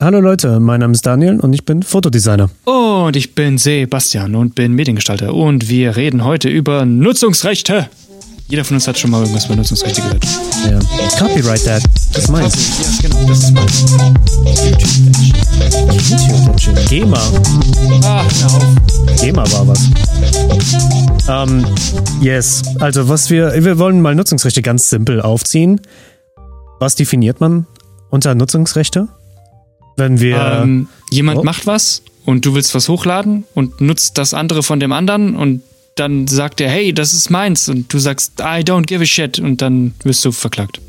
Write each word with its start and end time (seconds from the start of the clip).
Hallo 0.00 0.20
Leute, 0.20 0.60
mein 0.60 0.78
Name 0.78 0.92
ist 0.92 1.04
Daniel 1.04 1.40
und 1.40 1.52
ich 1.52 1.64
bin 1.64 1.82
Fotodesigner. 1.82 2.48
Und 2.66 3.16
ich 3.16 3.34
bin 3.34 3.58
Sebastian 3.58 4.36
und 4.36 4.54
bin 4.54 4.72
Mediengestalter. 4.74 5.34
Und 5.34 5.68
wir 5.68 5.96
reden 5.96 6.22
heute 6.22 6.48
über 6.48 6.84
Nutzungsrechte. 6.84 7.88
Jeder 8.46 8.64
von 8.64 8.76
uns 8.76 8.86
hat 8.86 8.96
schon 8.96 9.10
mal 9.10 9.22
irgendwas 9.22 9.46
über 9.46 9.56
Nutzungsrechte 9.56 10.00
gehört. 10.00 10.24
Ja. 10.70 10.78
Copyright 11.18 11.64
that. 11.64 11.82
Das 12.12 12.22
ist 12.22 12.30
meins. 12.30 13.00
Ja, 13.02 13.08
genau, 13.08 13.26
das 13.26 13.38
ist 13.42 13.50
meins. 13.52 13.86
YouTube 16.60 16.88
GEMA. 16.88 17.18
Auf. 18.06 19.20
GEMA 19.20 19.50
war 19.50 19.66
was. 19.66 19.90
Ähm, 21.28 21.66
yes. 22.20 22.62
Also 22.78 23.08
was 23.08 23.30
wir, 23.30 23.64
wir 23.64 23.80
wollen 23.80 24.00
mal 24.00 24.14
Nutzungsrechte 24.14 24.62
ganz 24.62 24.88
simpel 24.90 25.20
aufziehen. 25.20 25.80
Was 26.78 26.94
definiert 26.94 27.40
man 27.40 27.66
unter 28.10 28.36
Nutzungsrechte? 28.36 29.08
Wenn 29.98 30.20
wir. 30.20 30.60
Ähm, 30.62 30.88
jemand 31.10 31.40
Oh. 31.40 31.44
macht 31.44 31.66
was 31.66 32.02
und 32.24 32.44
du 32.46 32.54
willst 32.54 32.74
was 32.74 32.88
hochladen 32.88 33.44
und 33.54 33.80
nutzt 33.80 34.16
das 34.18 34.32
andere 34.34 34.62
von 34.62 34.80
dem 34.80 34.92
anderen 34.92 35.34
und 35.36 35.62
dann 35.96 36.26
sagt 36.28 36.60
er, 36.60 36.70
hey, 36.70 36.92
das 36.92 37.12
ist 37.12 37.28
meins 37.30 37.68
und 37.68 37.92
du 37.92 37.98
sagst, 37.98 38.34
I 38.40 38.62
don't 38.62 38.86
give 38.86 39.02
a 39.02 39.06
shit 39.06 39.38
und 39.38 39.60
dann 39.60 39.94
wirst 40.04 40.24
du 40.24 40.32
verklagt. 40.32 40.80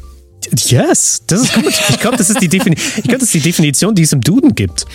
Yes, 0.68 1.24
das 1.28 1.42
ist 1.44 1.54
gut. 1.54 1.66
Ich 1.90 2.00
glaube, 2.00 2.18
das 2.18 2.30
ist 2.30 2.42
die 2.42 2.46
ich 2.46 3.04
glaube, 3.04 3.20
das 3.20 3.24
ist 3.24 3.34
die 3.34 3.40
Definition, 3.40 3.94
die 3.96 4.04
es 4.04 4.14
im 4.14 4.22
Duden 4.22 4.56
gibt. 4.56 4.86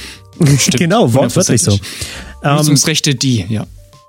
genau, 0.76 1.12
wortwörtlich 1.12 1.62
so. 1.62 1.78
Ähm, 2.42 2.56
Nutzungsrechte, 2.56 3.14
die, 3.14 3.44
ja. 3.48 3.66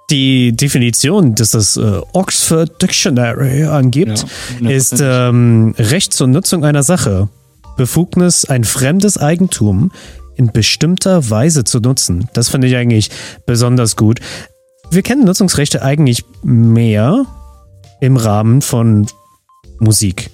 die 0.09 0.53
Definition, 0.55 1.35
dass 1.35 1.51
das 1.51 1.77
äh, 1.77 2.01
Oxford 2.13 2.81
Dictionary 2.81 3.63
angibt, 3.63 4.25
Ja, 4.61 4.69
ist 4.69 4.95
ähm, 5.01 5.75
Recht 5.77 6.13
zur 6.13 6.27
Nutzung 6.27 6.63
einer 6.65 6.83
Sache. 6.83 7.29
Befugnis, 7.75 8.45
ein 8.45 8.63
fremdes 8.63 9.17
Eigentum 9.17 9.91
in 10.35 10.51
bestimmter 10.51 11.29
Weise 11.29 11.63
zu 11.63 11.79
nutzen. 11.79 12.29
Das 12.33 12.49
finde 12.49 12.67
ich 12.67 12.75
eigentlich 12.75 13.09
besonders 13.45 13.95
gut. 13.95 14.19
Wir 14.91 15.01
kennen 15.01 15.25
Nutzungsrechte 15.25 15.81
eigentlich 15.81 16.23
mehr 16.43 17.25
im 18.01 18.17
Rahmen 18.17 18.61
von 18.61 19.07
Musik. 19.79 20.29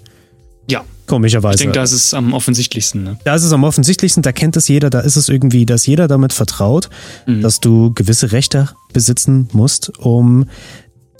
Ja, 0.70 0.84
Komischerweise. 1.08 1.56
ich 1.56 1.62
denke, 1.62 1.80
das 1.80 1.92
ist 1.92 2.14
am 2.14 2.34
offensichtlichsten. 2.34 3.04
Ne? 3.04 3.18
Da 3.24 3.36
ist 3.36 3.44
es 3.44 3.52
am 3.52 3.64
offensichtlichsten, 3.64 4.24
da 4.24 4.32
kennt 4.32 4.56
es 4.56 4.68
jeder, 4.68 4.90
da 4.90 5.02
ist 5.02 5.18
es 5.18 5.30
irgendwie, 5.30 5.66
dass 5.66 5.86
jeder 5.86 6.08
damit 6.08 6.32
vertraut, 6.32 6.90
dass 7.26 7.60
du 7.60 7.94
gewisse 7.94 8.32
Rechte 8.32 8.70
besitzen 8.94 9.50
musst, 9.52 9.98
um, 10.00 10.46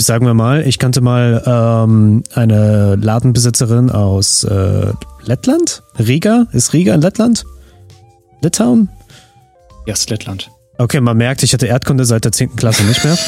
sagen 0.06 0.26
wir 0.26 0.34
mal, 0.34 0.68
ich 0.68 0.80
kannte 0.80 1.02
mal 1.02 1.44
ähm, 1.46 2.24
eine 2.34 2.96
Ladenbesitzerin 2.96 3.90
aus 3.90 4.44
äh, 4.44 4.94
Lettland? 5.24 5.84
Riga? 6.00 6.48
Ist 6.52 6.74
Riga 6.74 6.94
in 6.94 7.02
Lettland? 7.02 7.46
Litauen? 8.42 8.90
Ja, 9.86 9.96
Lettland. 10.08 10.50
Okay, 10.78 11.00
man 11.00 11.18
merkt, 11.18 11.44
ich 11.44 11.54
hatte 11.54 11.68
Erdkunde 11.68 12.06
seit 12.06 12.26
der 12.26 12.32
10. 12.32 12.56
Klasse 12.56 12.84
nicht 12.84 13.04
mehr. 13.04 13.18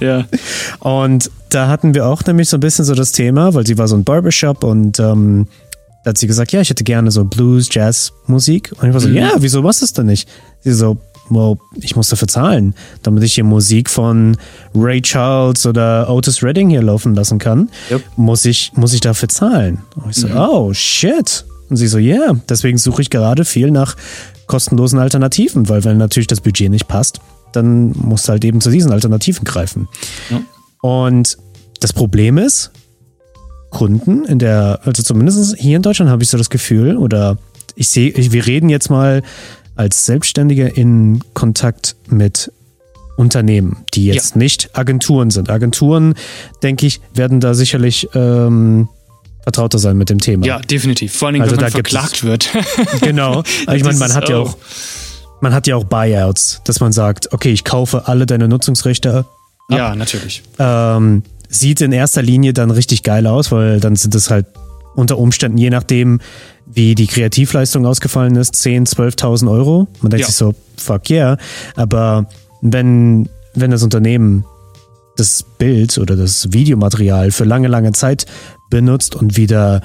Ja. 0.00 0.24
Und 0.80 1.30
da 1.48 1.68
hatten 1.68 1.94
wir 1.94 2.06
auch 2.06 2.22
nämlich 2.24 2.48
so 2.48 2.56
ein 2.56 2.60
bisschen 2.60 2.84
so 2.84 2.94
das 2.94 3.12
Thema, 3.12 3.54
weil 3.54 3.66
sie 3.66 3.78
war 3.78 3.88
so 3.88 3.96
ein 3.96 4.04
Barbershop 4.04 4.62
und 4.62 5.00
ähm, 5.00 5.48
da 6.04 6.10
hat 6.10 6.18
sie 6.18 6.26
gesagt, 6.26 6.52
ja, 6.52 6.60
ich 6.60 6.70
hätte 6.70 6.84
gerne 6.84 7.10
so 7.10 7.24
Blues, 7.24 7.68
Jazz, 7.70 8.12
Musik. 8.26 8.72
Und 8.78 8.88
ich 8.88 8.94
war 8.94 9.00
so, 9.00 9.08
ja, 9.08 9.32
wieso 9.38 9.62
machst 9.62 9.80
du 9.80 9.84
das 9.84 9.92
denn 9.92 10.06
nicht? 10.06 10.28
Sie 10.60 10.72
so, 10.72 10.98
well, 11.30 11.56
ich 11.74 11.96
muss 11.96 12.08
dafür 12.08 12.28
zahlen, 12.28 12.74
damit 13.02 13.22
ich 13.22 13.34
hier 13.34 13.44
Musik 13.44 13.90
von 13.90 14.36
Ray 14.74 15.02
Charles 15.02 15.66
oder 15.66 16.08
Otis 16.10 16.42
Redding 16.42 16.70
hier 16.70 16.82
laufen 16.82 17.14
lassen 17.14 17.38
kann, 17.38 17.70
Yep. 17.90 18.02
muss, 18.16 18.44
ich, 18.44 18.72
muss 18.74 18.92
ich 18.92 19.00
dafür 19.00 19.28
zahlen. 19.28 19.82
Und 19.96 20.10
ich 20.10 20.16
so, 20.16 20.28
oh, 20.28 20.72
shit. 20.72 21.44
Und 21.68 21.76
sie 21.76 21.88
so, 21.88 21.98
ja, 21.98 22.16
yeah. 22.16 22.40
deswegen 22.48 22.78
suche 22.78 23.02
ich 23.02 23.10
gerade 23.10 23.44
viel 23.44 23.70
nach 23.70 23.96
kostenlosen 24.46 24.98
Alternativen, 24.98 25.68
weil 25.68 25.84
wenn 25.84 25.98
natürlich 25.98 26.28
das 26.28 26.40
Budget 26.40 26.70
nicht 26.70 26.86
passt, 26.86 27.20
dann 27.52 27.92
musst 27.92 28.28
du 28.28 28.32
halt 28.32 28.44
eben 28.44 28.60
zu 28.60 28.70
diesen 28.70 28.92
Alternativen 28.92 29.44
greifen. 29.44 29.88
Ja. 30.30 30.40
Und 30.82 31.36
das 31.80 31.92
Problem 31.92 32.38
ist, 32.38 32.70
Kunden 33.70 34.24
in 34.24 34.38
der, 34.38 34.80
also 34.84 35.02
zumindest 35.02 35.56
hier 35.58 35.76
in 35.76 35.82
Deutschland 35.82 36.10
habe 36.10 36.22
ich 36.22 36.28
so 36.28 36.38
das 36.38 36.50
Gefühl, 36.50 36.96
oder 36.96 37.38
ich 37.74 37.88
sehe, 37.88 38.12
wir 38.16 38.46
reden 38.46 38.68
jetzt 38.68 38.88
mal 38.88 39.22
als 39.76 40.06
Selbstständige 40.06 40.66
in 40.68 41.20
Kontakt 41.34 41.96
mit 42.08 42.50
Unternehmen, 43.16 43.84
die 43.94 44.06
jetzt 44.06 44.36
nicht 44.36 44.70
Agenturen 44.76 45.30
sind. 45.30 45.48
Agenturen, 45.48 46.14
denke 46.62 46.86
ich, 46.86 47.00
werden 47.14 47.40
da 47.40 47.54
sicherlich 47.54 48.08
ähm, 48.14 48.88
vertrauter 49.42 49.78
sein 49.78 49.96
mit 49.96 50.10
dem 50.10 50.18
Thema. 50.18 50.44
Ja, 50.44 50.58
definitiv. 50.58 51.14
Vor 51.14 51.28
allem, 51.28 51.40
Also 51.40 51.52
wenn 51.52 51.58
da 51.60 51.64
man 51.66 51.72
verklagt 51.72 52.24
wird. 52.24 52.50
Genau. 53.00 53.42
Aber 53.66 53.76
ich 53.76 53.84
meine, 53.84 53.98
man 53.98 54.12
hat 54.12 54.28
ja 54.28 54.38
auch, 54.38 54.56
man 55.40 55.54
hat 55.54 55.66
ja 55.66 55.76
auch 55.76 55.84
Buyouts, 55.84 56.60
dass 56.64 56.80
man 56.80 56.92
sagt, 56.92 57.32
okay, 57.32 57.52
ich 57.52 57.64
kaufe 57.64 58.06
alle 58.06 58.26
deine 58.26 58.48
Nutzungsrechte 58.48 59.24
ja, 59.70 59.94
natürlich. 59.94 60.42
ähm, 60.58 61.22
sieht 61.48 61.80
in 61.80 61.92
erster 61.92 62.22
Linie 62.22 62.52
dann 62.52 62.70
richtig 62.70 63.02
geil 63.02 63.26
aus, 63.26 63.50
weil 63.50 63.80
dann 63.80 63.96
sind 63.96 64.14
es 64.14 64.30
halt 64.30 64.46
unter 64.96 65.18
Umständen, 65.18 65.58
je 65.58 65.70
nachdem, 65.70 66.20
wie 66.66 66.94
die 66.94 67.06
Kreativleistung 67.06 67.86
ausgefallen 67.86 68.34
ist, 68.36 68.54
10.000, 68.56 68.96
12.000 69.18 69.50
Euro. 69.50 69.86
Man 70.00 70.10
denkt 70.10 70.22
Ja. 70.22 70.26
sich 70.26 70.36
so, 70.36 70.54
fuck 70.76 71.08
yeah. 71.10 71.38
Aber 71.76 72.26
wenn, 72.62 73.28
wenn 73.54 73.70
das 73.70 73.82
Unternehmen 73.82 74.44
das 75.16 75.44
Bild 75.58 75.96
oder 75.98 76.16
das 76.16 76.52
Videomaterial 76.52 77.30
für 77.30 77.44
lange, 77.44 77.68
lange 77.68 77.92
Zeit 77.92 78.26
benutzt 78.68 79.14
und 79.14 79.36
wieder 79.36 79.80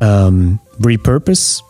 ähm, 0.00 0.58
repurpose 0.84 1.62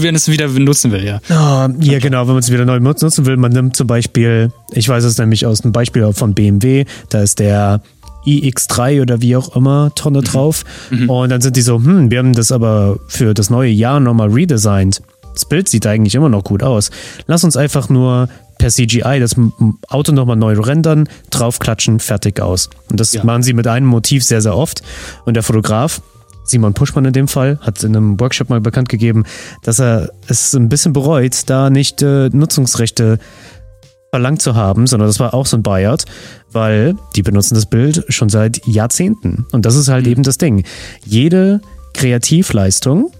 Wenn 0.00 0.14
es 0.14 0.28
wieder 0.28 0.48
nutzen 0.48 0.92
will, 0.92 1.04
ja. 1.04 1.20
Ah, 1.28 1.68
ja, 1.78 1.98
genau, 1.98 2.20
wenn 2.26 2.34
man 2.34 2.38
es 2.42 2.50
wieder 2.50 2.64
neu 2.64 2.80
nutzen 2.80 3.26
will. 3.26 3.36
Man 3.36 3.52
nimmt 3.52 3.76
zum 3.76 3.86
Beispiel, 3.86 4.50
ich 4.72 4.88
weiß 4.88 5.04
es 5.04 5.18
nämlich 5.18 5.44
aus 5.44 5.62
einem 5.62 5.72
Beispiel 5.72 6.10
von 6.14 6.32
BMW, 6.32 6.86
da 7.10 7.20
ist 7.20 7.38
der 7.38 7.82
iX3 8.26 9.02
oder 9.02 9.20
wie 9.20 9.36
auch 9.36 9.54
immer 9.54 9.92
Tonne 9.94 10.22
drauf. 10.22 10.64
Und 11.08 11.28
dann 11.28 11.42
sind 11.42 11.56
die 11.56 11.62
so, 11.62 11.76
hm, 11.76 12.10
wir 12.10 12.18
haben 12.18 12.32
das 12.32 12.50
aber 12.50 12.98
für 13.06 13.34
das 13.34 13.50
neue 13.50 13.70
Jahr 13.70 14.00
nochmal 14.00 14.30
redesigned. 14.30 15.02
Das 15.34 15.44
Bild 15.44 15.68
sieht 15.68 15.86
eigentlich 15.86 16.14
immer 16.14 16.28
noch 16.28 16.44
gut 16.44 16.62
aus. 16.62 16.90
Lass 17.26 17.44
uns 17.44 17.56
einfach 17.56 17.88
nur 17.88 18.28
per 18.58 18.70
CGI 18.70 19.18
das 19.20 19.36
Auto 19.88 20.12
nochmal 20.12 20.36
neu 20.36 20.58
rendern, 20.58 21.08
draufklatschen, 21.30 22.00
fertig 22.00 22.40
aus. 22.40 22.70
Und 22.90 23.00
das 23.00 23.12
Ja. 23.12 23.24
machen 23.24 23.42
sie 23.42 23.52
mit 23.52 23.66
einem 23.66 23.86
Motiv 23.86 24.24
sehr, 24.24 24.40
sehr 24.40 24.56
oft. 24.56 24.82
Und 25.24 25.34
der 25.34 25.42
Fotograf, 25.42 26.00
Simon 26.44 26.74
Puschmann 26.74 27.04
in 27.06 27.12
dem 27.12 27.28
Fall, 27.28 27.58
hat 27.62 27.82
in 27.82 27.96
einem 27.96 28.20
Workshop 28.20 28.50
mal 28.50 28.60
bekannt 28.60 28.88
gegeben, 28.88 29.24
dass 29.62 29.80
er 29.80 30.10
es 30.28 30.54
ein 30.54 30.68
bisschen 30.68 30.92
bereut, 30.92 31.42
da 31.46 31.70
nicht 31.70 32.02
äh, 32.02 32.28
Nutzungsrechte 32.32 33.18
verlangt 34.10 34.42
zu 34.42 34.54
haben, 34.54 34.86
sondern 34.86 35.08
das 35.08 35.18
war 35.18 35.34
auch 35.34 35.46
so 35.46 35.56
ein 35.56 35.62
Buyout, 35.62 36.04
weil 36.52 36.94
die 37.16 37.22
benutzen 37.22 37.54
das 37.54 37.66
Bild 37.66 38.04
schon 38.10 38.28
seit 38.28 38.64
Jahrzehnten. 38.66 39.46
Und 39.52 39.66
das 39.66 39.74
ist 39.74 39.88
halt 39.88 40.06
eben 40.06 40.22
das 40.22 40.38
Ding. 40.38 40.64
Jede 41.04 41.60
Kreativleistung, 41.94 43.10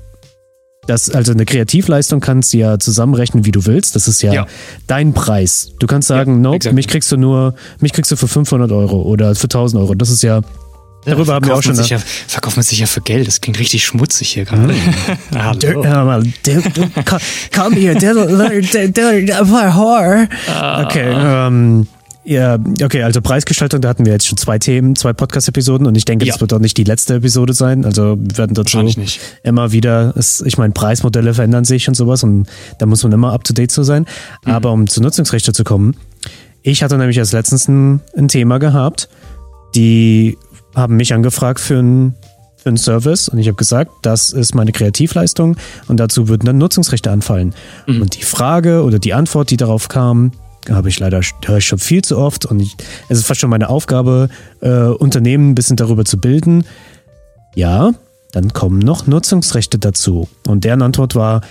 das, 0.86 1.10
also 1.10 1.32
eine 1.32 1.44
Kreativleistung 1.44 2.20
kannst 2.20 2.52
du 2.52 2.58
ja 2.58 2.78
zusammenrechnen, 2.78 3.44
wie 3.44 3.50
du 3.52 3.66
willst. 3.66 3.96
Das 3.96 4.08
ist 4.08 4.22
ja, 4.22 4.32
Ja. 4.32 4.46
dein 4.86 5.12
Preis. 5.14 5.72
Du 5.78 5.86
kannst 5.86 6.08
sagen, 6.08 6.32
Ja, 6.36 6.38
nope, 6.40 6.56
exactly. 6.56 6.74
mich 6.74 6.88
kriegst 6.88 7.10
du 7.12 7.16
nur, 7.16 7.54
mich 7.80 7.92
kriegst 7.92 8.10
du 8.10 8.16
für 8.16 8.28
500 8.28 8.70
Euro 8.72 9.02
oder 9.02 9.34
für 9.34 9.44
1000 9.44 9.80
Euro. 9.82 9.94
Das 9.94 10.10
ist 10.10 10.22
ja, 10.22 10.40
darüber 11.04 11.34
haben 11.34 11.46
wir 11.46 11.54
auch 11.54 11.62
schon. 11.62 11.74
ja, 11.76 11.98
verkauft 12.28 12.56
man 12.56 12.64
sich 12.64 12.78
ja 12.78 12.86
für 12.86 13.00
Geld. 13.00 13.26
Das 13.26 13.40
klingt 13.40 13.58
richtig 13.58 13.84
schmutzig 13.84 14.30
hier 14.30 14.44
gerade. 14.44 14.74
Hallo. 15.34 15.58
Hier, 17.74 17.94
du, 17.94 18.12
du, 18.12 18.26
du, 18.26 18.92
du, 18.92 19.50
whore. 19.50 20.28
Okay, 20.84 21.14
ähm, 21.16 21.86
ja, 22.24 22.58
okay, 22.82 23.02
also 23.02 23.20
Preisgestaltung, 23.20 23.80
da 23.80 23.88
hatten 23.90 24.06
wir 24.06 24.12
jetzt 24.12 24.26
schon 24.26 24.38
zwei 24.38 24.58
Themen, 24.58 24.96
zwei 24.96 25.12
Podcast-Episoden 25.12 25.86
und 25.86 25.96
ich 25.96 26.04
denke, 26.04 26.24
das 26.24 26.36
Ja. 26.36 26.40
wird 26.40 26.52
auch 26.52 26.58
nicht 26.58 26.76
die 26.76 26.84
letzte 26.84 27.14
Episode 27.14 27.52
sein. 27.52 27.84
Also 27.84 28.16
wir 28.18 28.38
werden 28.38 28.54
dazu 28.54 28.78
nicht. 28.82 29.20
immer 29.42 29.72
wieder, 29.72 30.14
ich 30.16 30.58
meine, 30.58 30.72
Preismodelle 30.72 31.34
verändern 31.34 31.64
sich 31.64 31.86
und 31.88 31.94
sowas 31.94 32.22
und 32.22 32.46
da 32.78 32.86
muss 32.86 33.02
man 33.02 33.12
immer 33.12 33.32
up-to-date 33.32 33.70
zu 33.70 33.82
sein. 33.82 34.06
Mhm. 34.44 34.52
Aber 34.52 34.72
um 34.72 34.86
zu 34.86 35.02
Nutzungsrechte 35.02 35.52
zu 35.52 35.64
kommen, 35.64 35.96
ich 36.62 36.82
hatte 36.82 36.96
nämlich 36.96 37.18
als 37.18 37.32
letztens 37.32 37.68
ein, 37.68 38.00
ein 38.16 38.28
Thema 38.28 38.58
gehabt, 38.58 39.08
die 39.74 40.38
haben 40.74 40.96
mich 40.96 41.12
angefragt 41.14 41.60
für 41.60 41.78
ein 41.78 42.14
für 42.56 42.70
einen 42.70 42.78
Service 42.78 43.28
und 43.28 43.36
ich 43.38 43.46
habe 43.46 43.56
gesagt, 43.56 43.90
das 44.00 44.30
ist 44.30 44.54
meine 44.54 44.72
Kreativleistung 44.72 45.56
und 45.86 46.00
dazu 46.00 46.28
würden 46.28 46.46
dann 46.46 46.56
Nutzungsrechte 46.56 47.10
anfallen. 47.10 47.54
Mhm. 47.86 48.00
Und 48.00 48.16
die 48.16 48.22
Frage 48.22 48.84
oder 48.84 48.98
die 48.98 49.12
Antwort, 49.12 49.50
die 49.50 49.58
darauf 49.58 49.88
kam, 49.88 50.32
habe 50.70 50.88
ich 50.88 50.98
leider 50.98 51.20
höre 51.44 51.58
ich 51.58 51.66
schon 51.66 51.78
viel 51.78 52.02
zu 52.02 52.18
oft 52.18 52.46
und 52.46 52.60
ich, 52.60 52.76
es 53.08 53.18
ist 53.18 53.26
fast 53.26 53.40
schon 53.40 53.50
meine 53.50 53.68
Aufgabe, 53.68 54.28
äh, 54.60 54.70
Unternehmen 54.70 55.50
ein 55.50 55.54
bisschen 55.54 55.76
darüber 55.76 56.04
zu 56.04 56.18
bilden. 56.18 56.64
Ja, 57.54 57.92
dann 58.32 58.52
kommen 58.52 58.78
noch 58.78 59.06
Nutzungsrechte 59.06 59.78
dazu. 59.78 60.28
Und 60.46 60.64
deren 60.64 60.82
Antwort 60.82 61.14
war, 61.14 61.42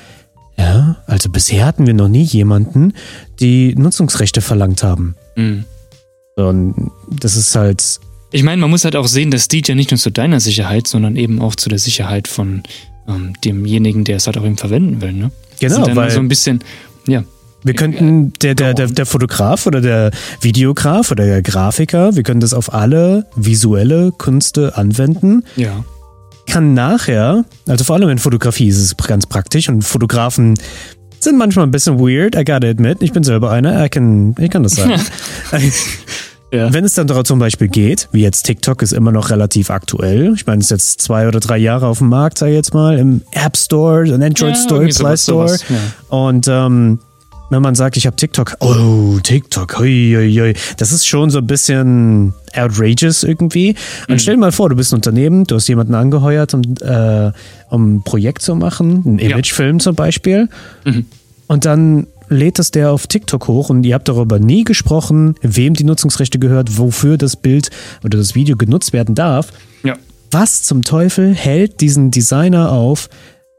ja, 0.57 0.97
also 1.07 1.29
bisher 1.29 1.65
hatten 1.65 1.87
wir 1.87 1.93
noch 1.93 2.09
nie 2.09 2.23
jemanden, 2.23 2.93
die 3.39 3.73
Nutzungsrechte 3.75 4.41
verlangt 4.41 4.83
haben. 4.83 5.15
Mhm. 5.35 5.65
Und 6.35 6.91
das 7.09 7.35
ist 7.35 7.55
halt 7.55 7.99
Ich 8.31 8.43
meine, 8.43 8.59
man 8.59 8.69
muss 8.69 8.83
halt 8.83 8.95
auch 8.95 9.07
sehen, 9.07 9.31
das 9.31 9.47
dient 9.47 9.67
ja 9.67 9.75
nicht 9.75 9.91
nur 9.91 9.99
zu 9.99 10.09
deiner 10.09 10.39
Sicherheit, 10.39 10.87
sondern 10.87 11.15
eben 11.15 11.41
auch 11.41 11.55
zu 11.55 11.69
der 11.69 11.79
Sicherheit 11.79 12.27
von 12.27 12.63
ähm, 13.07 13.33
demjenigen, 13.43 14.03
der 14.03 14.17
es 14.17 14.27
halt 14.27 14.37
auch 14.37 14.45
eben 14.45 14.57
verwenden 14.57 15.01
will. 15.01 15.13
Ne? 15.13 15.31
Genau, 15.59 15.95
weil 15.95 16.11
so 16.11 16.19
ein 16.19 16.27
bisschen, 16.27 16.63
ja. 17.07 17.23
Wir 17.63 17.73
könnten, 17.73 18.33
der, 18.41 18.55
der, 18.55 18.73
der, 18.73 18.87
der 18.87 19.05
Fotograf 19.05 19.65
oder 19.65 19.81
der 19.81 20.11
Videograf 20.41 21.11
oder 21.11 21.25
der 21.25 21.41
Grafiker, 21.41 22.15
wir 22.15 22.23
können 22.23 22.39
das 22.39 22.53
auf 22.53 22.73
alle 22.73 23.25
visuelle 23.35 24.11
Künste 24.11 24.77
anwenden. 24.77 25.43
Ja. 25.55 25.83
Kann 26.45 26.73
nachher, 26.73 27.45
also 27.67 27.83
vor 27.83 27.95
allem 27.95 28.09
in 28.09 28.17
Fotografie 28.17 28.67
ist 28.67 28.77
es 28.77 28.97
ganz 28.97 29.25
praktisch 29.25 29.69
und 29.69 29.81
Fotografen 29.83 30.55
sind 31.19 31.37
manchmal 31.37 31.65
ein 31.65 31.71
bisschen 31.71 31.99
weird, 31.99 32.35
I 32.35 32.43
gotta 32.43 32.67
admit. 32.67 33.01
Ich 33.01 33.13
bin 33.13 33.23
selber 33.23 33.49
einer, 33.49 33.85
ich 33.85 33.91
kann, 33.91 34.35
ich 34.37 34.49
kann 34.49 34.63
das 34.63 34.73
sagen. 34.73 35.01
Ja. 36.53 36.71
Wenn 36.71 36.85
es 36.85 36.93
dann 36.93 37.07
darum 37.07 37.25
zum 37.25 37.39
Beispiel 37.39 37.67
geht, 37.67 38.09
wie 38.11 38.21
jetzt 38.21 38.43
TikTok 38.43 38.83
ist 38.83 38.93
immer 38.93 39.11
noch 39.11 39.31
relativ 39.31 39.71
aktuell. 39.71 40.33
Ich 40.35 40.45
meine, 40.45 40.59
es 40.59 40.65
ist 40.65 40.69
jetzt 40.69 41.01
zwei 41.01 41.27
oder 41.27 41.39
drei 41.39 41.57
Jahre 41.57 41.87
auf 41.87 41.97
dem 41.97 42.09
Markt, 42.09 42.37
sag 42.37 42.49
ich 42.49 42.53
jetzt 42.53 42.75
mal, 42.75 42.99
im 42.99 43.21
App 43.31 43.57
Store, 43.57 44.07
im 44.07 44.21
Android 44.21 44.55
ja, 44.55 44.63
Store, 44.63 44.85
Play 44.85 45.17
Store. 45.17 45.57
Ja. 45.69 46.15
Und 46.15 46.47
ähm, 46.47 46.99
wenn 47.49 47.61
man 47.61 47.75
sagt, 47.75 47.97
ich 47.97 48.05
habe 48.05 48.15
TikTok, 48.15 48.57
oh, 48.59 49.19
TikTok, 49.21 49.79
hui, 49.79 50.13
hui, 50.15 50.33
hui. 50.33 50.53
das 50.77 50.91
ist 50.91 51.05
schon 51.05 51.29
so 51.29 51.39
ein 51.39 51.47
bisschen 51.47 52.33
outrageous 52.55 53.23
irgendwie. 53.23 53.75
Und 54.07 54.15
mhm. 54.15 54.19
stell 54.19 54.35
dir 54.35 54.39
mal 54.41 54.51
vor, 54.51 54.69
du 54.69 54.75
bist 54.75 54.91
ein 54.91 54.95
Unternehmen, 54.95 55.43
du 55.45 55.55
hast 55.55 55.67
jemanden 55.67 55.95
angeheuert, 55.95 56.53
um, 56.53 56.61
äh, 56.81 57.31
um 57.69 57.95
ein 57.95 58.03
Projekt 58.03 58.41
zu 58.41 58.55
machen, 58.55 59.03
einen 59.05 59.19
Imagefilm 59.19 59.79
zum 59.79 59.95
Beispiel. 59.95 60.49
Mhm. 60.85 61.05
Und 61.47 61.65
dann 61.65 62.07
lädt 62.29 62.59
das 62.59 62.71
der 62.71 62.91
auf 62.91 63.07
TikTok 63.07 63.47
hoch 63.47 63.69
und 63.69 63.83
ihr 63.85 63.93
habt 63.93 64.07
darüber 64.07 64.39
nie 64.39 64.63
gesprochen, 64.63 65.35
wem 65.41 65.73
die 65.73 65.83
Nutzungsrechte 65.83 66.39
gehört, 66.39 66.77
wofür 66.77 67.17
das 67.17 67.35
Bild 67.35 67.69
oder 68.03 68.17
das 68.17 68.35
Video 68.35 68.55
genutzt 68.55 68.93
werden 68.93 69.15
darf. 69.15 69.51
Ja. 69.83 69.97
Was 70.31 70.63
zum 70.63 70.83
Teufel 70.83 71.33
hält 71.33 71.81
diesen 71.81 72.09
Designer 72.09 72.71
auf, 72.71 73.09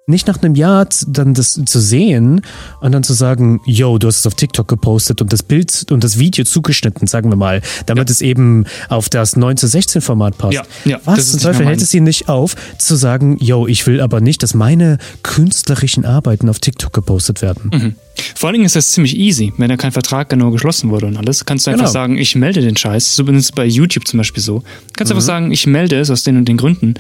nicht 0.06 0.26
nach 0.26 0.42
einem 0.42 0.54
Jahr 0.54 0.86
dann 1.06 1.32
das 1.32 1.58
zu 1.64 1.80
sehen 1.80 2.42
und 2.80 2.92
dann 2.92 3.02
zu 3.02 3.14
sagen, 3.14 3.60
yo, 3.64 3.96
du 3.96 4.08
hast 4.08 4.18
es 4.18 4.26
auf 4.26 4.34
TikTok 4.34 4.68
gepostet 4.68 5.22
und 5.22 5.32
das 5.32 5.42
Bild 5.42 5.90
und 5.90 6.04
das 6.04 6.18
Video 6.18 6.44
zugeschnitten, 6.44 7.06
sagen 7.06 7.30
wir 7.30 7.36
mal, 7.36 7.62
damit 7.86 8.10
ja. 8.10 8.12
es 8.12 8.20
eben 8.20 8.66
auf 8.90 9.08
das 9.08 9.36
9 9.36 9.56
zu 9.56 9.66
16 9.66 10.02
Format 10.02 10.36
passt. 10.36 10.52
Ja, 10.52 10.62
ja, 10.84 11.00
Was 11.06 11.30
zum 11.30 11.40
Teufel 11.40 11.64
hält 11.64 11.80
es 11.80 11.94
ihn 11.94 12.04
nicht 12.04 12.28
auf, 12.28 12.54
zu 12.76 12.96
sagen, 12.96 13.38
yo, 13.40 13.66
ich 13.66 13.86
will 13.86 14.02
aber 14.02 14.20
nicht, 14.20 14.42
dass 14.42 14.52
meine 14.52 14.98
künstlerischen 15.22 16.04
Arbeiten 16.04 16.50
auf 16.50 16.58
TikTok 16.58 16.92
gepostet 16.92 17.40
werden. 17.40 17.70
Mhm. 17.72 17.94
Vor 18.34 18.48
allen 18.48 18.54
Dingen 18.54 18.66
ist 18.66 18.76
das 18.76 18.90
ziemlich 18.90 19.16
easy, 19.16 19.52
wenn 19.56 19.68
da 19.68 19.76
kein 19.76 19.90
Vertrag 19.90 20.28
genau 20.28 20.50
geschlossen 20.50 20.90
wurde 20.90 21.06
und 21.06 21.16
alles. 21.16 21.46
Kannst 21.46 21.66
du 21.66 21.70
einfach 21.70 21.86
genau. 21.86 21.92
sagen, 21.92 22.18
ich 22.18 22.36
melde 22.36 22.60
den 22.60 22.76
Scheiß. 22.76 23.16
So 23.16 23.24
ist 23.24 23.54
bei 23.54 23.64
YouTube 23.64 24.06
zum 24.06 24.18
Beispiel 24.18 24.42
so. 24.42 24.62
Kannst 24.92 25.10
mhm. 25.10 25.16
einfach 25.16 25.26
sagen, 25.26 25.50
ich 25.50 25.66
melde 25.66 25.98
es 25.98 26.10
aus 26.10 26.22
den 26.22 26.36
und 26.36 26.46
den 26.46 26.56
Gründen. 26.56 26.94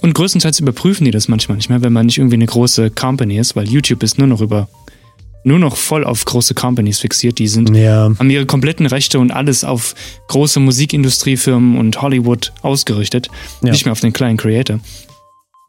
Und 0.00 0.14
größtenteils 0.14 0.60
überprüfen 0.60 1.04
die 1.04 1.10
das 1.10 1.28
manchmal 1.28 1.56
nicht 1.56 1.68
mehr, 1.68 1.82
wenn 1.82 1.92
man 1.92 2.06
nicht 2.06 2.18
irgendwie 2.18 2.36
eine 2.36 2.46
große 2.46 2.90
Company 2.90 3.38
ist, 3.38 3.54
weil 3.54 3.68
YouTube 3.68 4.02
ist 4.02 4.18
nur 4.18 4.26
noch 4.26 4.40
über 4.40 4.68
nur 5.42 5.58
noch 5.58 5.76
voll 5.76 6.04
auf 6.04 6.24
große 6.24 6.54
Companies 6.54 6.98
fixiert. 6.98 7.38
Die 7.38 7.48
sind, 7.48 7.74
ja. 7.74 8.10
haben 8.18 8.30
ihre 8.30 8.46
kompletten 8.46 8.86
Rechte 8.86 9.18
und 9.18 9.30
alles 9.30 9.64
auf 9.64 9.94
große 10.28 10.60
Musikindustriefirmen 10.60 11.78
und 11.78 12.02
Hollywood 12.02 12.52
ausgerichtet, 12.62 13.28
ja. 13.62 13.72
nicht 13.72 13.84
mehr 13.84 13.92
auf 13.92 14.00
den 14.00 14.12
kleinen 14.12 14.36
Creator. 14.36 14.80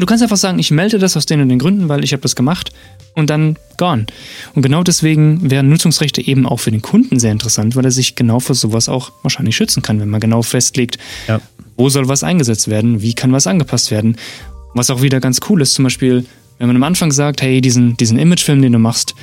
Du 0.02 0.06
kannst 0.08 0.24
einfach 0.24 0.38
sagen, 0.38 0.60
ich 0.60 0.72
melde 0.72 1.00
das 1.00 1.16
aus 1.16 1.26
den 1.26 1.42
und 1.42 1.50
den 1.50 1.60
Gründen, 1.60 1.88
weil 1.88 2.04
ich 2.04 2.12
habe 2.12 2.22
das 2.22 2.36
gemacht 2.36 2.72
und 3.16 3.30
dann 3.30 3.58
gone. 3.78 4.08
Und 4.56 4.62
genau 4.62 4.84
deswegen 4.84 5.50
wären 5.50 5.70
Nutzungsrechte 5.70 6.22
eben 6.26 6.46
auch 6.46 6.60
für 6.60 6.72
den 6.72 6.82
Kunden 6.82 7.20
sehr 7.20 7.32
interessant, 7.32 7.76
weil 7.76 7.86
er 7.86 7.92
sich 7.92 8.16
genau 8.16 8.40
vor 8.40 8.56
sowas 8.56 8.90
auch 8.90 9.12
wahrscheinlich 9.22 9.56
schützen 9.56 9.82
kann, 9.82 10.00
wenn 10.00 10.10
man 10.10 10.20
genau 10.20 10.42
festlegt, 10.42 10.98
ja 11.28 11.40
wo 11.82 11.90
soll 11.90 12.08
was 12.08 12.24
eingesetzt 12.24 12.68
werden, 12.68 13.02
wie 13.02 13.16
kann 13.16 13.32
was 13.32 13.48
angepasst 13.48 13.90
werden. 13.90 14.16
Was 14.74 14.92
auch 14.92 15.02
wieder 15.02 15.20
ganz 15.20 15.40
cool 15.50 15.62
ist, 15.62 15.74
zum 15.74 15.84
Beispiel, 15.84 16.26
wenn 16.60 16.68
man 16.68 16.76
am 16.76 16.84
Anfang 16.84 17.12
sagt, 17.12 17.42
hey, 17.42 17.60
diesen, 17.60 17.98
diesen 17.98 18.20
Imagefilm, 18.20 18.62
den 18.62 18.74
du 18.74 18.80
machst, 18.80 19.16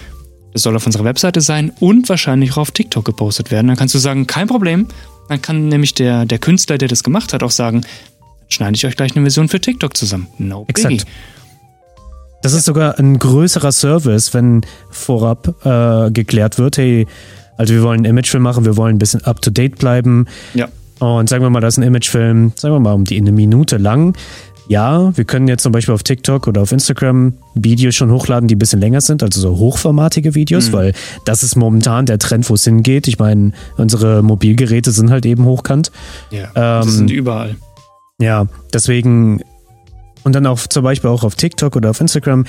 das 0.53 0.63
soll 0.63 0.75
auf 0.75 0.85
unserer 0.85 1.05
Webseite 1.05 1.41
sein 1.41 1.73
und 1.79 2.09
wahrscheinlich 2.09 2.53
auch 2.53 2.59
auf 2.59 2.71
TikTok 2.73 3.05
gepostet 3.05 3.53
werden. 3.53 3.69
Dann 3.69 3.77
kannst 3.77 3.95
du 3.95 3.99
sagen, 3.99 4.27
kein 4.27 4.49
Problem. 4.49 4.89
Dann 5.29 5.41
kann 5.41 5.69
nämlich 5.69 5.95
der, 5.95 6.27
der 6.27 6.39
Künstler, 6.39 6.79
der 6.79 6.89
das 6.89 7.05
gemacht 7.05 7.33
hat, 7.33 7.43
auch 7.43 7.51
sagen, 7.51 7.83
schneide 8.49 8.77
ich 8.77 8.87
euch 8.87 8.97
gleich 8.97 9.15
eine 9.15 9.23
Version 9.23 9.49
für 9.49 9.61
TikTok 9.61 9.97
zusammen. 9.97 10.29
No 10.39 10.65
biggie. 10.65 10.83
Exakt. 10.83 11.07
Das 12.43 12.53
ist 12.53 12.67
sogar 12.67 12.99
ein 12.99 13.19
größerer 13.19 13.73
Service, 13.73 14.33
wenn 14.33 14.63
vorab 14.91 15.55
äh, 15.65 16.11
geklärt 16.13 16.59
wird, 16.59 16.79
hey, 16.79 17.07
also 17.57 17.75
wir 17.75 17.83
wollen 17.83 17.99
einen 17.99 18.13
Imagefilm 18.13 18.43
machen, 18.43 18.65
wir 18.65 18.77
wollen 18.77 18.97
ein 18.97 18.99
bisschen 18.99 19.25
up-to-date 19.25 19.79
bleiben. 19.79 20.27
Ja. 20.55 20.69
Und 21.01 21.29
sagen 21.29 21.45
wir 21.45 21.51
mal, 21.51 21.61
das 21.61 21.75
ist 21.75 21.79
ein 21.79 21.87
Imagefilm, 21.87 22.53
sagen 22.55 22.75
wir 22.75 22.81
mal, 22.81 22.93
um 22.93 23.05
die 23.05 23.17
eine 23.17 23.33
Minute 23.33 23.77
lang. 23.77 24.17
Ja, 24.69 25.17
wir 25.17 25.25
können 25.25 25.49
jetzt 25.49 25.63
zum 25.63 25.73
Beispiel 25.73 25.95
auf 25.95 26.03
TikTok 26.03 26.47
oder 26.47 26.61
auf 26.61 26.73
Instagram 26.73 27.33
Videos 27.55 27.95
schon 27.95 28.11
hochladen, 28.11 28.49
die 28.49 28.55
ein 28.55 28.59
bisschen 28.59 28.81
länger 28.81 29.01
sind, 29.01 29.23
also 29.23 29.41
so 29.41 29.57
hochformatige 29.57 30.35
Videos, 30.35 30.69
mhm. 30.69 30.73
weil 30.75 30.93
das 31.25 31.43
ist 31.43 31.57
momentan 31.57 32.05
der 32.05 32.19
Trend, 32.19 32.49
wo 32.51 32.55
es 32.55 32.65
hingeht. 32.65 33.09
Ich 33.09 33.19
meine, 33.19 33.53
unsere 33.79 34.23
Mobilgeräte 34.23 34.91
sind 34.91 35.11
halt 35.11 35.25
eben 35.25 35.45
hochkant. 35.47 35.91
Ja, 36.31 36.83
ähm, 36.83 36.89
sind 36.89 37.11
überall. 37.11 37.57
Ja, 38.21 38.47
deswegen 38.73 39.43
und 40.25 40.35
dann 40.35 40.47
auch 40.47 40.67
zum 40.67 40.83
Beispiel 40.83 41.09
auch 41.09 41.25
auf 41.25 41.37
TikTok 41.37 41.77
oder 41.77 41.91
auf 41.91 42.01
Instagram. 42.01 42.45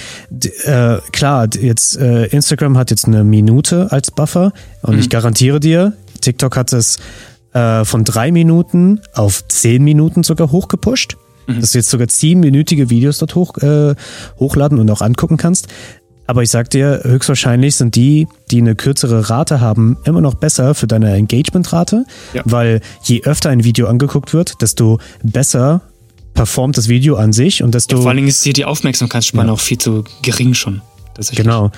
Äh, 0.65 0.97
klar, 1.11 1.47
jetzt 1.59 1.97
äh, 1.97 2.25
Instagram 2.25 2.77
hat 2.77 2.89
jetzt 2.89 3.05
eine 3.05 3.23
Minute 3.23 3.91
als 3.91 4.11
Buffer 4.11 4.51
und 4.81 4.95
mhm. 4.95 4.99
ich 4.99 5.09
garantiere 5.09 5.59
dir, 5.59 5.93
TikTok 6.19 6.57
hat 6.57 6.73
es 6.73 6.97
äh, 7.53 7.85
von 7.85 8.03
drei 8.03 8.31
Minuten 8.31 8.99
auf 9.13 9.47
zehn 9.47 9.83
Minuten 9.83 10.23
sogar 10.23 10.51
hochgepusht. 10.51 11.17
Mhm. 11.47 11.61
Dass 11.61 11.71
du 11.71 11.79
jetzt 11.79 11.89
sogar 11.89 12.07
zehnminütige 12.07 12.89
Videos 12.89 13.17
dort 13.17 13.35
hoch, 13.35 13.57
äh, 13.57 13.95
hochladen 14.39 14.77
und 14.77 14.89
auch 14.91 15.01
angucken 15.01 15.37
kannst. 15.37 15.67
Aber 16.29 16.43
ich 16.43 16.51
sag 16.51 16.69
dir, 16.69 17.01
höchstwahrscheinlich 17.05 17.75
sind 17.75 17.95
die, 17.95 18.27
die 18.51 18.59
eine 18.59 18.75
kürzere 18.75 19.31
Rate 19.31 19.61
haben, 19.61 19.97
immer 20.03 20.21
noch 20.21 20.35
besser 20.35 20.75
für 20.75 20.85
deine 20.85 21.15
Engagement-Rate, 21.15 22.05
ja. 22.35 22.43
weil 22.45 22.81
je 23.01 23.23
öfter 23.23 23.49
ein 23.49 23.63
Video 23.63 23.87
angeguckt 23.87 24.31
wird, 24.31 24.61
desto 24.61 24.99
besser 25.23 25.81
performt 26.35 26.77
das 26.77 26.87
Video 26.87 27.15
an 27.15 27.33
sich 27.33 27.63
und 27.63 27.73
desto. 27.73 27.95
Ja, 27.95 28.01
vor 28.03 28.09
allen 28.09 28.17
Dingen 28.17 28.27
ist 28.27 28.43
hier 28.43 28.53
die 28.53 28.65
Aufmerksamkeitsspanne 28.65 29.47
ja. 29.47 29.53
auch 29.53 29.59
viel 29.59 29.79
zu 29.79 30.03
gering 30.21 30.53
schon. 30.53 30.83
Genau. 31.33 31.71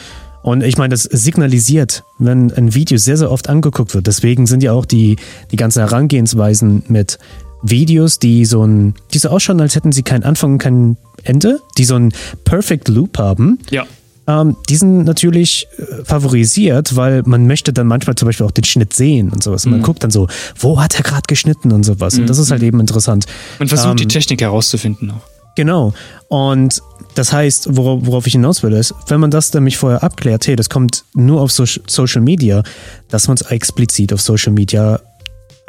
Und 0.43 0.63
ich 0.63 0.77
meine, 0.77 0.89
das 0.89 1.03
signalisiert, 1.03 2.03
wenn 2.19 2.51
ein 2.51 2.75
Video 2.75 2.97
sehr, 2.97 3.15
sehr 3.15 3.31
oft 3.31 3.47
angeguckt 3.47 3.93
wird. 3.93 4.05
Deswegen 4.05 4.47
sind 4.47 4.63
ja 4.63 4.73
auch 4.73 4.85
die, 4.85 5.15
die 5.51 5.55
ganzen 5.55 5.79
Herangehensweisen 5.79 6.83
mit 6.89 7.19
Videos, 7.63 8.19
die 8.19 8.43
so 8.43 8.65
ein, 8.65 8.95
die 9.13 9.19
so 9.19 9.29
ausschauen, 9.29 9.61
als 9.61 9.75
hätten 9.75 9.93
sie 9.93 10.03
keinen 10.03 10.23
Anfang 10.23 10.53
und 10.53 10.57
kein 10.57 10.97
Ende, 11.23 11.61
die 11.77 11.85
so 11.85 11.95
ein 11.95 12.13
Perfect 12.43 12.89
Loop 12.89 13.17
haben. 13.17 13.57
Ja. 13.69 13.85
Ähm, 14.31 14.55
die 14.69 14.75
sind 14.75 15.03
natürlich 15.03 15.67
äh, 15.77 16.05
favorisiert, 16.05 16.95
weil 16.95 17.23
man 17.25 17.47
möchte 17.47 17.73
dann 17.73 17.87
manchmal 17.87 18.15
zum 18.15 18.27
Beispiel 18.27 18.45
auch 18.45 18.51
den 18.51 18.63
Schnitt 18.63 18.93
sehen 18.93 19.29
und 19.29 19.43
sowas. 19.43 19.65
Mhm. 19.65 19.71
Man 19.73 19.81
guckt 19.81 20.03
dann 20.03 20.11
so, 20.11 20.27
wo 20.57 20.81
hat 20.81 20.95
er 20.95 21.03
gerade 21.03 21.23
geschnitten 21.27 21.71
und 21.71 21.83
sowas. 21.83 22.15
Mhm. 22.15 22.21
Und 22.21 22.29
das 22.29 22.37
ist 22.37 22.51
halt 22.51 22.61
mhm. 22.61 22.67
eben 22.67 22.79
interessant. 22.79 23.25
Man 23.59 23.67
versucht 23.67 23.91
ähm, 23.91 23.97
die 23.97 24.07
Technik 24.07 24.41
herauszufinden 24.41 25.11
auch. 25.11 25.21
Genau. 25.55 25.93
Und 26.29 26.81
das 27.15 27.33
heißt, 27.33 27.75
worauf, 27.75 28.05
worauf 28.05 28.27
ich 28.27 28.33
hinaus 28.33 28.63
will, 28.63 28.71
ist, 28.71 28.93
wenn 29.07 29.19
man 29.19 29.31
das 29.31 29.53
nämlich 29.53 29.77
vorher 29.77 30.01
abklärt, 30.01 30.47
hey, 30.47 30.55
das 30.55 30.69
kommt 30.69 31.03
nur 31.13 31.41
auf 31.41 31.51
so 31.51 31.65
Social 31.65 32.21
Media, 32.21 32.63
dass 33.09 33.27
man 33.27 33.35
es 33.35 33.41
explizit 33.41 34.13
auf 34.13 34.21
Social 34.21 34.53
Media 34.53 35.01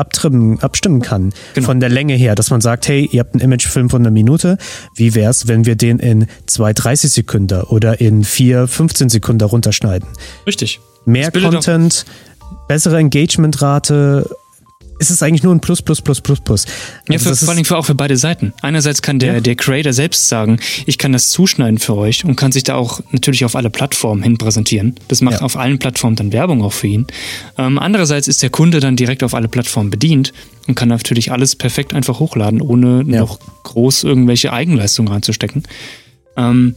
abtrimmen, 0.03 0.61
abstimmen 0.61 1.01
kann. 1.01 1.33
Genau. 1.55 1.67
Von 1.67 1.81
der 1.81 1.89
Länge 1.89 2.15
her, 2.15 2.35
dass 2.35 2.51
man 2.51 2.61
sagt, 2.61 2.89
hey, 2.89 3.09
ihr 3.11 3.21
habt 3.21 3.35
einen 3.35 3.43
Imagefilm 3.43 3.89
von 3.89 4.03
einer 4.03 4.11
Minute, 4.11 4.59
wie 4.95 5.15
wäre 5.15 5.31
es, 5.31 5.49
wenn 5.49 5.65
wir 5.65 5.77
den 5.77 5.99
in 5.99 6.27
2, 6.47 6.73
30 6.73 7.13
Sekunden 7.13 7.63
oder 7.63 8.01
in 8.01 8.25
4, 8.25 8.67
15 8.67 9.09
Sekunden 9.09 9.45
runterschneiden? 9.45 10.09
Richtig. 10.47 10.81
Mehr 11.05 11.31
Content, 11.31 12.05
bessere 12.69 12.99
Engagementrate, 12.99 14.29
ist 15.03 15.11
es 15.11 15.23
eigentlich 15.23 15.43
nur 15.43 15.53
ein 15.53 15.61
Plus, 15.61 15.83
Plus, 15.83 16.01
Plus, 16.01 16.21
Plus, 16.21 16.41
Plus. 16.41 16.65
Ja, 17.09 17.15
also 17.15 17.31
für, 17.31 17.37
vor 17.45 17.55
allem 17.55 17.65
für, 17.65 17.77
auch 17.77 17.85
für 17.85 17.95
beide 17.95 18.17
Seiten. 18.17 18.55
Einerseits 18.63 19.03
kann 19.03 19.19
der, 19.19 19.35
ja. 19.35 19.41
der 19.41 19.57
Creator 19.57 19.93
selbst 19.93 20.29
sagen, 20.29 20.61
ich 20.87 20.97
kann 20.97 21.13
das 21.13 21.29
zuschneiden 21.31 21.79
für 21.79 21.97
euch 21.97 22.25
und 22.25 22.37
kann 22.37 22.53
sich 22.53 22.63
da 22.63 22.77
auch 22.77 23.01
natürlich 23.11 23.45
auf 23.45 23.57
alle 23.57 23.69
Plattformen 23.69 24.23
hin 24.23 24.39
präsentieren. 24.39 24.95
Das 25.09 25.21
macht 25.21 25.41
ja. 25.41 25.43
auf 25.43 25.57
allen 25.57 25.79
Plattformen 25.79 26.15
dann 26.17 26.33
Werbung 26.33 26.63
auch 26.63 26.73
für 26.73 26.87
ihn. 26.87 27.07
Ähm, 27.59 27.79
andererseits 27.79 28.29
ist 28.29 28.43
der 28.43 28.51
Kunde 28.51 28.79
dann 28.81 28.97
direkt 28.97 29.25
auf 29.25 29.35
alle 29.35 29.49
Plattformen 29.49 29.91
bedient 29.91 30.33
und 30.69 30.77
kann 30.77 30.89
natürlich 30.89 31.33
alles 31.33 31.57
perfekt 31.57 31.95
einfach 31.95 32.21
hochladen, 32.21 32.61
ohne 32.61 33.05
ja. 33.09 33.21
noch 33.21 33.41
groß 33.65 34.05
irgendwelche 34.05 34.53
Eigenleistungen 34.53 35.13
reinzustecken. 35.13 35.65
Ähm, 36.37 36.77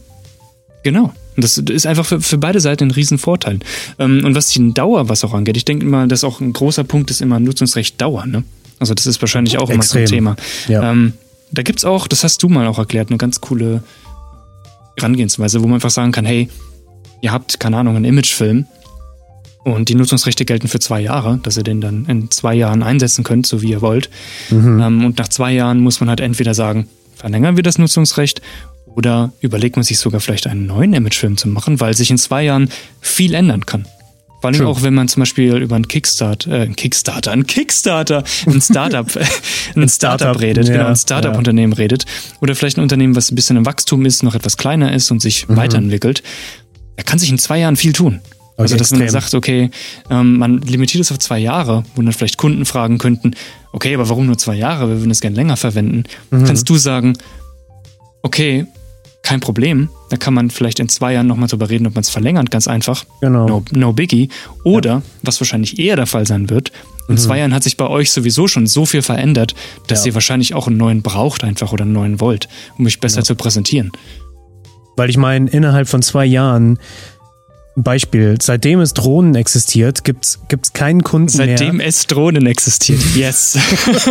genau. 0.86 1.12
Und 1.34 1.42
das 1.42 1.58
ist 1.58 1.84
einfach 1.84 2.06
für, 2.06 2.20
für 2.20 2.38
beide 2.38 2.60
Seiten 2.60 2.84
ein 2.84 2.90
Riesenvorteil. 2.92 3.58
Ähm, 3.98 4.24
und 4.24 4.36
was 4.36 4.46
die 4.46 4.72
Dauer, 4.72 5.08
was 5.08 5.24
auch 5.24 5.34
angeht, 5.34 5.56
ich 5.56 5.64
denke 5.64 5.84
immer, 5.84 6.06
dass 6.06 6.22
auch 6.22 6.40
ein 6.40 6.52
großer 6.52 6.84
Punkt 6.84 7.10
ist 7.10 7.20
immer 7.20 7.40
Nutzungsrecht 7.40 8.00
Dauer. 8.00 8.24
Ne? 8.24 8.44
Also 8.78 8.94
das 8.94 9.06
ist 9.06 9.20
wahrscheinlich 9.20 9.58
auch 9.58 9.68
Extrem. 9.68 9.74
immer 9.74 9.82
so 9.82 9.98
ein 9.98 10.06
Thema. 10.06 10.36
Ja. 10.68 10.92
Ähm, 10.92 11.14
da 11.50 11.62
gibt 11.62 11.80
es 11.80 11.84
auch, 11.84 12.06
das 12.06 12.22
hast 12.22 12.40
du 12.44 12.48
mal 12.48 12.68
auch 12.68 12.78
erklärt, 12.78 13.08
eine 13.10 13.18
ganz 13.18 13.40
coole 13.40 13.82
Herangehensweise, 14.96 15.60
wo 15.60 15.66
man 15.66 15.74
einfach 15.74 15.90
sagen 15.90 16.12
kann, 16.12 16.24
hey, 16.24 16.48
ihr 17.20 17.32
habt, 17.32 17.58
keine 17.58 17.78
Ahnung, 17.78 17.96
einen 17.96 18.04
Imagefilm 18.04 18.66
Und 19.64 19.88
die 19.88 19.96
Nutzungsrechte 19.96 20.44
gelten 20.44 20.68
für 20.68 20.78
zwei 20.78 21.00
Jahre, 21.00 21.40
dass 21.42 21.56
ihr 21.56 21.64
den 21.64 21.80
dann 21.80 22.06
in 22.06 22.30
zwei 22.30 22.54
Jahren 22.54 22.84
einsetzen 22.84 23.24
könnt, 23.24 23.48
so 23.48 23.60
wie 23.62 23.70
ihr 23.70 23.82
wollt. 23.82 24.08
Mhm. 24.50 24.80
Ähm, 24.80 25.04
und 25.04 25.18
nach 25.18 25.26
zwei 25.26 25.52
Jahren 25.52 25.80
muss 25.80 25.98
man 25.98 26.08
halt 26.08 26.20
entweder 26.20 26.54
sagen, 26.54 26.88
verlängern 27.16 27.56
wir 27.56 27.64
das 27.64 27.76
Nutzungsrecht 27.76 28.40
oder 28.96 29.32
überlegt 29.40 29.76
man 29.76 29.84
sich 29.84 29.98
sogar 29.98 30.20
vielleicht 30.20 30.46
einen 30.46 30.66
neuen 30.66 30.92
Imagefilm 30.94 31.36
zu 31.36 31.48
machen, 31.48 31.80
weil 31.80 31.94
sich 31.94 32.10
in 32.10 32.18
zwei 32.18 32.42
Jahren 32.42 32.70
viel 33.00 33.34
ändern 33.34 33.66
kann. 33.66 33.86
Vor 34.40 34.48
allem 34.48 34.58
True. 34.58 34.68
auch, 34.68 34.82
wenn 34.82 34.94
man 34.94 35.08
zum 35.08 35.20
Beispiel 35.20 35.56
über 35.56 35.76
einen 35.76 35.88
Kickstarter, 35.88 36.50
äh, 36.50 36.62
einen 36.62 36.76
Kickstarter, 36.76 37.32
einen 37.32 37.46
Kickstarter, 37.46 38.22
ein 38.46 38.60
Startup, 38.60 39.06
ein 39.76 39.88
Startup 39.88 40.40
redet, 40.40 40.68
ja, 40.68 40.74
genau, 40.74 40.86
ein 40.86 40.96
Startup-Unternehmen 40.96 41.72
ja. 41.72 41.78
redet. 41.78 42.04
Oder 42.40 42.54
vielleicht 42.54 42.78
ein 42.78 42.82
Unternehmen, 42.82 43.16
was 43.16 43.30
ein 43.30 43.34
bisschen 43.34 43.56
im 43.56 43.66
Wachstum 43.66 44.04
ist, 44.04 44.22
noch 44.22 44.34
etwas 44.34 44.56
kleiner 44.56 44.92
ist 44.92 45.10
und 45.10 45.20
sich 45.20 45.48
mhm. 45.48 45.56
weiterentwickelt. 45.56 46.22
Da 46.96 47.02
kann 47.02 47.18
sich 47.18 47.30
in 47.30 47.38
zwei 47.38 47.58
Jahren 47.58 47.76
viel 47.76 47.92
tun. 47.92 48.20
Okay, 48.52 48.62
also, 48.62 48.76
dass 48.76 48.92
extrem. 48.92 49.00
man 49.00 49.08
sagt, 49.10 49.34
okay, 49.34 49.70
ähm, 50.10 50.38
man 50.38 50.62
limitiert 50.62 51.02
es 51.02 51.12
auf 51.12 51.18
zwei 51.18 51.38
Jahre, 51.38 51.84
wo 51.94 52.02
dann 52.02 52.12
vielleicht 52.12 52.38
Kunden 52.38 52.64
fragen 52.64 52.96
könnten, 52.96 53.34
okay, 53.72 53.94
aber 53.94 54.08
warum 54.08 54.26
nur 54.26 54.38
zwei 54.38 54.54
Jahre? 54.54 54.88
Wir 54.88 55.00
würden 55.00 55.10
es 55.10 55.20
gerne 55.20 55.36
länger 55.36 55.58
verwenden. 55.58 56.04
Mhm. 56.30 56.44
Kannst 56.44 56.68
du 56.68 56.76
sagen, 56.76 57.18
okay, 58.22 58.66
kein 59.26 59.40
Problem. 59.40 59.88
Da 60.08 60.16
kann 60.16 60.34
man 60.34 60.50
vielleicht 60.50 60.78
in 60.78 60.88
zwei 60.88 61.12
Jahren 61.12 61.26
nochmal 61.26 61.48
drüber 61.48 61.68
reden, 61.68 61.86
ob 61.88 61.96
man 61.96 62.02
es 62.02 62.10
verlängert, 62.10 62.52
ganz 62.52 62.68
einfach. 62.68 63.04
Genau. 63.20 63.46
No, 63.48 63.64
no 63.72 63.92
biggie. 63.92 64.28
Oder, 64.62 64.90
ja. 64.90 65.02
was 65.22 65.40
wahrscheinlich 65.40 65.80
eher 65.80 65.96
der 65.96 66.06
Fall 66.06 66.26
sein 66.26 66.48
wird, 66.48 66.70
in 67.08 67.14
mhm. 67.14 67.18
zwei 67.18 67.38
Jahren 67.38 67.52
hat 67.52 67.64
sich 67.64 67.76
bei 67.76 67.88
euch 67.88 68.12
sowieso 68.12 68.46
schon 68.46 68.68
so 68.68 68.86
viel 68.86 69.02
verändert, 69.02 69.56
dass 69.88 70.04
ja. 70.04 70.10
ihr 70.10 70.14
wahrscheinlich 70.14 70.54
auch 70.54 70.68
einen 70.68 70.76
neuen 70.76 71.02
braucht 71.02 71.42
einfach 71.42 71.72
oder 71.72 71.82
einen 71.82 71.92
neuen 71.92 72.20
wollt, 72.20 72.48
um 72.78 72.86
euch 72.86 73.00
besser 73.00 73.18
ja. 73.18 73.24
zu 73.24 73.34
präsentieren. 73.34 73.90
Weil 74.96 75.10
ich 75.10 75.16
meine, 75.16 75.50
innerhalb 75.50 75.88
von 75.88 76.02
zwei 76.02 76.24
Jahren 76.24 76.78
Beispiel, 77.82 78.36
seitdem 78.40 78.80
es 78.80 78.94
Drohnen 78.94 79.34
existiert, 79.34 80.02
gibt 80.02 80.24
es 80.24 80.72
keinen 80.72 81.02
Kunden 81.02 81.28
seitdem 81.28 81.46
mehr. 81.46 81.58
Seitdem 81.58 81.80
es 81.80 82.06
Drohnen 82.06 82.46
existiert, 82.46 83.00
yes. 83.14 83.58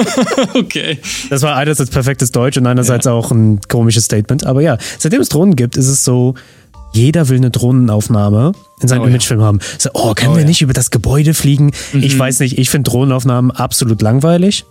okay. 0.53 0.99
Das 1.31 1.41
war 1.41 1.55
einerseits 1.55 1.89
perfektes 1.89 2.31
Deutsch 2.31 2.57
und 2.57 2.67
einerseits 2.67 3.05
ja. 3.05 3.11
auch 3.11 3.31
ein 3.31 3.59
komisches 3.67 4.05
Statement. 4.05 4.45
Aber 4.45 4.61
ja, 4.61 4.77
seitdem 4.99 5.19
es 5.19 5.29
Drohnen 5.29 5.55
gibt, 5.55 5.77
ist 5.77 5.87
es 5.87 6.05
so, 6.05 6.35
jeder 6.93 7.27
will 7.27 7.37
eine 7.37 7.49
Drohnenaufnahme 7.49 8.53
in 8.81 8.87
seinem 8.87 9.01
oh, 9.01 9.07
Imagefilm 9.07 9.39
ja. 9.39 9.45
haben. 9.47 9.59
So, 9.77 9.89
oh, 9.93 10.13
können 10.13 10.31
oh, 10.31 10.35
wir 10.35 10.41
ja. 10.41 10.47
nicht 10.47 10.61
über 10.61 10.73
das 10.73 10.91
Gebäude 10.91 11.33
fliegen? 11.33 11.71
Mhm. 11.91 12.03
Ich 12.03 12.17
weiß 12.17 12.39
nicht, 12.39 12.57
ich 12.57 12.69
finde 12.69 12.89
Drohnenaufnahmen 12.89 13.51
absolut 13.51 14.01
langweilig. 14.01 14.65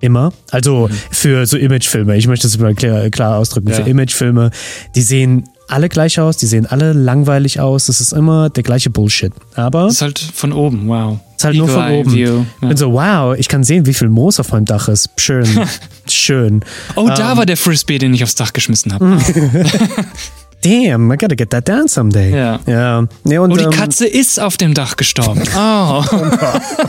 Immer. 0.00 0.32
Also 0.50 0.88
mhm. 0.88 0.94
für 1.10 1.46
so 1.46 1.56
Imagefilme, 1.56 2.16
ich 2.16 2.26
möchte 2.26 2.46
das 2.46 2.58
mal 2.58 2.74
klar, 2.74 3.08
klar 3.10 3.38
ausdrücken, 3.38 3.68
ja. 3.68 3.76
für 3.76 3.82
Imagefilme, 3.82 4.50
die 4.94 5.02
sehen 5.02 5.44
alle 5.68 5.88
gleich 5.88 6.20
aus, 6.20 6.36
die 6.36 6.46
sehen 6.46 6.66
alle 6.66 6.92
langweilig 6.92 7.60
aus, 7.60 7.86
das 7.86 8.00
ist 8.00 8.12
immer 8.12 8.50
der 8.50 8.62
gleiche 8.62 8.90
Bullshit. 8.90 9.32
Aber. 9.54 9.84
Das 9.84 9.94
ist 9.94 10.02
halt 10.02 10.18
von 10.18 10.52
oben, 10.52 10.88
wow. 10.88 11.18
Das 11.18 11.36
ist 11.36 11.44
halt 11.44 11.54
Eagle 11.56 11.66
nur 11.66 11.82
von 11.82 11.92
oben. 11.92 12.12
View. 12.12 12.44
Ja. 12.60 12.68
Und 12.68 12.78
so, 12.78 12.92
wow, 12.92 13.36
ich 13.36 13.48
kann 13.48 13.64
sehen, 13.64 13.86
wie 13.86 13.94
viel 13.94 14.08
Moos 14.08 14.38
auf 14.38 14.52
meinem 14.52 14.64
Dach 14.64 14.88
ist. 14.88 15.10
Schön. 15.16 15.46
Schön. 16.08 16.64
Oh, 16.96 17.02
um, 17.02 17.08
da 17.08 17.32
ähm, 17.32 17.38
war 17.38 17.46
der 17.46 17.56
Frisbee, 17.56 17.98
den 17.98 18.14
ich 18.14 18.22
aufs 18.22 18.34
Dach 18.34 18.52
geschmissen 18.52 18.92
habe. 18.92 19.18
Damn, 20.62 21.10
I 21.10 21.16
gotta 21.16 21.34
get 21.34 21.50
that 21.50 21.68
down 21.68 21.88
someday. 21.88 22.30
Ja. 22.30 22.60
ja. 22.66 23.04
Nee, 23.24 23.38
und, 23.38 23.52
oh, 23.52 23.56
die 23.56 23.64
ähm, 23.64 23.70
Katze 23.70 24.06
ist 24.06 24.38
auf 24.38 24.56
dem 24.56 24.74
Dach 24.74 24.96
gestorben. 24.96 25.42
Oh. 25.56 26.04
oh, 26.12 26.16
no. 26.16 26.38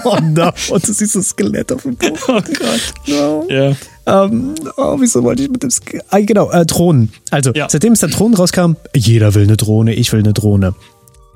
oh 0.03 0.17
no. 0.21 0.51
Und 0.69 0.87
du 0.87 0.93
siehst 0.93 1.15
das 1.15 1.29
Skelett 1.29 1.71
auf 1.71 1.81
dem 1.81 1.95
Boden. 1.95 2.17
Oh 2.27 2.33
Gott. 2.33 2.93
No. 3.07 3.47
Ja. 3.49 3.75
Ähm, 4.05 4.55
oh, 4.77 4.97
wieso 4.99 5.23
wollte 5.23 5.43
ich 5.43 5.49
mit 5.49 5.63
dem 5.63 5.71
Sk 5.71 5.99
ah, 6.09 6.19
genau, 6.19 6.51
äh, 6.51 6.65
Drohnen. 6.65 7.11
Also, 7.31 7.51
ja. 7.53 7.67
seitdem 7.69 7.93
es 7.93 7.99
der 7.99 8.09
Drohnen 8.09 8.35
rauskam, 8.35 8.73
jeder 8.95 9.33
will 9.33 9.43
eine 9.43 9.57
Drohne, 9.57 9.93
ich 9.93 10.11
will 10.11 10.19
eine 10.19 10.33
Drohne. 10.33 10.75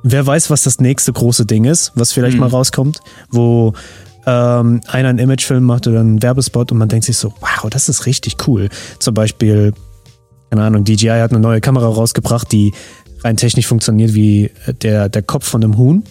Wer 0.04 0.26
weiß, 0.26 0.50
was 0.50 0.64
das 0.64 0.80
nächste 0.80 1.14
große 1.14 1.46
Ding 1.46 1.66
ist, 1.66 1.92
was 1.96 2.14
vielleicht 2.14 2.36
mhm. 2.36 2.42
mal 2.42 2.50
rauskommt, 2.50 3.00
wo 3.30 3.74
ähm, 4.26 4.82
einer 4.88 5.10
einen 5.10 5.20
Imagefilm 5.20 5.64
macht 5.64 5.88
oder 5.88 6.02
einen 6.02 6.22
Werbespot 6.22 6.72
und 6.72 6.78
man 6.78 6.90
denkt 6.90 7.06
sich 7.06 7.18
so, 7.18 7.34
wow, 7.40 7.70
das 7.70 7.88
ist 7.90 8.06
richtig 8.06 8.36
cool. 8.48 8.70
Zum 9.00 9.14
Beispiel, 9.14 9.74
keine 10.50 10.64
Ahnung, 10.64 10.84
DJI 10.84 11.08
hat 11.08 11.32
eine 11.32 11.40
neue 11.40 11.62
Kamera 11.62 11.88
rausgebracht, 11.88 12.52
die 12.52 12.74
rein 13.24 13.38
technisch 13.38 13.68
funktioniert 13.68 14.14
wie 14.14 14.52
der, 14.82 15.10
der 15.10 15.22
Kopf 15.22 15.48
von 15.48 15.64
einem 15.64 15.78
Huhn. 15.78 16.04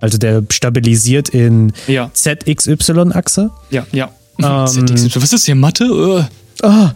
Also 0.00 0.18
der 0.18 0.42
stabilisiert 0.50 1.30
in 1.30 1.72
ja. 1.86 2.10
ZXY-Achse. 2.12 3.50
Ja, 3.70 3.86
ja. 3.92 4.10
Ähm, 4.38 4.46
Was 4.46 5.32
ist 5.32 5.44
hier 5.44 5.54
Mathe? 5.54 6.28
Oh. 6.62 6.88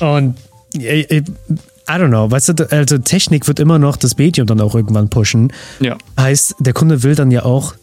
und 0.00 0.36
I, 0.74 1.06
I, 1.10 1.22
don't 1.86 2.08
know, 2.08 2.30
weißt 2.30 2.50
du, 2.50 2.70
also 2.70 2.98
Technik 2.98 3.48
wird 3.48 3.58
immer 3.58 3.78
noch 3.78 3.96
das 3.96 4.18
Medium 4.18 4.46
dann 4.46 4.60
auch 4.60 4.74
irgendwann 4.74 5.08
pushen. 5.08 5.52
Ja. 5.80 5.96
Heißt, 6.18 6.56
der 6.58 6.72
Kunde 6.72 7.02
will 7.02 7.14
dann 7.14 7.30
ja 7.30 7.44
auch 7.44 7.74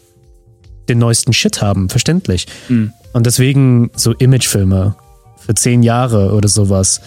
den 0.88 1.00
neuesten 1.00 1.34
Shit 1.34 1.62
haben, 1.62 1.90
verständlich. 1.90 2.46
Mhm. 2.70 2.94
Und 3.14 3.26
deswegen 3.26 3.90
so 3.96 4.14
Imagefilme 4.14 4.96
für 5.40 5.56
zehn 5.56 5.84
Jahre 5.84 6.34
oder 6.34 6.48
sowas, 6.48 7.02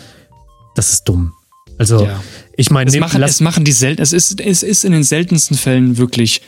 das 0.75 0.93
ist 0.93 1.09
dumm. 1.09 1.33
Also, 1.79 2.05
ja. 2.05 2.21
ich 2.57 2.71
meine, 2.71 2.91
es, 2.91 2.97
machen, 2.99 3.23
es 3.23 3.41
machen 3.41 3.65
die 3.65 3.73
selten, 3.73 4.03
es 4.03 4.13
ist, 4.13 4.41
es 4.41 4.65
ist 4.65 4.85
in 4.85 4.93
den 4.93 5.05
seltensten 5.05 5.57
Fällen 5.57 5.97
wirklich 5.97 6.43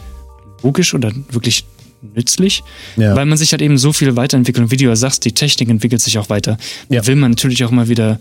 logisch 0.62 0.92
oder 0.92 1.12
wirklich 1.30 1.66
nützlich, 2.02 2.62
ja. 2.96 3.14
weil 3.14 3.26
man 3.26 3.38
sich 3.38 3.52
halt 3.52 3.62
eben 3.62 3.78
so 3.78 3.92
viel 3.92 4.16
weiterentwickelt. 4.16 4.64
Und 4.64 4.70
wie 4.70 4.76
du 4.76 4.84
ja 4.84 4.96
sagst, 4.96 5.24
die 5.24 5.32
Technik 5.32 5.68
entwickelt 5.68 6.00
sich 6.00 6.18
auch 6.18 6.28
weiter. 6.28 6.58
Da 6.88 6.96
ja. 6.96 7.06
will 7.06 7.16
man 7.16 7.32
natürlich 7.32 7.64
auch 7.64 7.70
mal 7.70 7.88
wieder 7.88 8.20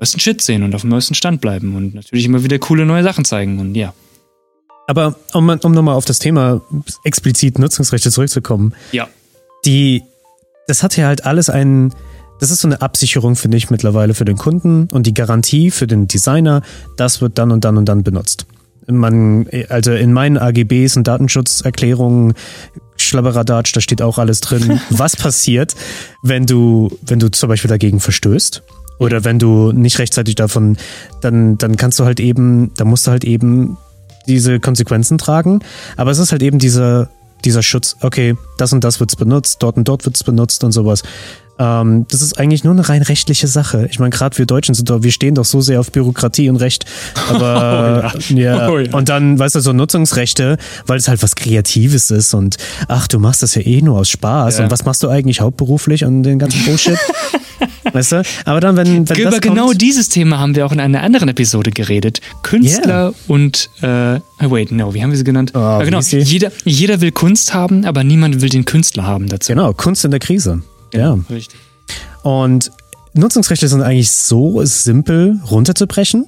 neuesten 0.00 0.20
Shit 0.20 0.42
sehen 0.42 0.62
und 0.62 0.74
auf 0.74 0.82
dem 0.82 0.90
neuesten 0.90 1.14
Stand 1.14 1.40
bleiben 1.40 1.74
und 1.76 1.94
natürlich 1.94 2.26
immer 2.26 2.44
wieder 2.44 2.58
coole 2.58 2.84
neue 2.84 3.02
Sachen 3.02 3.24
zeigen 3.24 3.58
und 3.58 3.74
ja. 3.74 3.94
Aber 4.86 5.16
um, 5.32 5.48
um 5.48 5.72
nochmal 5.72 5.94
auf 5.94 6.04
das 6.04 6.18
Thema 6.18 6.60
explizit 7.04 7.58
Nutzungsrechte 7.58 8.10
zurückzukommen. 8.10 8.74
Ja. 8.92 9.08
Die, 9.64 10.02
das 10.66 10.82
hat 10.82 10.96
ja 10.96 11.06
halt 11.06 11.24
alles 11.24 11.48
einen, 11.48 11.94
das 12.38 12.50
ist 12.50 12.60
so 12.60 12.68
eine 12.68 12.82
Absicherung, 12.82 13.34
finde 13.34 13.56
ich, 13.56 13.70
mittlerweile 13.70 14.12
für 14.12 14.26
den 14.26 14.36
Kunden 14.36 14.88
und 14.92 15.06
die 15.06 15.14
Garantie 15.14 15.70
für 15.70 15.86
den 15.86 16.06
Designer, 16.06 16.60
das 16.98 17.22
wird 17.22 17.38
dann 17.38 17.50
und 17.50 17.64
dann 17.64 17.78
und 17.78 17.86
dann 17.86 18.02
benutzt. 18.02 18.46
Man, 18.86 19.48
also 19.70 19.92
in 19.92 20.12
meinen 20.12 20.36
AGBs 20.36 20.98
und 20.98 21.08
Datenschutzerklärungen 21.08 22.34
Schlabberadatsch, 23.14 23.72
da 23.72 23.80
steht 23.80 24.02
auch 24.02 24.18
alles 24.18 24.40
drin, 24.40 24.80
was 24.90 25.14
passiert, 25.14 25.76
wenn 26.22 26.46
du, 26.46 26.90
wenn 27.02 27.20
du 27.20 27.30
zum 27.30 27.48
Beispiel 27.48 27.68
dagegen 27.68 28.00
verstößt. 28.00 28.62
Oder 28.98 29.24
wenn 29.24 29.38
du 29.38 29.72
nicht 29.72 29.98
rechtzeitig 29.98 30.34
davon, 30.34 30.76
dann, 31.20 31.56
dann 31.58 31.76
kannst 31.76 31.98
du 31.98 32.04
halt 32.04 32.18
eben, 32.18 32.72
da 32.76 32.84
musst 32.84 33.06
du 33.06 33.12
halt 33.12 33.24
eben 33.24 33.76
diese 34.26 34.58
Konsequenzen 34.58 35.18
tragen. 35.18 35.60
Aber 35.96 36.10
es 36.10 36.18
ist 36.18 36.32
halt 36.32 36.42
eben 36.42 36.58
dieser, 36.58 37.08
dieser 37.44 37.62
Schutz, 37.62 37.96
okay, 38.00 38.36
das 38.58 38.72
und 38.72 38.82
das 38.82 38.98
wird's 38.98 39.16
benutzt, 39.16 39.62
dort 39.62 39.76
und 39.76 39.86
dort 39.86 40.04
wird's 40.06 40.24
benutzt 40.24 40.64
und 40.64 40.72
sowas. 40.72 41.02
Ähm, 41.58 42.06
das 42.10 42.22
ist 42.22 42.38
eigentlich 42.38 42.64
nur 42.64 42.72
eine 42.72 42.88
rein 42.88 43.02
rechtliche 43.02 43.46
Sache. 43.46 43.88
Ich 43.90 43.98
meine, 43.98 44.10
gerade 44.10 44.36
wir 44.38 44.46
Deutschen 44.46 44.74
sind 44.74 44.90
doch, 44.90 45.02
wir 45.02 45.12
stehen 45.12 45.34
doch 45.34 45.44
so 45.44 45.60
sehr 45.60 45.80
auf 45.80 45.92
Bürokratie 45.92 46.48
und 46.48 46.56
Recht. 46.56 46.84
Aber 47.28 48.12
oh, 48.30 48.34
ja. 48.34 48.56
ja. 48.56 48.68
Oh, 48.74 48.78
ja. 48.78 48.92
Und 48.92 49.08
dann, 49.08 49.38
weißt 49.38 49.56
du, 49.56 49.60
so 49.60 49.72
Nutzungsrechte, 49.72 50.56
weil 50.86 50.98
es 50.98 51.06
halt 51.06 51.22
was 51.22 51.36
Kreatives 51.36 52.10
ist 52.10 52.34
und 52.34 52.56
ach, 52.88 53.06
du 53.06 53.18
machst 53.18 53.42
das 53.42 53.54
ja 53.54 53.62
eh 53.62 53.82
nur 53.82 53.98
aus 53.98 54.08
Spaß. 54.08 54.58
Ja. 54.58 54.64
Und 54.64 54.70
was 54.70 54.84
machst 54.84 55.02
du 55.02 55.08
eigentlich 55.08 55.40
hauptberuflich 55.40 56.04
und 56.04 56.22
den 56.22 56.38
ganzen 56.38 56.64
Bullshit? 56.64 56.98
weißt 57.92 58.12
du? 58.12 58.22
Aber 58.44 58.60
dann, 58.60 58.76
wenn, 58.76 59.08
wenn 59.08 59.16
Über 59.16 59.38
genau 59.38 59.66
kommt, 59.66 59.82
dieses 59.82 60.08
Thema 60.08 60.38
haben 60.38 60.56
wir 60.56 60.66
auch 60.66 60.72
in 60.72 60.80
einer 60.80 61.02
anderen 61.02 61.28
Episode 61.28 61.70
geredet. 61.70 62.20
Künstler 62.42 63.08
yeah. 63.08 63.14
und 63.28 63.70
äh, 63.82 64.20
wait, 64.40 64.72
no, 64.72 64.94
wie 64.94 65.02
haben 65.02 65.10
wir 65.10 65.18
sie 65.18 65.24
genannt? 65.24 65.52
Oh, 65.54 65.58
ja, 65.58 65.82
genau. 65.82 66.00
Jeder, 66.00 66.50
jeder 66.64 67.00
will 67.00 67.12
Kunst 67.12 67.54
haben, 67.54 67.84
aber 67.84 68.02
niemand 68.04 68.40
will 68.40 68.48
den 68.48 68.64
Künstler 68.64 69.06
haben 69.06 69.28
dazu. 69.28 69.52
Genau, 69.52 69.72
Kunst 69.72 70.04
in 70.04 70.10
der 70.10 70.20
Krise. 70.20 70.62
Ja. 70.94 71.18
Richtig. 71.30 71.58
Und 72.22 72.70
Nutzungsrechte 73.14 73.68
sind 73.68 73.82
eigentlich 73.82 74.10
so 74.10 74.64
simpel 74.64 75.40
runterzubrechen. 75.50 76.26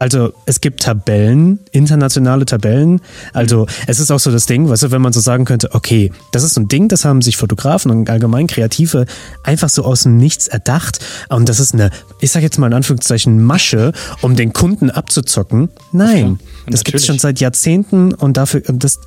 Also 0.00 0.34
es 0.44 0.60
gibt 0.60 0.82
Tabellen, 0.82 1.60
internationale 1.70 2.44
Tabellen. 2.44 3.00
Also 3.32 3.66
es 3.86 4.00
ist 4.00 4.10
auch 4.10 4.18
so 4.18 4.30
das 4.30 4.44
Ding, 4.44 4.68
weißt 4.68 4.82
du, 4.82 4.90
wenn 4.90 5.00
man 5.00 5.12
so 5.12 5.20
sagen 5.20 5.46
könnte, 5.46 5.70
okay, 5.72 6.12
das 6.32 6.42
ist 6.42 6.54
so 6.54 6.60
ein 6.60 6.68
Ding, 6.68 6.88
das 6.88 7.04
haben 7.04 7.22
sich 7.22 7.36
Fotografen 7.36 7.90
und 7.90 8.10
allgemein 8.10 8.46
Kreative 8.46 9.06
einfach 9.44 9.70
so 9.70 9.84
aus 9.84 10.02
dem 10.02 10.18
Nichts 10.18 10.48
erdacht. 10.48 10.98
Und 11.30 11.48
das 11.48 11.60
ist 11.60 11.72
eine, 11.72 11.90
ich 12.20 12.32
sag 12.32 12.42
jetzt 12.42 12.58
mal 12.58 12.66
in 12.66 12.74
Anführungszeichen, 12.74 13.42
Masche, 13.42 13.92
um 14.20 14.36
den 14.36 14.52
Kunden 14.52 14.90
abzuzocken. 14.90 15.70
Nein, 15.92 16.38
das 16.66 16.84
gibt 16.84 16.98
es 16.98 17.06
schon 17.06 17.18
seit 17.18 17.40
Jahrzehnten 17.40 18.12
und 18.12 18.36
dafür, 18.36 18.62
das, 18.66 18.98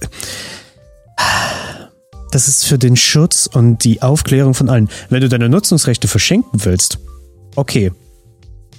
das 2.32 2.48
ist 2.48 2.66
für 2.66 2.78
den 2.78 2.96
Schutz 2.96 3.48
und 3.52 3.84
die 3.84 4.02
Aufklärung 4.02 4.54
von 4.54 4.70
allen. 4.70 4.90
Wenn 5.10 5.22
du 5.22 5.30
deine 5.30 5.50
Nutzungsrechte 5.50 6.08
verschenken 6.08 6.66
willst, 6.66 7.00
okay. 7.56 7.92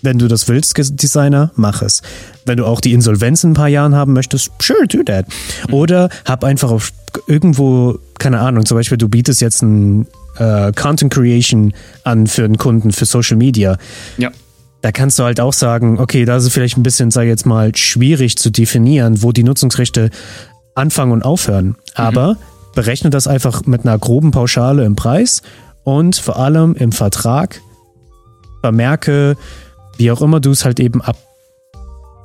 Wenn 0.00 0.18
du 0.18 0.28
das 0.28 0.46
willst, 0.46 0.76
Designer, 0.76 1.50
mach 1.56 1.82
es. 1.82 2.02
Wenn 2.44 2.56
du 2.56 2.66
auch 2.66 2.80
die 2.80 2.92
Insolvenz 2.92 3.42
in 3.42 3.50
ein 3.50 3.54
paar 3.54 3.68
Jahren 3.68 3.96
haben 3.96 4.12
möchtest, 4.12 4.52
sure, 4.62 4.86
do 4.86 5.02
that. 5.02 5.26
Oder 5.72 6.08
hab 6.24 6.44
einfach 6.44 6.70
auf 6.70 6.92
irgendwo, 7.26 7.98
keine 8.18 8.38
Ahnung, 8.38 8.64
zum 8.64 8.76
Beispiel 8.76 8.96
du 8.96 9.08
bietest 9.08 9.40
jetzt 9.40 9.62
ein 9.62 10.06
äh, 10.36 10.72
Content 10.72 11.12
Creation 11.12 11.72
an 12.04 12.28
für 12.28 12.44
einen 12.44 12.58
Kunden, 12.58 12.92
für 12.92 13.06
Social 13.06 13.36
Media. 13.36 13.76
Ja. 14.18 14.30
Da 14.82 14.92
kannst 14.92 15.18
du 15.18 15.24
halt 15.24 15.40
auch 15.40 15.52
sagen, 15.52 15.98
okay, 15.98 16.24
da 16.24 16.36
ist 16.36 16.44
es 16.44 16.52
vielleicht 16.52 16.76
ein 16.76 16.84
bisschen, 16.84 17.10
sag 17.10 17.22
ich 17.22 17.30
jetzt 17.30 17.46
mal, 17.46 17.74
schwierig 17.74 18.38
zu 18.38 18.50
definieren, 18.50 19.22
wo 19.22 19.32
die 19.32 19.42
Nutzungsrechte 19.42 20.10
anfangen 20.76 21.10
und 21.10 21.24
aufhören. 21.24 21.74
Aber 21.94 22.34
mhm. 22.34 22.38
Berechne 22.74 23.10
das 23.10 23.26
einfach 23.26 23.66
mit 23.66 23.84
einer 23.84 23.98
groben 23.98 24.30
Pauschale 24.30 24.84
im 24.84 24.96
Preis 24.96 25.42
und 25.84 26.16
vor 26.16 26.38
allem 26.38 26.74
im 26.74 26.92
Vertrag 26.92 27.60
vermerke, 28.60 29.36
wie 29.96 30.10
auch 30.10 30.20
immer 30.20 30.40
du 30.40 30.50
es 30.50 30.64
halt 30.64 30.80
eben 30.80 31.00
ab, 31.02 31.16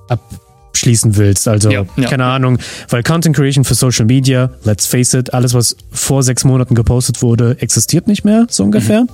abschließen 0.10 1.16
willst. 1.16 1.48
Also, 1.48 1.72
ja, 1.72 1.86
ja. 1.96 2.10
keine 2.10 2.26
Ahnung, 2.26 2.60
weil 2.90 3.04
Content 3.04 3.36
Creation 3.36 3.64
für 3.64 3.76
Social 3.76 4.06
Media, 4.06 4.52
let's 4.64 4.86
face 4.86 5.14
it, 5.14 5.34
alles, 5.34 5.54
was 5.54 5.76
vor 5.92 6.24
sechs 6.24 6.44
Monaten 6.44 6.76
gepostet 6.76 7.22
wurde, 7.22 7.58
existiert 7.60 8.08
nicht 8.08 8.26
mehr, 8.26 8.48
so 8.50 8.64
ungefähr. 8.64 9.04
Mhm. 9.04 9.10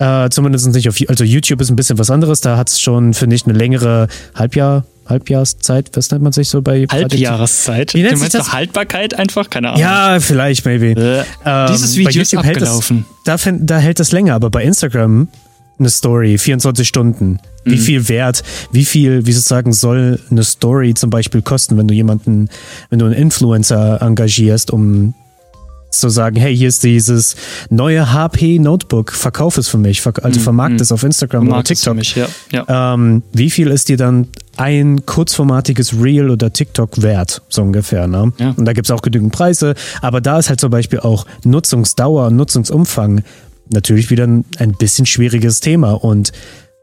Äh, 0.00 0.30
zumindest 0.30 0.68
nicht 0.68 0.88
auf, 0.88 0.96
also 1.08 1.24
YouTube 1.24 1.60
ist 1.60 1.70
ein 1.70 1.76
bisschen 1.76 1.98
was 1.98 2.10
anderes. 2.10 2.40
Da 2.40 2.56
hat 2.56 2.68
es 2.68 2.80
schon, 2.80 3.14
finde 3.14 3.34
ich, 3.34 3.46
eine 3.46 3.58
längere 3.58 4.08
Halbjahr, 4.34 4.84
Halbjahreszeit, 5.08 5.90
was 5.94 6.10
nennt 6.10 6.22
man 6.22 6.32
sich 6.32 6.48
so 6.48 6.62
bei 6.62 6.86
Halbjahreszeit? 6.90 7.94
Wie 7.94 8.02
nennt 8.02 8.14
du 8.14 8.18
meinst 8.18 8.34
das? 8.34 8.52
Haltbarkeit 8.52 9.18
einfach? 9.18 9.50
Keine 9.50 9.68
Ahnung. 9.70 9.80
Ja, 9.80 10.20
vielleicht, 10.20 10.64
maybe. 10.64 10.92
Äh, 11.00 11.24
ähm, 11.44 11.68
dieses 11.72 11.96
Video 11.96 12.22
ist 12.22 12.36
abgelaufen. 12.36 13.04
Das, 13.24 13.44
da, 13.44 13.52
da 13.52 13.78
hält 13.78 14.00
das 14.00 14.12
länger, 14.12 14.34
aber 14.34 14.50
bei 14.50 14.62
Instagram 14.62 15.28
eine 15.78 15.90
Story, 15.90 16.38
24 16.38 16.86
Stunden. 16.86 17.38
Wie 17.64 17.76
mhm. 17.76 17.80
viel 17.80 18.08
Wert, 18.08 18.42
wie 18.72 18.84
viel, 18.84 19.26
wie 19.26 19.32
sozusagen 19.32 19.72
soll 19.72 20.18
eine 20.30 20.42
Story 20.42 20.94
zum 20.94 21.10
Beispiel 21.10 21.42
kosten, 21.42 21.76
wenn 21.76 21.88
du 21.88 21.94
jemanden, 21.94 22.48
wenn 22.90 22.98
du 22.98 23.04
einen 23.04 23.14
Influencer 23.14 24.00
engagierst, 24.02 24.70
um 24.70 25.14
zu 25.90 26.08
sagen, 26.08 26.36
hey, 26.36 26.56
hier 26.56 26.68
ist 26.68 26.84
dieses 26.84 27.36
neue 27.70 28.12
HP 28.12 28.58
Notebook, 28.58 29.12
verkauf 29.12 29.56
es 29.58 29.68
für 29.68 29.78
mich, 29.78 30.04
also 30.04 30.40
mhm. 30.40 30.44
vermarkt 30.44 30.78
mm, 30.78 30.82
es 30.82 30.92
auf 30.92 31.02
Instagram 31.02 31.48
oder 31.48 31.64
TikTok. 31.64 31.96
Mich, 31.96 32.14
ja, 32.14 32.26
ja. 32.52 32.94
Ähm, 32.94 33.22
wie 33.32 33.50
viel 33.50 33.68
ist 33.68 33.88
dir 33.88 33.96
dann 33.96 34.28
ein 34.56 35.06
kurzformatiges 35.06 36.02
Reel 36.02 36.30
oder 36.30 36.52
TikTok 36.52 37.00
wert, 37.02 37.42
so 37.48 37.62
ungefähr. 37.62 38.06
Ne? 38.06 38.32
Ja. 38.38 38.54
Und 38.56 38.64
da 38.64 38.72
gibt 38.72 38.86
es 38.86 38.90
auch 38.90 39.02
genügend 39.02 39.32
Preise, 39.32 39.74
aber 40.02 40.20
da 40.20 40.38
ist 40.38 40.48
halt 40.48 40.60
zum 40.60 40.70
Beispiel 40.70 41.00
auch 41.00 41.26
Nutzungsdauer, 41.44 42.30
Nutzungsumfang 42.30 43.22
natürlich 43.70 44.10
wieder 44.10 44.26
ein, 44.26 44.44
ein 44.58 44.72
bisschen 44.72 45.06
schwieriges 45.06 45.60
Thema 45.60 45.92
und 45.92 46.32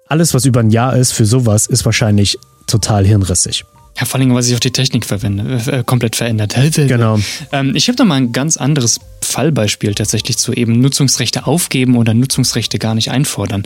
alles, 0.08 0.34
was 0.34 0.46
über 0.46 0.60
ein 0.60 0.70
Jahr 0.70 0.96
ist 0.96 1.12
für 1.12 1.26
sowas, 1.26 1.66
ist 1.66 1.84
wahrscheinlich 1.84 2.38
total 2.68 3.06
hirnrissig. 3.06 3.66
Ja, 3.98 4.06
vor 4.06 4.20
allem, 4.20 4.34
weil 4.34 4.44
sich 4.44 4.56
auch 4.56 4.60
die 4.60 4.72
Technik 4.72 5.06
verwende, 5.06 5.62
äh, 5.72 5.84
komplett 5.84 6.16
verändert. 6.16 6.56
Genau. 6.76 7.20
Ähm, 7.52 7.76
ich 7.76 7.88
habe 7.88 7.98
noch 7.98 8.06
mal 8.06 8.16
ein 8.16 8.34
ganz 8.34 8.58
anderes 8.58 9.00
Fallbeispiel 9.22 9.96
tatsächlich 9.96 10.38
zu 10.38 10.52
eben 10.54 10.80
Nutzungsrechte 10.80 11.48
aufgeben 11.48 11.96
oder 11.96 12.14
Nutzungsrechte 12.14 12.78
gar 12.80 12.96
nicht 12.96 13.12
einfordern. 13.12 13.64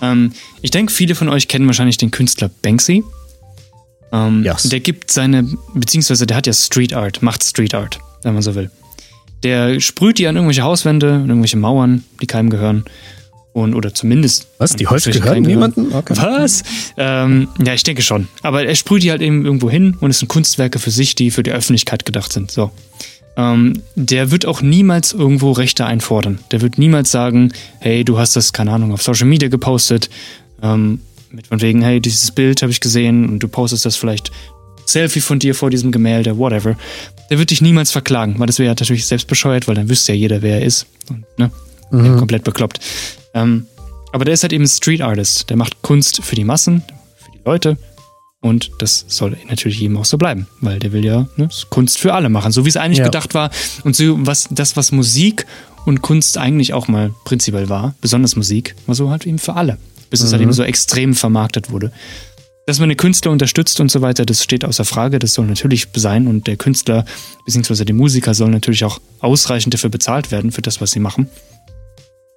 Ähm, 0.00 0.32
ich 0.60 0.70
denke, 0.70 0.92
viele 0.92 1.14
von 1.14 1.28
euch 1.28 1.48
kennen 1.48 1.66
wahrscheinlich 1.66 1.96
den 1.96 2.12
Künstler 2.12 2.48
Banksy. 2.62 3.02
Ähm, 4.12 4.44
yes. 4.44 4.64
Der 4.64 4.80
gibt 4.80 5.10
seine, 5.10 5.48
beziehungsweise 5.74 6.26
der 6.26 6.36
hat 6.36 6.46
ja 6.46 6.52
Street 6.52 6.94
Art, 6.94 7.22
macht 7.22 7.42
Street 7.42 7.74
Art, 7.74 7.98
wenn 8.22 8.34
man 8.34 8.42
so 8.42 8.54
will. 8.54 8.70
Der 9.42 9.80
sprüht 9.80 10.18
die 10.18 10.28
an 10.28 10.36
irgendwelche 10.36 10.62
Hauswände, 10.62 11.24
irgendwelche 11.26 11.56
Mauern, 11.56 12.04
die 12.20 12.26
keinem 12.26 12.50
gehören 12.50 12.84
und 13.52 13.74
oder 13.74 13.94
zumindest. 13.94 14.46
Was? 14.58 14.76
Die 14.76 14.86
Holz 14.86 15.04
gehören 15.04 15.42
niemandem? 15.42 15.92
Okay. 15.92 16.14
Was? 16.16 16.62
Ähm, 16.96 17.48
ja, 17.64 17.74
ich 17.74 17.82
denke 17.82 18.02
schon. 18.02 18.28
Aber 18.42 18.64
er 18.64 18.74
sprüht 18.74 19.02
die 19.02 19.10
halt 19.10 19.22
eben 19.22 19.44
irgendwo 19.44 19.70
hin 19.70 19.96
und 20.00 20.10
es 20.10 20.18
sind 20.18 20.28
Kunstwerke 20.28 20.78
für 20.78 20.90
sich, 20.90 21.14
die 21.14 21.30
für 21.30 21.42
die 21.42 21.52
Öffentlichkeit 21.52 22.04
gedacht 22.04 22.32
sind. 22.32 22.50
So. 22.50 22.70
Ähm, 23.36 23.82
der 23.94 24.30
wird 24.30 24.46
auch 24.46 24.60
niemals 24.62 25.12
irgendwo 25.12 25.52
Rechte 25.52 25.86
einfordern. 25.86 26.38
Der 26.50 26.60
wird 26.60 26.78
niemals 26.78 27.10
sagen, 27.10 27.52
hey, 27.80 28.04
du 28.04 28.18
hast 28.18 28.36
das, 28.36 28.52
keine 28.52 28.72
Ahnung, 28.72 28.92
auf 28.92 29.02
Social 29.02 29.26
Media 29.26 29.48
gepostet, 29.48 30.10
ähm, 30.62 31.00
mit 31.30 31.46
von 31.46 31.60
wegen, 31.62 31.82
hey, 31.82 32.00
dieses 32.00 32.30
Bild 32.30 32.60
habe 32.62 32.72
ich 32.72 32.80
gesehen 32.80 33.28
und 33.28 33.38
du 33.38 33.48
postest 33.48 33.86
das 33.86 33.96
vielleicht 33.96 34.30
Selfie 34.84 35.20
von 35.20 35.38
dir 35.38 35.54
vor 35.54 35.70
diesem 35.70 35.92
Gemälde, 35.92 36.36
whatever. 36.36 36.76
Der 37.30 37.38
wird 37.38 37.50
dich 37.50 37.62
niemals 37.62 37.90
verklagen, 37.90 38.38
weil 38.38 38.46
das 38.46 38.58
wäre 38.58 38.68
natürlich 38.68 39.06
selbst 39.06 39.28
bescheuert, 39.28 39.66
weil 39.66 39.74
dann 39.74 39.88
wüsste 39.88 40.12
ja 40.12 40.18
jeder, 40.18 40.42
wer 40.42 40.60
er 40.60 40.66
ist. 40.66 40.86
Und, 41.08 41.24
ne? 41.38 41.50
Mhm. 41.90 42.18
Komplett 42.18 42.44
bekloppt. 42.44 42.80
Ähm, 43.34 43.66
aber 44.12 44.24
der 44.24 44.34
ist 44.34 44.42
halt 44.42 44.52
eben 44.52 44.66
Street 44.66 45.00
Artist. 45.00 45.48
Der 45.50 45.56
macht 45.56 45.82
Kunst 45.82 46.22
für 46.22 46.36
die 46.36 46.44
Massen, 46.44 46.82
für 47.16 47.30
die 47.32 47.40
Leute. 47.44 47.78
Und 48.42 48.72
das 48.78 49.04
soll 49.06 49.36
natürlich 49.48 49.80
eben 49.82 49.96
auch 49.96 50.04
so 50.04 50.18
bleiben, 50.18 50.48
weil 50.60 50.80
der 50.80 50.92
will 50.92 51.04
ja 51.04 51.28
ne, 51.36 51.48
Kunst 51.70 51.98
für 52.00 52.12
alle 52.12 52.28
machen, 52.28 52.50
so 52.50 52.64
wie 52.64 52.68
es 52.68 52.76
eigentlich 52.76 52.98
ja. 52.98 53.04
gedacht 53.04 53.34
war. 53.34 53.50
Und 53.84 53.94
so 53.94 54.26
was, 54.26 54.48
das, 54.50 54.76
was 54.76 54.90
Musik 54.90 55.46
und 55.86 56.02
Kunst 56.02 56.38
eigentlich 56.38 56.74
auch 56.74 56.88
mal 56.88 57.14
prinzipiell 57.24 57.68
war, 57.68 57.94
besonders 58.00 58.34
Musik, 58.34 58.74
war 58.86 58.96
so 58.96 59.10
halt 59.10 59.26
eben 59.26 59.38
für 59.38 59.54
alle. 59.54 59.78
Bis 60.10 60.20
mhm. 60.20 60.26
es 60.26 60.32
halt 60.32 60.42
eben 60.42 60.52
so 60.52 60.64
extrem 60.64 61.14
vermarktet 61.14 61.70
wurde. 61.70 61.92
Dass 62.66 62.80
man 62.80 62.88
den 62.88 62.98
Künstler 62.98 63.30
unterstützt 63.30 63.78
und 63.80 63.90
so 63.90 64.02
weiter, 64.02 64.26
das 64.26 64.42
steht 64.42 64.64
außer 64.64 64.84
Frage, 64.84 65.20
das 65.20 65.34
soll 65.34 65.46
natürlich 65.46 65.86
sein 65.94 66.26
und 66.26 66.48
der 66.48 66.56
Künstler 66.56 67.04
bzw. 67.46 67.84
die 67.84 67.92
Musiker 67.92 68.34
sollen 68.34 68.52
natürlich 68.52 68.84
auch 68.84 69.00
ausreichend 69.20 69.72
dafür 69.74 69.90
bezahlt 69.90 70.32
werden, 70.32 70.50
für 70.50 70.62
das, 70.62 70.80
was 70.80 70.90
sie 70.90 71.00
machen. 71.00 71.28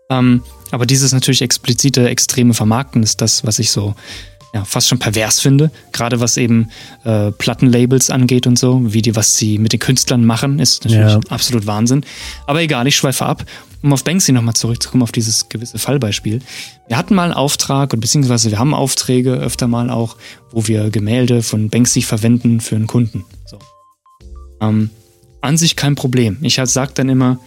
Ähm, 0.09 0.43
aber 0.71 0.85
dieses 0.85 1.13
natürlich 1.13 1.41
explizite, 1.41 2.09
extreme 2.09 2.53
Vermarkten 2.53 3.03
ist 3.03 3.21
das, 3.21 3.45
was 3.45 3.59
ich 3.59 3.71
so 3.71 3.95
ja, 4.55 4.63
fast 4.63 4.87
schon 4.87 4.99
pervers 4.99 5.41
finde. 5.41 5.69
Gerade 5.91 6.21
was 6.21 6.37
eben 6.37 6.69
äh, 7.03 7.31
Plattenlabels 7.31 8.09
angeht 8.09 8.47
und 8.47 8.57
so, 8.57 8.81
wie 8.93 9.01
die, 9.01 9.15
was 9.15 9.35
sie 9.35 9.57
mit 9.57 9.73
den 9.73 9.81
Künstlern 9.81 10.23
machen, 10.23 10.59
ist 10.59 10.85
natürlich 10.85 11.11
ja. 11.11 11.19
absolut 11.29 11.67
Wahnsinn. 11.67 12.05
Aber 12.47 12.61
egal, 12.61 12.87
ich 12.87 12.95
schweife 12.95 13.25
ab. 13.25 13.45
Um 13.81 13.93
auf 13.93 14.03
Banksy 14.03 14.31
nochmal 14.31 14.55
zurückzukommen, 14.55 15.03
auf 15.03 15.11
dieses 15.11 15.49
gewisse 15.49 15.77
Fallbeispiel. 15.77 16.41
Wir 16.87 16.97
hatten 16.97 17.13
mal 17.13 17.25
einen 17.25 17.33
Auftrag, 17.33 17.93
und 17.93 17.99
beziehungsweise 17.99 18.49
wir 18.49 18.57
haben 18.57 18.73
Aufträge 18.73 19.33
öfter 19.33 19.67
mal 19.67 19.91
auch, 19.91 20.15
wo 20.51 20.65
wir 20.67 20.89
Gemälde 20.89 21.43
von 21.43 21.69
Banksy 21.69 22.01
verwenden 22.01 22.61
für 22.61 22.75
einen 22.77 22.87
Kunden. 22.87 23.25
So. 23.45 23.59
Ähm, 24.59 24.89
an 25.41 25.57
sich 25.57 25.75
kein 25.75 25.95
Problem. 25.95 26.37
Ich 26.41 26.57
halt 26.57 26.69
sag 26.69 26.95
dann 26.95 27.09
immer, 27.09 27.39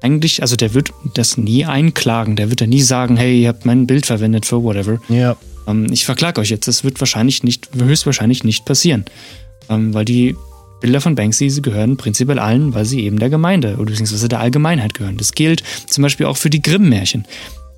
eigentlich, 0.00 0.42
also 0.42 0.56
der 0.56 0.74
wird 0.74 0.92
das 1.14 1.36
nie 1.36 1.64
einklagen. 1.64 2.36
Der 2.36 2.50
wird 2.50 2.60
ja 2.60 2.66
nie 2.66 2.82
sagen, 2.82 3.16
hey, 3.16 3.42
ihr 3.42 3.48
habt 3.48 3.64
mein 3.64 3.86
Bild 3.86 4.06
verwendet 4.06 4.46
für 4.46 4.62
whatever. 4.62 5.00
Ja. 5.08 5.36
Ähm, 5.66 5.86
ich 5.90 6.04
verklage 6.04 6.40
euch 6.40 6.50
jetzt. 6.50 6.68
Das 6.68 6.84
wird 6.84 7.00
wahrscheinlich 7.00 7.42
nicht, 7.42 7.68
höchstwahrscheinlich 7.76 8.44
nicht 8.44 8.64
passieren. 8.64 9.04
Ähm, 9.68 9.94
weil 9.94 10.04
die 10.04 10.36
Bilder 10.80 11.00
von 11.00 11.14
Banksy 11.14 11.50
sie 11.50 11.62
gehören 11.62 11.96
prinzipiell 11.96 12.38
allen, 12.38 12.74
weil 12.74 12.84
sie 12.84 13.02
eben 13.04 13.18
der 13.18 13.30
Gemeinde 13.30 13.76
oder 13.76 13.86
beziehungsweise 13.86 14.28
der 14.28 14.40
Allgemeinheit 14.40 14.94
gehören. 14.94 15.16
Das 15.16 15.32
gilt 15.32 15.62
zum 15.86 16.02
Beispiel 16.02 16.26
auch 16.26 16.36
für 16.36 16.50
die 16.50 16.62
Grimm-Märchen. 16.62 17.26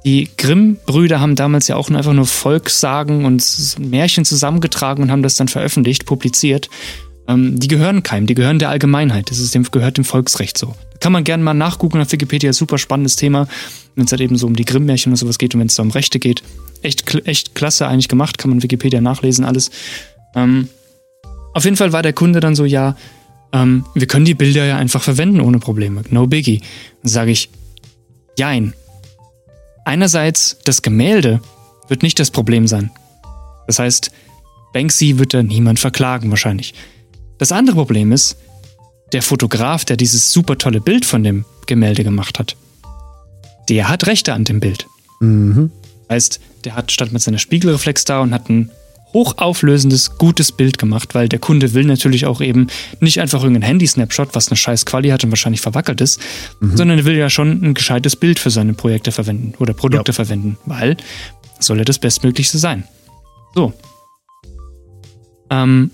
Die 0.04 0.28
Grimm-Brüder 0.36 1.20
haben 1.20 1.34
damals 1.34 1.68
ja 1.68 1.76
auch 1.76 1.90
einfach 1.90 2.12
nur 2.12 2.26
Volkssagen 2.26 3.24
und 3.24 3.44
Märchen 3.78 4.24
zusammengetragen 4.24 5.02
und 5.02 5.10
haben 5.10 5.22
das 5.22 5.36
dann 5.36 5.48
veröffentlicht, 5.48 6.06
publiziert. 6.06 6.68
Ähm, 7.28 7.60
die 7.60 7.68
gehören 7.68 8.02
keinem, 8.02 8.26
die 8.26 8.34
gehören 8.34 8.58
der 8.58 8.70
Allgemeinheit. 8.70 9.30
Das 9.30 9.38
ist 9.38 9.54
dem, 9.54 9.64
gehört 9.64 9.98
dem 9.98 10.04
Volksrecht 10.04 10.56
so. 10.56 10.74
Kann 11.00 11.12
man 11.12 11.24
gerne 11.24 11.44
mal 11.44 11.54
nachgucken 11.54 12.00
auf 12.00 12.10
Wikipedia, 12.10 12.52
super 12.52 12.78
spannendes 12.78 13.16
Thema, 13.16 13.46
wenn 13.94 14.06
es 14.06 14.10
halt 14.10 14.22
eben 14.22 14.36
so 14.36 14.46
um 14.46 14.56
die 14.56 14.64
Grimm-Märchen 14.64 15.12
und 15.12 15.16
sowas 15.16 15.38
geht 15.38 15.54
und 15.54 15.60
wenn 15.60 15.68
es 15.68 15.74
da 15.74 15.82
um 15.82 15.90
Rechte 15.90 16.18
geht. 16.18 16.42
Echt, 16.82 17.14
echt 17.26 17.54
klasse 17.54 17.86
eigentlich 17.86 18.08
gemacht, 18.08 18.38
kann 18.38 18.50
man 18.50 18.62
Wikipedia 18.62 19.00
nachlesen, 19.00 19.44
alles. 19.44 19.70
Ähm, 20.34 20.68
auf 21.52 21.64
jeden 21.64 21.76
Fall 21.76 21.92
war 21.92 22.02
der 22.02 22.14
Kunde 22.14 22.40
dann 22.40 22.54
so, 22.54 22.64
ja, 22.64 22.96
ähm, 23.52 23.84
wir 23.94 24.06
können 24.06 24.24
die 24.24 24.34
Bilder 24.34 24.64
ja 24.64 24.76
einfach 24.76 25.02
verwenden 25.02 25.40
ohne 25.40 25.58
Probleme, 25.58 26.02
no 26.10 26.26
biggie. 26.26 26.60
Dann 27.02 27.10
sage 27.10 27.30
ich, 27.30 27.50
jein. 28.38 28.72
Einerseits, 29.84 30.58
das 30.64 30.82
Gemälde 30.82 31.40
wird 31.88 32.02
nicht 32.02 32.18
das 32.18 32.30
Problem 32.30 32.66
sein. 32.66 32.90
Das 33.66 33.78
heißt, 33.78 34.10
Banksy 34.72 35.18
wird 35.18 35.34
da 35.34 35.42
niemand 35.42 35.78
verklagen 35.78 36.30
wahrscheinlich. 36.30 36.74
Das 37.38 37.52
andere 37.52 37.76
Problem 37.76 38.12
ist, 38.12 38.36
der 39.12 39.22
Fotograf, 39.22 39.84
der 39.84 39.96
dieses 39.96 40.32
super 40.32 40.58
tolle 40.58 40.80
Bild 40.80 41.04
von 41.04 41.22
dem 41.22 41.44
Gemälde 41.66 42.04
gemacht 42.04 42.38
hat, 42.38 42.56
der 43.68 43.88
hat 43.88 44.06
Rechte 44.06 44.32
an 44.34 44.44
dem 44.44 44.60
Bild. 44.60 44.86
Mhm. 45.20 45.70
Heißt, 46.10 46.40
der 46.64 46.74
hat 46.74 46.92
stand 46.92 47.12
mit 47.12 47.22
seiner 47.22 47.38
Spiegelreflex 47.38 48.04
da 48.04 48.20
und 48.20 48.32
hat 48.32 48.48
ein 48.48 48.70
hochauflösendes, 49.14 50.18
gutes 50.18 50.52
Bild 50.52 50.78
gemacht, 50.78 51.14
weil 51.14 51.28
der 51.28 51.38
Kunde 51.38 51.72
will 51.72 51.84
natürlich 51.84 52.26
auch 52.26 52.40
eben 52.40 52.66
nicht 53.00 53.20
einfach 53.20 53.42
irgendein 53.42 53.62
Handy-Snapshot, 53.62 54.34
was 54.34 54.48
eine 54.48 54.56
scheiß 54.56 54.84
Quali 54.84 55.08
hat 55.08 55.24
und 55.24 55.30
wahrscheinlich 55.30 55.62
verwackelt 55.62 56.00
ist, 56.00 56.20
mhm. 56.60 56.76
sondern 56.76 56.98
er 56.98 57.04
will 57.04 57.16
ja 57.16 57.30
schon 57.30 57.62
ein 57.62 57.74
gescheites 57.74 58.16
Bild 58.16 58.38
für 58.38 58.50
seine 58.50 58.74
Projekte 58.74 59.12
verwenden 59.12 59.54
oder 59.58 59.72
Produkte 59.72 60.12
ja. 60.12 60.14
verwenden, 60.14 60.58
weil 60.66 60.96
soll 61.58 61.78
ja 61.78 61.84
das 61.84 61.98
Bestmöglichste 61.98 62.58
sein. 62.58 62.84
So. 63.54 63.72
Ähm, 65.50 65.90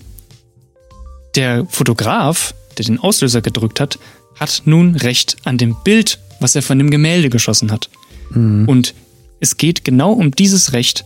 der 1.35 1.65
Fotograf 1.69 2.53
der 2.77 2.85
den 2.85 2.99
Auslöser 2.99 3.41
gedrückt 3.41 3.79
hat, 3.79 3.99
hat 4.39 4.63
nun 4.65 4.95
Recht 4.95 5.37
an 5.43 5.57
dem 5.57 5.75
Bild, 5.83 6.19
was 6.39 6.55
er 6.55 6.61
von 6.61 6.77
dem 6.77 6.91
Gemälde 6.91 7.29
geschossen 7.29 7.71
hat. 7.71 7.89
Mhm. 8.31 8.67
Und 8.67 8.93
es 9.39 9.57
geht 9.57 9.83
genau 9.83 10.11
um 10.11 10.31
dieses 10.31 10.73
Recht, 10.73 11.05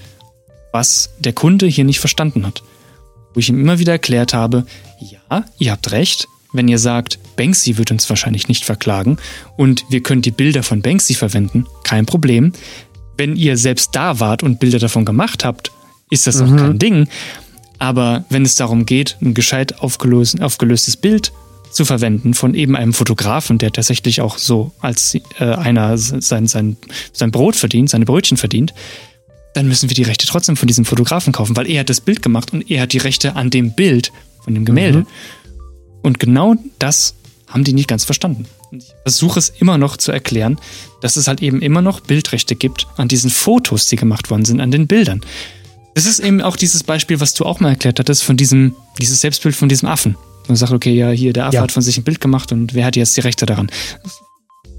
was 0.71 1.11
der 1.19 1.33
Kunde 1.33 1.67
hier 1.67 1.83
nicht 1.83 1.99
verstanden 1.99 2.45
hat. 2.45 2.63
Wo 3.33 3.39
ich 3.39 3.49
ihm 3.49 3.59
immer 3.59 3.79
wieder 3.79 3.93
erklärt 3.93 4.33
habe, 4.33 4.65
ja, 4.99 5.45
ihr 5.57 5.71
habt 5.71 5.91
recht, 5.91 6.27
wenn 6.51 6.67
ihr 6.67 6.79
sagt, 6.79 7.19
Banksy 7.35 7.77
wird 7.77 7.91
uns 7.91 8.09
wahrscheinlich 8.09 8.47
nicht 8.47 8.65
verklagen 8.65 9.17
und 9.55 9.85
wir 9.89 10.01
können 10.01 10.23
die 10.23 10.31
Bilder 10.31 10.63
von 10.63 10.81
Banksy 10.81 11.13
verwenden, 11.13 11.67
kein 11.83 12.07
Problem. 12.07 12.53
Wenn 13.17 13.35
ihr 13.35 13.57
selbst 13.57 13.95
da 13.95 14.19
wart 14.19 14.41
und 14.41 14.59
Bilder 14.59 14.79
davon 14.79 15.05
gemacht 15.05 15.45
habt, 15.45 15.71
ist 16.09 16.25
das 16.25 16.41
mhm. 16.41 16.53
auch 16.53 16.57
kein 16.57 16.79
Ding. 16.79 17.07
Aber 17.79 18.25
wenn 18.29 18.43
es 18.43 18.55
darum 18.55 18.85
geht, 18.85 19.17
ein 19.21 19.33
gescheit 19.33 19.81
aufgelöst, 19.81 20.41
aufgelöstes 20.41 20.97
Bild 20.97 21.31
zu 21.71 21.85
verwenden 21.85 22.33
von 22.33 22.55
eben 22.55 22.75
einem 22.75 22.93
Fotografen, 22.93 23.57
der 23.57 23.71
tatsächlich 23.71 24.21
auch 24.21 24.37
so 24.37 24.71
als 24.79 25.15
äh, 25.39 25.45
einer 25.45 25.97
sein, 25.97 26.47
sein, 26.47 26.77
sein 27.13 27.31
Brot 27.31 27.55
verdient, 27.55 27.89
seine 27.89 28.05
Brötchen 28.05 28.37
verdient, 28.37 28.73
dann 29.53 29.67
müssen 29.67 29.89
wir 29.89 29.95
die 29.95 30.03
Rechte 30.03 30.27
trotzdem 30.27 30.57
von 30.57 30.67
diesem 30.67 30.85
Fotografen 30.85 31.33
kaufen, 31.33 31.55
weil 31.55 31.69
er 31.69 31.81
hat 31.81 31.89
das 31.89 32.01
Bild 32.01 32.21
gemacht 32.21 32.53
und 32.53 32.69
er 32.69 32.81
hat 32.81 32.93
die 32.93 32.97
Rechte 32.97 33.35
an 33.35 33.49
dem 33.49 33.73
Bild 33.73 34.11
von 34.43 34.53
dem 34.53 34.65
Gemälde. 34.65 34.99
Mhm. 34.99 35.07
Und 36.01 36.19
genau 36.19 36.55
das 36.79 37.15
haben 37.47 37.63
die 37.63 37.73
nicht 37.73 37.87
ganz 37.87 38.03
verstanden. 38.03 38.45
Ich 38.71 38.93
versuche 39.03 39.39
es 39.39 39.49
immer 39.49 39.77
noch 39.77 39.97
zu 39.97 40.11
erklären, 40.11 40.59
dass 41.01 41.15
es 41.15 41.27
halt 41.27 41.41
eben 41.41 41.61
immer 41.61 41.81
noch 41.81 41.99
Bildrechte 42.01 42.55
gibt 42.55 42.87
an 42.97 43.07
diesen 43.07 43.31
Fotos, 43.31 43.87
die 43.87 43.95
gemacht 43.95 44.29
worden 44.29 44.45
sind, 44.45 44.61
an 44.61 44.71
den 44.71 44.85
Bildern. 44.87 45.21
Das 45.95 46.05
ist 46.05 46.19
eben 46.19 46.41
auch 46.41 46.55
dieses 46.55 46.83
Beispiel, 46.83 47.19
was 47.19 47.33
du 47.33 47.45
auch 47.45 47.59
mal 47.59 47.69
erklärt 47.69 47.99
hattest, 47.99 48.23
von 48.23 48.37
diesem, 48.37 48.75
dieses 49.01 49.21
Selbstbild 49.21 49.55
von 49.55 49.69
diesem 49.69 49.89
Affen. 49.89 50.15
Man 50.47 50.55
sagt, 50.55 50.71
okay, 50.71 50.93
ja, 50.93 51.09
hier, 51.09 51.33
der 51.33 51.45
Affe 51.45 51.55
ja. 51.57 51.61
hat 51.61 51.71
von 51.71 51.83
sich 51.83 51.97
ein 51.97 52.03
Bild 52.03 52.21
gemacht 52.21 52.51
und 52.51 52.73
wer 52.73 52.85
hat 52.85 52.95
jetzt 52.95 53.15
die 53.17 53.21
Rechte 53.21 53.45
daran? 53.45 53.69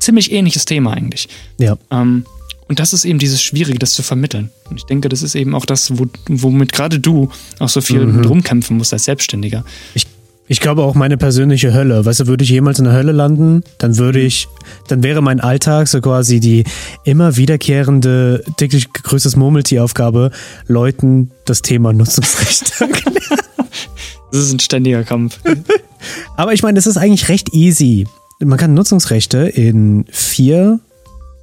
Ziemlich 0.01 0.33
ähnliches 0.33 0.65
Thema 0.65 0.95
eigentlich. 0.95 1.29
Ja. 1.59 1.77
Ähm, 1.91 2.25
und 2.69 2.79
das 2.79 2.93
ist 2.93 3.05
eben 3.05 3.19
dieses 3.19 3.43
Schwierige, 3.43 3.79
das 3.79 3.93
zu 3.93 4.03
vermitteln. 4.03 4.51
Und 4.69 4.77
ich 4.77 4.85
denke, 4.85 5.09
das 5.09 5.23
ist 5.23 5.35
eben 5.35 5.55
auch 5.55 5.67
das, 5.67 5.99
wo, 5.99 6.07
womit 6.29 6.73
gerade 6.73 7.01
du 7.01 7.31
auch 7.59 7.69
so 7.69 7.81
viel 7.81 8.07
mhm. 8.07 8.25
rumkämpfen 8.25 8.77
musst 8.77 8.93
als 8.93 9.05
Selbstständiger. 9.05 9.65
Ich 9.95 10.07
ich 10.51 10.59
glaube 10.59 10.83
auch 10.83 10.97
meine 10.97 11.17
persönliche 11.17 11.73
Hölle. 11.73 12.05
Weißt 12.05 12.19
du, 12.19 12.27
würde 12.27 12.43
ich 12.43 12.51
jemals 12.51 12.81
in 12.81 12.85
der 12.85 12.93
Hölle 12.93 13.13
landen, 13.13 13.63
dann 13.79 13.99
würde 13.99 14.19
ich, 14.19 14.49
dann 14.89 15.05
wäre 15.05 15.23
mein 15.23 15.39
Alltag 15.39 15.87
so 15.87 16.01
quasi 16.01 16.41
die 16.41 16.65
immer 17.05 17.37
wiederkehrende, 17.37 18.43
täglich 18.57 18.93
gegrüßtes 18.93 19.37
Murmeltieraufgabe, 19.37 20.33
Leuten 20.67 21.31
das 21.45 21.63
Thema 21.63 21.93
Nutzungsrecht 21.93 22.73
Das 24.33 24.41
ist 24.41 24.53
ein 24.53 24.59
ständiger 24.59 25.05
Kampf. 25.05 25.39
Aber 26.37 26.53
ich 26.53 26.65
meine, 26.65 26.75
das 26.75 26.89
ist 26.89 26.97
eigentlich 26.97 27.29
recht 27.29 27.55
easy. 27.55 28.09
Man 28.41 28.59
kann 28.59 28.75
Nutzungsrechte 28.75 29.39
in 29.39 30.05
vier 30.11 30.81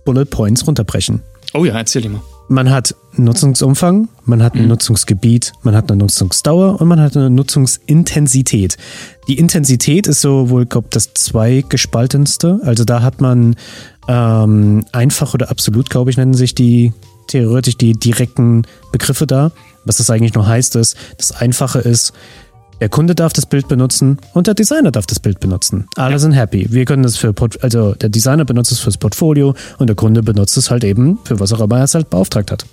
Bullet 0.04 0.26
Points 0.26 0.68
runterbrechen. 0.68 1.22
Oh 1.54 1.64
ja, 1.64 1.78
erzähl 1.78 2.02
dir 2.02 2.10
mal. 2.10 2.22
Man 2.50 2.70
hat 2.70 2.96
Nutzungsumfang, 3.14 4.08
man 4.26 4.42
hat 4.42 4.56
ein 4.56 4.64
mhm. 4.64 4.70
Nutzungsgebiet, 4.70 5.54
man 5.64 5.76
hat 5.76 5.92
eine 5.92 6.00
Nutzungsdauer 6.00 6.80
und 6.80 6.88
man 6.88 7.02
hat 7.02 7.18
eine 7.18 7.30
Nutzungsintensität. 7.30 8.78
Die 9.28 9.38
Intensität 9.38 10.08
ist 10.08 10.22
so 10.22 10.50
wohl, 10.50 10.66
glaube 10.66 10.88
das 10.92 11.14
zweigespaltenste. 11.14 12.60
Also 12.64 12.86
da 12.86 13.02
hat 13.02 13.20
man 13.20 13.56
ähm, 14.08 14.86
einfach 14.94 15.34
oder 15.34 15.50
absolut, 15.50 15.90
glaube 15.90 16.10
ich, 16.10 16.18
nennen 16.18 16.34
sich 16.34 16.56
die 16.56 16.94
theoretisch 17.28 17.78
die 17.78 17.94
direkten 17.94 18.64
Begriffe 18.92 19.28
da. 19.28 19.52
Was 19.84 19.98
das 19.98 20.10
eigentlich 20.10 20.34
nur 20.34 20.48
heißt, 20.48 20.76
ist, 20.78 20.96
das 21.18 21.32
Einfache 21.34 21.80
ist, 21.80 22.14
der 22.80 22.90
Kunde 22.90 23.16
darf 23.16 23.34
das 23.34 23.46
Bild 23.46 23.68
benutzen 23.68 24.18
und 24.34 24.48
der 24.48 24.54
Designer 24.54 24.92
darf 24.92 25.06
das 25.06 25.20
Bild 25.20 25.40
benutzen. 25.40 25.88
Alle 25.96 26.14
ja. 26.14 26.20
sind 26.20 26.34
happy. 26.34 26.68
Wir 26.70 26.86
können 26.86 27.04
das 27.04 27.18
für, 27.18 27.34
also 27.62 27.94
der 27.94 28.10
Designer 28.10 28.46
benutzt 28.46 28.72
es 28.72 28.80
fürs 28.80 28.98
Portfolio 28.98 29.56
und 29.78 29.88
der 29.88 29.96
Kunde 29.96 30.24
benutzt 30.24 30.58
es 30.58 30.70
halt 30.70 30.84
eben 30.84 31.20
für 31.24 31.40
was 31.40 31.54
auch 31.54 31.62
immer 31.62 31.78
er 31.78 31.84
es 31.86 31.96
halt 31.96 32.10
beauftragt 32.10 32.52
hat. 32.52 32.66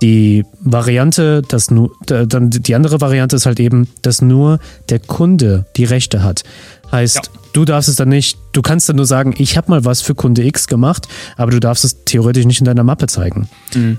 Die 0.00 0.44
Variante, 0.60 1.42
dass 1.42 1.72
nur, 1.72 1.90
dann 2.06 2.50
die 2.50 2.74
andere 2.76 3.00
Variante 3.00 3.34
ist 3.34 3.46
halt 3.46 3.58
eben, 3.58 3.88
dass 4.02 4.22
nur 4.22 4.60
der 4.90 5.00
Kunde 5.00 5.66
die 5.76 5.84
Rechte 5.84 6.22
hat. 6.22 6.44
Heißt, 6.92 7.16
ja. 7.16 7.22
du 7.52 7.64
darfst 7.64 7.88
es 7.88 7.96
dann 7.96 8.08
nicht, 8.08 8.38
du 8.52 8.62
kannst 8.62 8.88
dann 8.88 8.94
nur 8.94 9.06
sagen, 9.06 9.34
ich 9.38 9.56
habe 9.56 9.70
mal 9.70 9.84
was 9.84 10.00
für 10.00 10.14
Kunde 10.14 10.44
X 10.44 10.68
gemacht, 10.68 11.08
aber 11.36 11.50
du 11.50 11.58
darfst 11.58 11.84
es 11.84 12.04
theoretisch 12.04 12.46
nicht 12.46 12.60
in 12.60 12.64
deiner 12.64 12.84
Mappe 12.84 13.08
zeigen. 13.08 13.48
Mhm. 13.74 13.98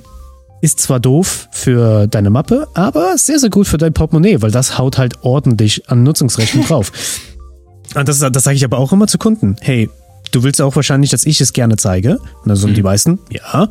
Ist 0.61 0.79
zwar 0.79 0.99
doof 0.99 1.47
für 1.51 2.07
deine 2.07 2.29
Mappe, 2.29 2.67
aber 2.73 3.17
sehr, 3.17 3.39
sehr 3.39 3.49
gut 3.49 3.67
für 3.67 3.77
dein 3.77 3.93
Portemonnaie, 3.93 4.41
weil 4.41 4.51
das 4.51 4.77
haut 4.77 4.97
halt 4.97 5.23
ordentlich 5.23 5.89
an 5.89 6.03
Nutzungsrechten 6.03 6.63
drauf. 6.65 6.91
Und 7.95 8.07
das, 8.07 8.19
das 8.19 8.43
sage 8.43 8.55
ich 8.55 8.65
aber 8.65 8.77
auch 8.77 8.91
immer 8.91 9.07
zu 9.07 9.17
Kunden. 9.17 9.55
Hey, 9.61 9.89
du 10.31 10.43
willst 10.43 10.61
auch 10.61 10.75
wahrscheinlich, 10.75 11.09
dass 11.09 11.25
ich 11.25 11.41
es 11.41 11.53
gerne 11.53 11.77
zeige. 11.77 12.17
Und 12.19 12.47
dann 12.47 12.55
sagen 12.55 12.71
mhm. 12.71 12.75
die 12.75 12.83
meisten, 12.83 13.19
ja. 13.29 13.69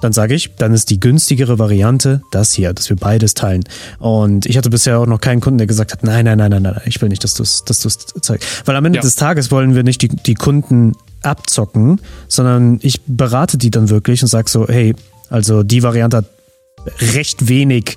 Dann 0.00 0.12
sage 0.12 0.34
ich, 0.34 0.56
dann 0.56 0.74
ist 0.74 0.90
die 0.90 0.98
günstigere 0.98 1.60
Variante 1.60 2.22
das 2.32 2.52
hier, 2.52 2.72
dass 2.72 2.88
wir 2.88 2.96
beides 2.96 3.34
teilen. 3.34 3.62
Und 4.00 4.46
ich 4.46 4.56
hatte 4.58 4.68
bisher 4.68 4.98
auch 4.98 5.06
noch 5.06 5.20
keinen 5.20 5.40
Kunden, 5.40 5.58
der 5.58 5.68
gesagt 5.68 5.92
hat, 5.92 6.02
nein, 6.02 6.24
nein, 6.24 6.38
nein, 6.38 6.50
nein, 6.50 6.62
nein, 6.62 6.80
ich 6.86 7.00
will 7.00 7.08
nicht, 7.08 7.22
dass 7.22 7.34
du 7.34 7.44
es 7.44 7.64
dass 7.64 7.78
zeigst. 8.20 8.66
Weil 8.66 8.74
am 8.74 8.84
Ende 8.84 8.98
ja. 8.98 9.02
des 9.02 9.14
Tages 9.14 9.52
wollen 9.52 9.76
wir 9.76 9.84
nicht 9.84 10.02
die, 10.02 10.08
die 10.08 10.34
Kunden 10.34 10.94
abzocken, 11.22 12.00
sondern 12.26 12.80
ich 12.82 13.00
berate 13.06 13.58
die 13.58 13.70
dann 13.70 13.90
wirklich 13.90 14.22
und 14.22 14.28
sage 14.28 14.50
so, 14.50 14.66
hey, 14.66 14.96
also 15.32 15.62
die 15.62 15.82
Variante 15.82 16.18
hat 16.18 16.26
recht 17.14 17.48
wenig 17.48 17.96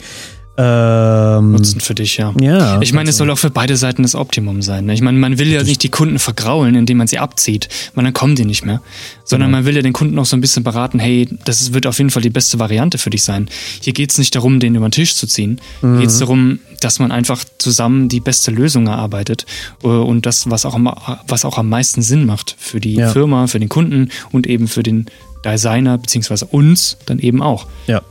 ähm, 0.57 1.51
Nutzen 1.51 1.81
für 1.81 1.95
dich, 1.95 2.15
ja. 2.15 2.33
ja 2.39 2.81
ich 2.81 2.93
meine, 2.93 3.09
also. 3.09 3.09
es 3.09 3.17
soll 3.17 3.29
auch 3.29 3.37
für 3.37 3.49
beide 3.49 3.75
Seiten 3.75 4.03
das 4.03 4.15
Optimum 4.15 4.61
sein. 4.61 4.85
Ne? 4.85 4.93
Ich 4.93 5.01
meine, 5.01 5.17
man 5.17 5.37
will 5.37 5.49
ja 5.49 5.63
nicht 5.63 5.83
die 5.83 5.89
Kunden 5.89 6.17
vergraulen, 6.17 6.75
indem 6.75 6.97
man 6.97 7.07
sie 7.07 7.19
abzieht, 7.19 7.67
weil 7.93 8.05
dann 8.05 8.13
kommen 8.13 8.35
die 8.35 8.45
nicht 8.45 8.65
mehr. 8.65 8.81
Sondern 9.25 9.49
genau. 9.49 9.57
man 9.57 9.65
will 9.65 9.75
ja 9.75 9.81
den 9.81 9.91
Kunden 9.91 10.17
auch 10.17 10.25
so 10.25 10.37
ein 10.37 10.41
bisschen 10.41 10.63
beraten, 10.63 10.97
hey, 10.97 11.27
das 11.43 11.73
wird 11.73 11.87
auf 11.87 11.97
jeden 11.97 12.09
Fall 12.09 12.21
die 12.21 12.29
beste 12.29 12.57
Variante 12.57 12.97
für 12.97 13.09
dich 13.09 13.23
sein. 13.23 13.49
Hier 13.81 13.91
geht 13.91 14.11
es 14.11 14.17
nicht 14.17 14.33
darum, 14.33 14.61
den 14.61 14.75
über 14.75 14.87
den 14.87 14.91
Tisch 14.91 15.15
zu 15.15 15.27
ziehen. 15.27 15.59
Mhm. 15.81 15.93
Hier 15.93 16.01
geht 16.01 16.09
es 16.11 16.19
darum, 16.19 16.59
dass 16.79 16.99
man 16.99 17.11
einfach 17.11 17.43
zusammen 17.57 18.07
die 18.07 18.21
beste 18.21 18.51
Lösung 18.51 18.87
erarbeitet 18.87 19.45
äh, 19.83 19.87
und 19.87 20.25
das, 20.25 20.49
was 20.49 20.65
auch, 20.65 20.75
am, 20.75 20.89
was 21.27 21.43
auch 21.43 21.57
am 21.57 21.67
meisten 21.67 22.01
Sinn 22.01 22.25
macht 22.25 22.55
für 22.57 22.79
die 22.79 22.95
ja. 22.95 23.11
Firma, 23.11 23.47
für 23.47 23.59
den 23.59 23.69
Kunden 23.69 24.09
und 24.31 24.47
eben 24.47 24.69
für 24.69 24.83
den 24.83 25.07
Designer 25.45 25.97
beziehungsweise 25.97 26.45
uns 26.45 26.97
dann 27.05 27.19
eben 27.19 27.41
auch. 27.41 27.67
Ja. 27.87 28.01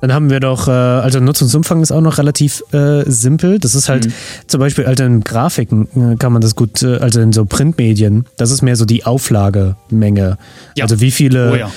Dann 0.00 0.12
haben 0.12 0.28
wir 0.28 0.38
doch, 0.38 0.68
äh, 0.68 0.70
also 0.70 1.18
Nutzungsumfang 1.18 1.80
ist 1.80 1.90
auch 1.90 2.02
noch 2.02 2.18
relativ 2.18 2.62
äh, 2.72 3.04
simpel. 3.06 3.58
Das 3.58 3.74
ist 3.74 3.88
halt 3.88 4.06
mhm. 4.06 4.12
zum 4.46 4.60
Beispiel, 4.60 4.84
also 4.84 5.02
in 5.04 5.22
Grafiken 5.22 5.88
äh, 6.12 6.16
kann 6.16 6.32
man 6.32 6.42
das 6.42 6.56
gut, 6.56 6.82
äh, 6.82 6.98
also 6.98 7.20
in 7.20 7.32
so 7.32 7.46
Printmedien, 7.46 8.26
das 8.36 8.50
ist 8.50 8.60
mehr 8.60 8.76
so 8.76 8.84
die 8.84 9.06
Auflagemenge. 9.06 10.36
Ja. 10.76 10.84
Also 10.84 11.00
wie 11.00 11.10
viele 11.10 11.52
oh, 11.52 11.54
ja 11.54 11.70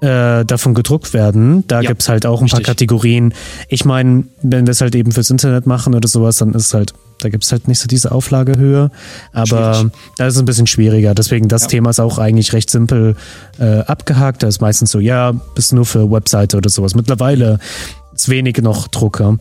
äh, 0.00 0.44
davon 0.44 0.74
gedruckt 0.74 1.12
werden. 1.12 1.64
Da 1.66 1.80
ja, 1.80 1.88
gibt 1.88 2.02
es 2.02 2.08
halt 2.08 2.26
auch 2.26 2.40
ein 2.40 2.44
richtig. 2.44 2.64
paar 2.64 2.74
Kategorien. 2.74 3.34
Ich 3.68 3.84
meine, 3.84 4.24
wenn 4.42 4.66
wir 4.66 4.72
es 4.72 4.80
halt 4.80 4.94
eben 4.94 5.12
fürs 5.12 5.30
Internet 5.30 5.66
machen 5.66 5.94
oder 5.94 6.08
sowas, 6.08 6.36
dann 6.36 6.54
ist 6.54 6.72
halt, 6.74 6.94
da 7.18 7.28
gibt 7.28 7.44
es 7.44 7.52
halt 7.52 7.68
nicht 7.68 7.78
so 7.78 7.86
diese 7.86 8.12
Auflagehöhe. 8.12 8.90
Aber 9.32 9.74
Schwierig. 9.74 9.92
da 10.16 10.26
ist 10.26 10.34
es 10.34 10.40
ein 10.40 10.44
bisschen 10.44 10.66
schwieriger. 10.66 11.14
Deswegen, 11.14 11.48
das 11.48 11.62
ja. 11.62 11.68
Thema 11.68 11.90
ist 11.90 12.00
auch 12.00 12.18
eigentlich 12.18 12.52
recht 12.52 12.70
simpel 12.70 13.16
äh, 13.58 13.80
abgehakt. 13.80 14.42
Da 14.42 14.48
ist 14.48 14.60
meistens 14.60 14.90
so, 14.90 15.00
ja, 15.00 15.32
bist 15.54 15.72
nur 15.72 15.84
für 15.84 16.10
Webseite 16.10 16.56
oder 16.56 16.70
sowas. 16.70 16.94
Mittlerweile 16.94 17.58
ist 18.14 18.28
wenig 18.28 18.58
noch 18.58 18.88
Drucker. 18.88 19.38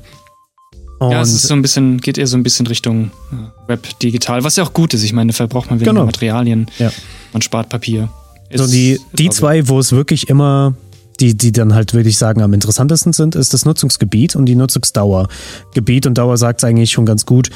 Und 1.00 1.12
ja, 1.12 1.22
es 1.22 1.32
ist 1.32 1.44
so 1.44 1.54
ein 1.54 1.62
bisschen, 1.62 2.00
geht 2.00 2.18
eher 2.18 2.26
so 2.26 2.38
ein 2.38 2.44
bisschen 2.44 2.66
Richtung 2.66 3.12
äh, 3.32 3.70
Web 3.70 4.00
digital, 4.00 4.44
was 4.44 4.56
ja 4.56 4.64
auch 4.64 4.74
gut 4.74 4.94
ist. 4.94 5.04
Ich 5.04 5.14
meine, 5.14 5.32
verbraucht 5.32 5.70
man 5.70 5.80
weniger 5.80 5.94
genau. 5.94 6.06
Materialien, 6.06 6.68
ja. 6.80 6.92
man 7.34 7.42
spart 7.42 7.70
Papier. 7.70 8.10
So 8.54 8.66
die, 8.66 9.00
die 9.14 9.30
zwei, 9.30 9.68
wo 9.68 9.80
es 9.80 9.92
wirklich 9.92 10.30
immer, 10.30 10.74
die, 11.20 11.36
die 11.36 11.52
dann 11.52 11.74
halt 11.74 11.94
wirklich 11.94 12.18
sagen, 12.18 12.42
am 12.42 12.54
interessantesten 12.54 13.14
sind, 13.14 13.36
ist 13.36 13.54
das 13.54 13.66
Nutzungsgebiet 13.66 14.36
und 14.36 14.46
die 14.46 14.56
Nutzungsdauer. 14.56 15.28
Gebiet 15.74 16.06
und 16.06 16.18
Dauer 16.18 16.38
sagt 16.38 16.60
es 16.60 16.64
eigentlich 16.64 16.92
schon 16.92 17.06
ganz 17.06 17.26
gut. 17.26 17.50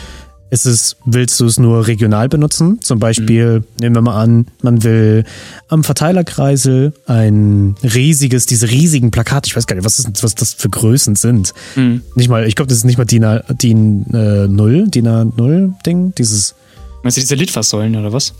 Ist 0.51 0.65
es, 0.65 0.97
willst 1.05 1.39
du 1.39 1.45
es 1.45 1.59
nur 1.59 1.87
regional 1.87 2.27
benutzen? 2.27 2.81
Zum 2.81 2.99
Beispiel, 2.99 3.59
mhm. 3.59 3.65
nehmen 3.79 3.95
wir 3.95 4.01
mal 4.01 4.21
an, 4.21 4.47
man 4.61 4.83
will 4.83 5.23
am 5.69 5.85
Verteilerkreisel 5.85 6.93
ein 7.05 7.75
riesiges, 7.83 8.47
diese 8.47 8.69
riesigen 8.69 9.11
Plakate, 9.11 9.47
ich 9.47 9.55
weiß 9.55 9.65
gar 9.65 9.77
nicht, 9.77 9.85
was, 9.85 9.99
ist, 9.99 10.23
was 10.23 10.35
das 10.35 10.53
für 10.53 10.69
Größen 10.69 11.15
sind. 11.15 11.53
Mhm. 11.77 12.01
Nicht 12.15 12.27
mal, 12.27 12.45
ich 12.45 12.57
glaube, 12.57 12.67
das 12.67 12.79
ist 12.79 12.83
nicht 12.83 12.97
mal 12.97 13.05
DIN, 13.05 13.25
DIN 13.61 14.05
äh, 14.13 14.47
0, 14.49 14.89
DIN 14.89 15.07
A0 15.07 15.73
Ding, 15.85 16.13
dieses. 16.17 16.53
Meinst 17.01 17.15
du 17.15 17.21
diese 17.21 17.35
Litfaßsäulen 17.35 17.95
oder 17.95 18.11
was? 18.11 18.33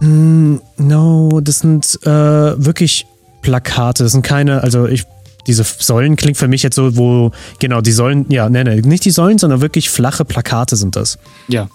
Mm, 0.00 0.56
no, 0.78 1.40
das 1.42 1.58
sind 1.58 1.98
äh, 2.04 2.08
wirklich 2.08 3.06
Plakate. 3.42 4.02
Das 4.02 4.12
sind 4.12 4.22
keine, 4.22 4.62
also 4.62 4.86
ich, 4.86 5.04
diese 5.46 5.64
Säulen 5.64 6.16
klingt 6.16 6.36
für 6.36 6.48
mich 6.48 6.62
jetzt 6.62 6.76
so, 6.76 6.96
wo, 6.96 7.32
genau, 7.58 7.80
die 7.80 7.92
Säulen, 7.92 8.26
ja, 8.28 8.48
ne, 8.48 8.64
ne, 8.64 8.76
nicht 8.82 9.04
die 9.04 9.10
Säulen, 9.10 9.38
sondern 9.38 9.60
wirklich 9.60 9.90
flache 9.90 10.24
Plakate 10.24 10.76
sind 10.76 10.96
das. 10.96 11.18
Ja. 11.48 11.68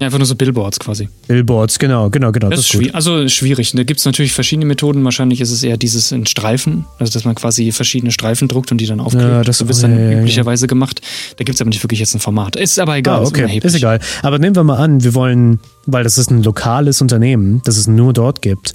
Ja, 0.00 0.06
einfach 0.06 0.18
nur 0.18 0.26
so 0.26 0.36
Billboards 0.36 0.78
quasi. 0.78 1.08
Billboards, 1.26 1.80
genau, 1.80 2.08
genau, 2.08 2.30
genau. 2.30 2.50
Das, 2.50 2.60
das 2.60 2.66
ist 2.66 2.72
schwierig. 2.72 2.94
Also 2.94 3.26
schwierig. 3.26 3.72
Da 3.72 3.82
gibt 3.82 3.98
es 3.98 4.06
natürlich 4.06 4.32
verschiedene 4.32 4.64
Methoden. 4.64 5.02
Wahrscheinlich 5.02 5.40
ist 5.40 5.50
es 5.50 5.64
eher 5.64 5.76
dieses 5.76 6.12
in 6.12 6.24
Streifen, 6.24 6.84
also 7.00 7.12
dass 7.12 7.24
man 7.24 7.34
quasi 7.34 7.72
verschiedene 7.72 8.12
Streifen 8.12 8.46
druckt 8.46 8.70
und 8.70 8.78
die 8.78 8.86
dann 8.86 9.00
aufklebt. 9.00 9.26
Ja, 9.26 9.42
das 9.42 9.58
so 9.58 9.66
wird 9.66 9.82
dann 9.82 9.98
ja, 9.98 10.20
üblicherweise 10.20 10.66
ja. 10.66 10.68
gemacht. 10.68 11.02
Da 11.36 11.42
gibt 11.42 11.56
es 11.56 11.60
aber 11.60 11.70
nicht 11.70 11.82
wirklich 11.82 11.98
jetzt 11.98 12.14
ein 12.14 12.20
Format. 12.20 12.54
Ist 12.54 12.78
aber 12.78 12.96
egal. 12.96 13.24
Ah, 13.24 13.26
okay, 13.26 13.56
ist, 13.58 13.64
ist 13.64 13.74
egal. 13.74 13.98
Aber 14.22 14.38
nehmen 14.38 14.54
wir 14.54 14.62
mal 14.62 14.76
an, 14.76 15.02
wir 15.02 15.14
wollen, 15.14 15.58
weil 15.86 16.04
das 16.04 16.16
ist 16.16 16.30
ein 16.30 16.44
lokales 16.44 17.00
Unternehmen, 17.00 17.60
das 17.64 17.76
es 17.76 17.88
nur 17.88 18.12
dort 18.12 18.40
gibt, 18.40 18.74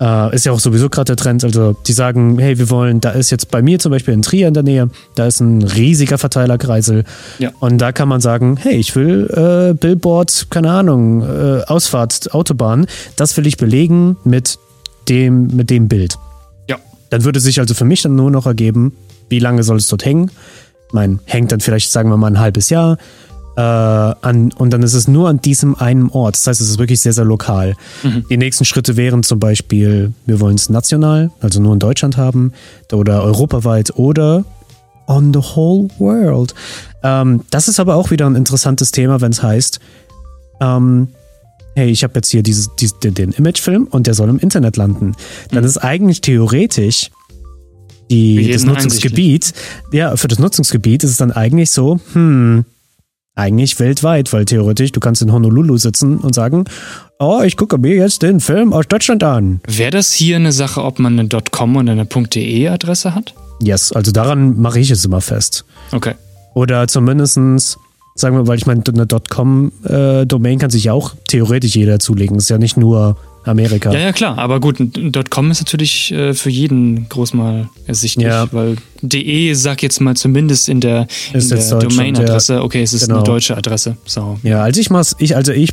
äh, 0.00 0.34
ist 0.34 0.46
ja 0.46 0.52
auch 0.52 0.60
sowieso 0.60 0.88
gerade 0.88 1.06
der 1.06 1.16
Trend. 1.16 1.44
Also 1.44 1.74
die 1.86 1.92
sagen, 1.92 2.38
hey, 2.38 2.58
wir 2.58 2.70
wollen, 2.70 3.00
da 3.00 3.10
ist 3.10 3.30
jetzt 3.30 3.50
bei 3.50 3.62
mir 3.62 3.78
zum 3.78 3.90
Beispiel 3.90 4.14
in 4.14 4.22
Trier 4.22 4.48
in 4.48 4.54
der 4.54 4.62
Nähe, 4.62 4.90
da 5.14 5.26
ist 5.26 5.40
ein 5.40 5.62
riesiger 5.62 6.18
Verteilerkreisel. 6.18 7.04
Ja. 7.38 7.50
Und 7.60 7.78
da 7.78 7.92
kann 7.92 8.08
man 8.08 8.20
sagen, 8.20 8.56
hey, 8.56 8.74
ich 8.74 8.94
will 8.96 9.28
äh, 9.30 9.74
Billboard, 9.74 10.48
keine 10.50 10.70
Ahnung, 10.70 11.22
äh, 11.22 11.62
Ausfahrt, 11.66 12.34
Autobahn, 12.34 12.86
das 13.16 13.36
will 13.36 13.46
ich 13.46 13.56
belegen 13.56 14.16
mit 14.24 14.58
dem, 15.08 15.48
mit 15.48 15.70
dem 15.70 15.88
Bild. 15.88 16.16
Ja. 16.68 16.76
Dann 17.10 17.24
würde 17.24 17.40
sich 17.40 17.60
also 17.60 17.74
für 17.74 17.84
mich 17.84 18.02
dann 18.02 18.16
nur 18.16 18.30
noch 18.30 18.46
ergeben, 18.46 18.96
wie 19.28 19.38
lange 19.38 19.62
soll 19.62 19.76
es 19.78 19.88
dort 19.88 20.04
hängen? 20.04 20.30
Ich 20.88 20.92
meine, 20.92 21.18
hängt 21.24 21.50
dann 21.50 21.60
vielleicht, 21.60 21.90
sagen 21.90 22.08
wir 22.10 22.16
mal, 22.16 22.28
ein 22.28 22.38
halbes 22.38 22.70
Jahr. 22.70 22.98
Äh, 23.56 23.60
an, 23.60 24.52
und 24.56 24.70
dann 24.72 24.82
ist 24.82 24.94
es 24.94 25.06
nur 25.06 25.28
an 25.28 25.40
diesem 25.40 25.76
einen 25.76 26.10
Ort. 26.10 26.34
Das 26.34 26.46
heißt, 26.46 26.60
es 26.60 26.70
ist 26.70 26.78
wirklich 26.78 27.00
sehr, 27.00 27.12
sehr 27.12 27.24
lokal. 27.24 27.76
Mhm. 28.02 28.24
Die 28.28 28.36
nächsten 28.36 28.64
Schritte 28.64 28.96
wären 28.96 29.22
zum 29.22 29.38
Beispiel, 29.38 30.12
wir 30.26 30.40
wollen 30.40 30.56
es 30.56 30.70
national, 30.70 31.30
also 31.40 31.60
nur 31.60 31.72
in 31.72 31.78
Deutschland 31.78 32.16
haben, 32.16 32.52
oder 32.92 33.22
europaweit 33.22 33.96
oder 33.96 34.44
on 35.06 35.32
the 35.32 35.40
whole 35.40 35.88
world. 35.98 36.54
Ähm, 37.02 37.42
das 37.50 37.68
ist 37.68 37.78
aber 37.78 37.94
auch 37.94 38.10
wieder 38.10 38.26
ein 38.26 38.34
interessantes 38.34 38.90
Thema, 38.90 39.20
wenn 39.20 39.30
es 39.30 39.42
heißt, 39.42 39.78
ähm, 40.60 41.08
hey, 41.76 41.90
ich 41.90 42.02
habe 42.02 42.14
jetzt 42.16 42.30
hier 42.30 42.42
dieses, 42.42 42.74
dieses, 42.76 42.98
den 42.98 43.32
Imagefilm 43.32 43.84
und 43.84 44.06
der 44.06 44.14
soll 44.14 44.28
im 44.28 44.38
Internet 44.38 44.76
landen. 44.76 45.14
Dann 45.50 45.62
mhm. 45.62 45.68
ist 45.68 45.78
eigentlich 45.78 46.20
theoretisch 46.22 47.10
die, 48.10 48.50
das 48.50 48.64
Nutzungsgebiet, 48.64 49.54
ja, 49.92 50.16
für 50.16 50.28
das 50.28 50.38
Nutzungsgebiet 50.38 51.04
ist 51.04 51.10
es 51.10 51.16
dann 51.16 51.32
eigentlich 51.32 51.70
so, 51.70 52.00
hm, 52.12 52.64
eigentlich 53.34 53.78
weltweit, 53.80 54.32
weil 54.32 54.44
theoretisch, 54.44 54.92
du 54.92 55.00
kannst 55.00 55.22
in 55.22 55.32
Honolulu 55.32 55.76
sitzen 55.76 56.18
und 56.18 56.34
sagen, 56.34 56.64
oh, 57.18 57.40
ich 57.44 57.56
gucke 57.56 57.78
mir 57.78 57.96
jetzt 57.96 58.22
den 58.22 58.40
Film 58.40 58.72
aus 58.72 58.86
Deutschland 58.88 59.22
an. 59.24 59.60
Wäre 59.66 59.90
das 59.90 60.12
hier 60.12 60.36
eine 60.36 60.52
Sache, 60.52 60.82
ob 60.82 60.98
man 60.98 61.18
eine 61.18 61.28
.com 61.50 61.76
und 61.76 61.88
eine 61.88 62.06
.de 62.06 62.68
Adresse 62.68 63.14
hat? 63.14 63.34
Yes, 63.60 63.92
also 63.92 64.12
daran 64.12 64.60
mache 64.60 64.78
ich 64.78 64.90
es 64.90 65.04
immer 65.04 65.20
fest. 65.20 65.64
Okay. 65.92 66.14
Oder 66.54 66.86
zumindestens 66.86 67.78
sagen 68.14 68.36
wir, 68.36 68.46
weil 68.46 68.58
ich 68.58 68.66
meine, 68.66 68.82
eine 68.86 69.06
.com-Domain 69.06 70.56
äh, 70.56 70.60
kann 70.60 70.70
sich 70.70 70.84
ja 70.84 70.92
auch 70.92 71.14
theoretisch 71.26 71.74
jeder 71.74 71.98
zulegen. 71.98 72.36
Ist 72.36 72.50
ja 72.50 72.58
nicht 72.58 72.76
nur 72.76 73.16
Amerika. 73.44 73.92
Ja, 73.92 74.00
ja, 74.00 74.12
klar. 74.12 74.38
Aber 74.38 74.60
gut, 74.60 74.78
.com 75.30 75.50
ist 75.50 75.60
natürlich 75.60 76.12
äh, 76.12 76.34
für 76.34 76.50
jeden 76.50 77.08
groß 77.08 77.34
mal 77.34 77.68
ersichtlich, 77.86 78.26
ja. 78.26 78.50
weil 78.52 78.76
.de 79.02 79.54
sag 79.54 79.82
jetzt 79.82 80.00
mal 80.00 80.16
zumindest 80.16 80.68
in 80.68 80.80
der, 80.80 81.06
in 81.32 81.48
der 81.48 81.78
Domain-Adresse, 81.78 82.62
okay, 82.62 82.82
es 82.82 82.92
ist 82.92 83.06
genau. 83.06 83.16
eine 83.16 83.24
deutsche 83.24 83.56
Adresse. 83.56 83.96
So. 84.06 84.38
Ja, 84.42 84.62
also 84.62 84.80
ich 84.80 84.90
mach's, 84.90 85.14
ich, 85.18 85.36
also 85.36 85.52
ich 85.52 85.70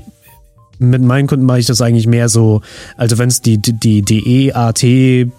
mit 0.80 1.02
meinen 1.04 1.28
Kunden 1.28 1.46
mache 1.46 1.60
ich 1.60 1.68
das 1.68 1.82
eigentlich 1.82 2.08
mehr 2.08 2.28
so, 2.28 2.62
also 2.98 3.18
wenn 3.18 3.30
es 3.30 3.42
die, 3.42 3.60
die, 3.60 3.74
die 3.74 4.02
DEAT, 4.02 4.82
die 4.82 5.32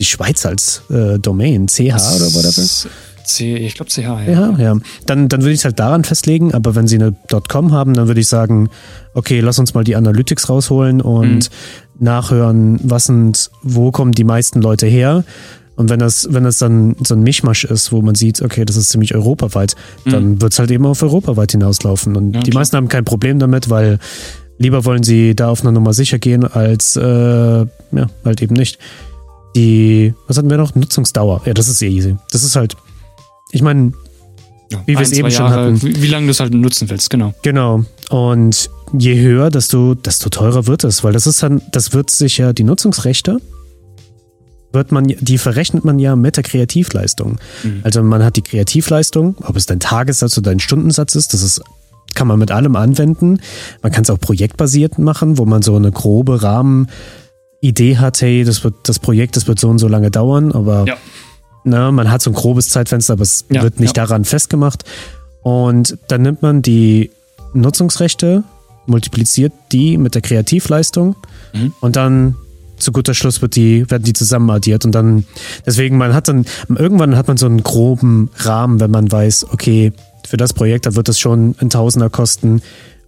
Schweiz 0.00 0.46
als 0.46 0.82
äh, 0.90 1.18
Domain, 1.18 1.66
CH 1.66 1.80
oder 1.80 2.34
whatever. 2.34 2.62
C, 3.26 3.56
ich 3.56 3.74
glaube 3.74 3.90
CH, 3.90 3.98
ja. 3.98 4.26
Ja, 4.26 4.58
ja. 4.58 4.76
Dann, 5.06 5.28
dann 5.28 5.42
würde 5.42 5.52
ich 5.52 5.60
es 5.60 5.64
halt 5.64 5.78
daran 5.78 6.04
festlegen, 6.04 6.54
aber 6.54 6.74
wenn 6.74 6.86
sie 6.86 6.96
eine 6.96 7.14
.com 7.48 7.72
haben, 7.72 7.94
dann 7.94 8.06
würde 8.06 8.20
ich 8.20 8.28
sagen, 8.28 8.68
okay, 9.14 9.40
lass 9.40 9.58
uns 9.58 9.74
mal 9.74 9.84
die 9.84 9.96
Analytics 9.96 10.48
rausholen 10.48 11.00
und 11.00 11.50
mhm. 11.50 12.04
nachhören, 12.04 12.80
was 12.82 13.06
sind, 13.06 13.50
wo 13.62 13.90
kommen 13.90 14.12
die 14.12 14.24
meisten 14.24 14.60
Leute 14.60 14.86
her. 14.86 15.24
Und 15.76 15.90
wenn 15.90 15.98
das, 15.98 16.28
wenn 16.30 16.44
das 16.44 16.58
dann 16.58 16.96
so 17.04 17.14
ein 17.14 17.22
Mischmasch 17.22 17.64
ist, 17.64 17.92
wo 17.92 18.00
man 18.00 18.14
sieht, 18.14 18.40
okay, 18.40 18.64
das 18.64 18.76
ist 18.76 18.88
ziemlich 18.88 19.14
europaweit, 19.14 19.74
mhm. 20.04 20.10
dann 20.10 20.40
wird 20.40 20.52
es 20.52 20.58
halt 20.58 20.70
eben 20.70 20.86
auf 20.86 21.02
europaweit 21.02 21.52
hinauslaufen. 21.52 22.16
Und 22.16 22.34
ja, 22.34 22.40
die 22.40 22.50
klar. 22.50 22.60
meisten 22.60 22.76
haben 22.76 22.88
kein 22.88 23.04
Problem 23.04 23.38
damit, 23.38 23.68
weil 23.68 23.98
lieber 24.58 24.84
wollen 24.86 25.02
sie 25.02 25.34
da 25.34 25.50
auf 25.50 25.60
einer 25.60 25.72
Nummer 25.72 25.92
sicher 25.92 26.18
gehen, 26.18 26.44
als 26.44 26.96
äh, 26.96 27.02
ja, 27.02 27.66
halt 28.24 28.42
eben 28.42 28.54
nicht. 28.54 28.78
Die, 29.54 30.14
was 30.26 30.38
hatten 30.38 30.50
wir 30.50 30.56
noch? 30.56 30.74
Nutzungsdauer. 30.74 31.42
Ja, 31.46 31.54
das 31.54 31.68
ist 31.68 31.78
sehr 31.78 31.90
easy. 31.90 32.16
Das 32.30 32.42
ist 32.42 32.56
halt 32.56 32.76
ich 33.50 33.62
meine, 33.62 33.92
ja, 34.70 34.82
wie 34.86 34.94
wir 34.94 35.00
es 35.00 35.12
eben 35.12 35.30
schon 35.30 35.48
hatten. 35.48 35.82
Wie, 35.82 36.02
wie 36.02 36.08
lange 36.08 36.26
du 36.26 36.30
es 36.32 36.40
halt 36.40 36.52
nutzen 36.52 36.90
willst, 36.90 37.10
genau. 37.10 37.34
Genau. 37.42 37.84
Und 38.10 38.70
je 38.96 39.18
höher, 39.20 39.50
desto, 39.50 39.94
desto 39.94 40.28
teurer 40.30 40.66
wird 40.66 40.84
es, 40.84 41.04
weil 41.04 41.12
das 41.12 41.26
ist 41.26 41.42
dann, 41.42 41.62
das 41.72 41.92
wird 41.92 42.10
sich 42.10 42.38
ja, 42.38 42.52
die 42.52 42.64
Nutzungsrechte 42.64 43.40
wird 44.72 44.92
man, 44.92 45.06
die 45.06 45.38
verrechnet 45.38 45.84
man 45.84 45.98
ja 45.98 46.16
mit 46.16 46.36
der 46.36 46.44
Kreativleistung. 46.44 47.38
Mhm. 47.62 47.80
Also 47.82 48.02
man 48.02 48.22
hat 48.22 48.36
die 48.36 48.42
Kreativleistung, 48.42 49.36
ob 49.42 49.56
es 49.56 49.66
dein 49.66 49.80
Tagessatz 49.80 50.36
oder 50.36 50.50
dein 50.50 50.60
Stundensatz 50.60 51.14
ist, 51.14 51.32
das 51.32 51.42
ist, 51.42 51.62
kann 52.14 52.28
man 52.28 52.38
mit 52.38 52.50
allem 52.50 52.76
anwenden. 52.76 53.40
Man 53.82 53.92
kann 53.92 54.02
es 54.02 54.10
auch 54.10 54.20
projektbasiert 54.20 54.98
machen, 54.98 55.38
wo 55.38 55.46
man 55.46 55.62
so 55.62 55.76
eine 55.76 55.92
grobe 55.92 56.42
Rahmenidee 56.42 57.96
hat, 57.96 58.20
hey, 58.20 58.44
das 58.44 58.64
wird, 58.64 58.74
das 58.84 58.98
Projekt, 58.98 59.36
das 59.36 59.46
wird 59.46 59.58
so 59.58 59.68
und 59.68 59.78
so 59.78 59.88
lange 59.88 60.10
dauern, 60.10 60.52
aber 60.52 60.84
ja. 60.86 60.96
Ne, 61.66 61.90
man 61.90 62.12
hat 62.12 62.22
so 62.22 62.30
ein 62.30 62.34
grobes 62.34 62.68
Zeitfenster, 62.68 63.14
aber 63.14 63.22
es 63.22 63.44
ja, 63.50 63.60
wird 63.60 63.80
nicht 63.80 63.96
ja. 63.96 64.04
daran 64.04 64.24
festgemacht. 64.24 64.84
Und 65.42 65.98
dann 66.06 66.22
nimmt 66.22 66.40
man 66.40 66.62
die 66.62 67.10
Nutzungsrechte, 67.54 68.44
multipliziert 68.86 69.52
die 69.72 69.98
mit 69.98 70.14
der 70.14 70.22
Kreativleistung 70.22 71.16
mhm. 71.52 71.74
und 71.80 71.96
dann 71.96 72.36
zu 72.76 72.92
guter 72.92 73.14
Schluss 73.14 73.42
wird 73.42 73.56
die, 73.56 73.90
werden 73.90 74.04
die 74.04 74.12
zusammen 74.12 74.48
addiert 74.50 74.84
und 74.84 74.92
dann, 74.92 75.24
deswegen, 75.64 75.98
man 75.98 76.14
hat 76.14 76.28
dann, 76.28 76.44
irgendwann 76.68 77.16
hat 77.16 77.26
man 77.26 77.36
so 77.36 77.46
einen 77.46 77.64
groben 77.64 78.30
Rahmen, 78.36 78.78
wenn 78.78 78.92
man 78.92 79.10
weiß, 79.10 79.46
okay, 79.50 79.92
für 80.24 80.36
das 80.36 80.52
Projekt, 80.52 80.86
da 80.86 80.94
wird 80.94 81.08
es 81.08 81.18
schon 81.18 81.56
ein 81.58 81.70
Tausender 81.70 82.10
kosten, 82.10 82.62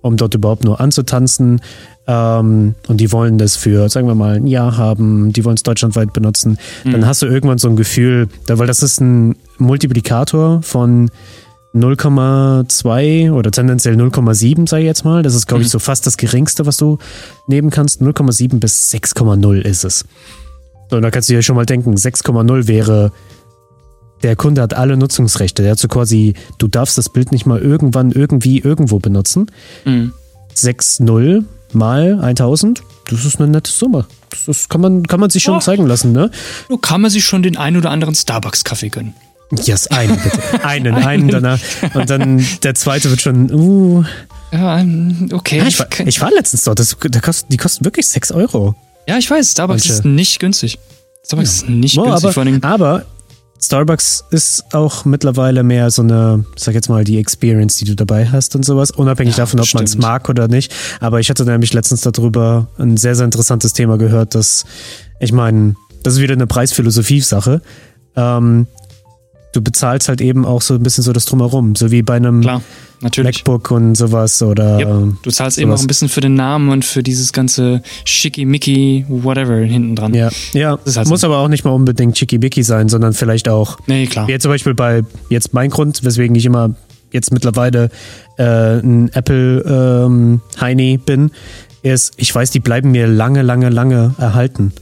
um 0.08 0.16
dort 0.16 0.34
überhaupt 0.34 0.64
nur 0.64 0.80
anzutanzen. 0.80 1.60
Ähm, 2.06 2.74
und 2.88 3.00
die 3.00 3.12
wollen 3.12 3.38
das 3.38 3.56
für, 3.56 3.88
sagen 3.88 4.08
wir 4.08 4.14
mal, 4.14 4.36
ein 4.36 4.46
Jahr 4.46 4.76
haben, 4.76 5.32
die 5.32 5.44
wollen 5.44 5.56
es 5.56 5.62
deutschlandweit 5.62 6.12
benutzen. 6.12 6.58
Mhm. 6.84 6.92
Dann 6.92 7.06
hast 7.06 7.22
du 7.22 7.26
irgendwann 7.26 7.58
so 7.58 7.68
ein 7.68 7.76
Gefühl, 7.76 8.28
weil 8.48 8.66
das 8.66 8.82
ist 8.82 9.00
ein 9.00 9.36
Multiplikator 9.58 10.62
von 10.62 11.10
0,2 11.74 13.30
oder 13.30 13.50
tendenziell 13.50 13.94
0,7, 13.94 14.68
sage 14.68 14.82
ich 14.82 14.86
jetzt 14.86 15.04
mal. 15.04 15.22
Das 15.22 15.34
ist, 15.34 15.46
glaube 15.46 15.62
ich, 15.62 15.68
mhm. 15.68 15.72
so 15.72 15.78
fast 15.78 16.06
das 16.06 16.16
geringste, 16.16 16.66
was 16.66 16.78
du 16.78 16.98
nehmen 17.46 17.70
kannst. 17.70 18.00
0,7 18.00 18.58
bis 18.58 18.92
6,0 18.92 19.60
ist 19.60 19.84
es. 19.84 20.04
So, 20.90 20.96
und 20.96 21.02
da 21.02 21.10
kannst 21.10 21.28
du 21.28 21.34
dir 21.34 21.42
schon 21.42 21.56
mal 21.56 21.66
denken, 21.66 21.94
6,0 21.94 22.66
wäre 22.66 23.12
der 24.22 24.36
Kunde 24.36 24.62
hat 24.62 24.74
alle 24.74 24.96
Nutzungsrechte. 24.96 25.62
Der 25.62 25.72
hat 25.72 25.78
so 25.78 25.88
quasi, 25.88 26.34
du 26.58 26.68
darfst 26.68 26.98
das 26.98 27.08
Bild 27.08 27.32
nicht 27.32 27.46
mal 27.46 27.60
irgendwann 27.60 28.12
irgendwie 28.12 28.58
irgendwo 28.58 28.98
benutzen. 28.98 29.50
Mhm. 29.84 30.12
6,0 30.56 31.44
mal 31.72 32.20
1000, 32.20 32.82
das 33.08 33.24
ist 33.24 33.40
eine 33.40 33.48
nette 33.48 33.70
Summe. 33.70 34.06
Das, 34.30 34.44
das 34.46 34.68
kann, 34.68 34.80
man, 34.80 35.06
kann 35.06 35.20
man 35.20 35.30
sich 35.30 35.42
schon 35.42 35.56
oh. 35.56 35.60
zeigen 35.60 35.86
lassen, 35.86 36.12
ne? 36.12 36.30
So 36.68 36.78
kann 36.78 37.00
man 37.00 37.10
sich 37.10 37.24
schon 37.24 37.42
den 37.42 37.56
ein 37.56 37.76
oder 37.76 37.90
anderen 37.90 38.14
Starbucks-Kaffee 38.14 38.88
gönnen. 38.88 39.14
Yes, 39.64 39.86
einen 39.86 40.18
bitte. 40.18 40.38
Einen, 40.64 40.94
einen 40.94 41.28
danach. 41.28 41.58
Und 41.94 42.10
dann 42.10 42.44
der 42.62 42.74
zweite 42.74 43.08
wird 43.08 43.22
schon, 43.22 43.50
uh. 43.50 44.04
Ja, 44.52 44.78
ähm, 44.78 45.30
okay. 45.32 45.58
Ja, 45.58 45.66
ich, 45.66 45.78
war, 45.78 45.86
ich 46.04 46.20
war 46.20 46.30
letztens 46.30 46.64
dort, 46.64 46.78
das, 46.78 46.96
die 47.48 47.56
kosten 47.56 47.84
wirklich 47.84 48.08
6 48.08 48.32
Euro. 48.32 48.74
Ja, 49.06 49.16
ich 49.16 49.30
weiß, 49.30 49.52
Starbucks 49.52 49.84
Manche. 49.84 49.92
ist 49.92 50.04
nicht 50.04 50.38
günstig. 50.38 50.78
Starbucks 51.24 51.62
ja. 51.62 51.66
ist 51.66 51.70
nicht 51.70 51.98
oh, 51.98 52.04
günstig. 52.04 52.36
Aber, 52.62 52.64
aber 52.64 53.06
Starbucks 53.60 54.24
ist 54.30 54.72
auch 54.72 55.04
mittlerweile 55.04 55.62
mehr 55.62 55.90
so 55.90 56.02
eine, 56.02 56.44
sag 56.56 56.74
jetzt 56.74 56.88
mal, 56.88 57.04
die 57.04 57.18
Experience, 57.18 57.76
die 57.76 57.84
du 57.84 57.96
dabei 57.96 58.28
hast 58.28 58.54
und 58.54 58.64
sowas, 58.64 58.90
unabhängig 58.90 59.36
ja, 59.36 59.42
davon, 59.44 59.60
ob 59.60 59.74
man 59.74 59.84
es 59.84 59.96
mag 59.96 60.28
oder 60.28 60.48
nicht. 60.48 60.72
Aber 61.00 61.18
ich 61.20 61.28
hatte 61.28 61.44
nämlich 61.44 61.72
letztens 61.72 62.02
darüber 62.02 62.68
ein 62.78 62.96
sehr, 62.96 63.14
sehr 63.16 63.24
interessantes 63.24 63.72
Thema 63.72 63.98
gehört, 63.98 64.34
dass, 64.34 64.64
ich 65.18 65.32
meine, 65.32 65.74
das 66.02 66.14
ist 66.14 66.20
wieder 66.20 66.34
eine 66.34 66.46
Preisphilosophie-Sache. 66.46 67.60
Ähm, 68.14 68.68
du 69.52 69.62
bezahlst 69.62 70.08
halt 70.08 70.20
eben 70.20 70.44
auch 70.44 70.62
so 70.62 70.74
ein 70.74 70.82
bisschen 70.82 71.02
so 71.02 71.12
das 71.12 71.24
Drumherum, 71.24 71.74
so 71.74 71.90
wie 71.90 72.02
bei 72.02 72.16
einem 72.16 72.42
Klar, 72.42 72.62
MacBook 73.00 73.70
und 73.70 73.94
sowas 73.94 74.42
oder. 74.42 74.78
Yep. 74.78 75.22
Du 75.22 75.30
zahlst 75.30 75.56
sowas. 75.56 75.58
eben 75.58 75.72
auch 75.72 75.80
ein 75.80 75.86
bisschen 75.86 76.08
für 76.08 76.20
den 76.20 76.34
Namen 76.34 76.70
und 76.70 76.84
für 76.84 77.02
dieses 77.02 77.32
ganze 77.32 77.82
Schickimicki, 78.04 79.04
whatever 79.08 79.56
hinten 79.56 79.96
dran. 79.96 80.14
Ja, 80.14 80.30
ja. 80.52 80.78
Halt 80.84 81.08
muss 81.08 81.20
so. 81.20 81.26
aber 81.26 81.38
auch 81.38 81.48
nicht 81.48 81.64
mal 81.64 81.70
unbedingt 81.70 82.18
Schickimicki 82.18 82.62
sein, 82.62 82.88
sondern 82.88 83.12
vielleicht 83.12 83.48
auch. 83.48 83.78
Nee, 83.86 84.06
klar. 84.06 84.26
Wie 84.26 84.32
jetzt 84.32 84.42
zum 84.42 84.50
Beispiel 84.50 84.74
bei 84.74 85.02
jetzt 85.28 85.54
mein 85.54 85.70
Grund, 85.70 86.04
weswegen 86.04 86.34
ich 86.36 86.46
immer 86.46 86.74
jetzt 87.12 87.32
mittlerweile 87.32 87.90
äh, 88.36 88.78
ein 88.78 89.10
Apple 89.12 89.62
ähm, 90.06 90.40
Heini 90.60 90.98
bin, 90.98 91.30
ist, 91.82 92.14
ich 92.16 92.34
weiß, 92.34 92.50
die 92.50 92.60
bleiben 92.60 92.90
mir 92.90 93.06
lange, 93.06 93.42
lange, 93.42 93.68
lange 93.68 94.14
erhalten. 94.18 94.72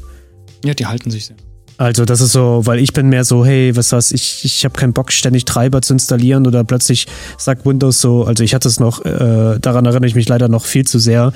Ja, 0.65 0.75
die 0.75 0.87
halten 0.87 1.11
sich 1.11 1.27
sehr. 1.27 1.37
Also 1.79 2.05
das 2.05 2.21
ist 2.21 2.33
so, 2.33 2.63
weil 2.65 2.79
ich 2.79 2.93
bin 2.93 3.09
mehr 3.09 3.25
so, 3.25 3.45
hey, 3.45 3.77
was 3.77 3.93
was, 3.93 4.13
ich, 4.13 4.45
ich 4.45 4.65
habe 4.65 4.79
keinen 4.79 4.95
Bock, 4.95 5.13
ständig 5.13 5.45
Treiber 5.45 5.83
zu 5.83 5.93
installieren 5.93 6.47
oder 6.47 6.65
plötzlich 6.65 7.07
sagt 7.37 7.67
Windows 7.67 8.01
so, 8.01 8.25
also 8.25 8.43
ich 8.43 8.55
hatte 8.55 8.69
es 8.69 8.81
noch, 8.81 9.05
äh, 9.05 9.59
daran 9.61 9.85
erinnere 9.85 10.07
ich 10.07 10.15
mich 10.15 10.29
leider 10.29 10.49
noch 10.49 10.65
viel 10.65 10.87
zu 10.87 10.99
sehr, 10.99 11.33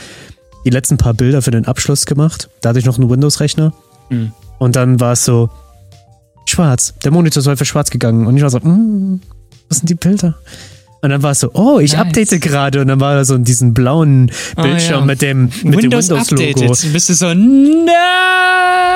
die 0.64 0.70
letzten 0.70 0.96
paar 0.96 1.14
Bilder 1.14 1.42
für 1.42 1.50
den 1.50 1.66
Abschluss 1.66 2.06
gemacht. 2.06 2.48
Da 2.60 2.70
hatte 2.70 2.78
ich 2.78 2.86
noch 2.86 2.98
einen 2.98 3.10
Windows-Rechner. 3.10 3.72
Mhm. 4.08 4.32
Und 4.58 4.76
dann 4.76 5.00
war 5.00 5.12
es 5.12 5.24
so, 5.24 5.50
schwarz. 6.50 6.94
Der 7.04 7.10
Monitor 7.10 7.40
ist 7.40 7.48
einfach 7.48 7.66
schwarz 7.66 7.90
gegangen. 7.90 8.26
Und 8.26 8.36
ich 8.36 8.42
war 8.42 8.50
so, 8.50 8.58
mm, 8.58 9.20
was 9.68 9.78
sind 9.78 9.88
die 9.88 9.94
Bilder? 9.94 10.36
Und 11.02 11.10
dann 11.10 11.22
war 11.22 11.30
es 11.30 11.40
so, 11.40 11.50
oh, 11.54 11.78
ich 11.78 11.92
nice. 11.92 12.00
update 12.02 12.40
gerade. 12.42 12.80
Und 12.80 12.88
dann 12.88 13.00
war 13.00 13.14
da 13.14 13.24
so 13.24 13.38
diesen 13.38 13.72
blauen 13.72 14.30
ah, 14.56 14.62
Bildschirm 14.62 14.96
oh, 14.96 15.00
ja. 15.00 15.06
mit 15.06 15.22
dem, 15.22 15.44
mit 15.62 15.82
Windows 15.82 16.08
dem 16.08 16.18
Windows-Logo. 16.18 16.64
Jetzt 16.66 16.92
bist 16.92 17.08
du 17.08 17.14
so, 17.14 17.26
nein! 17.32 17.86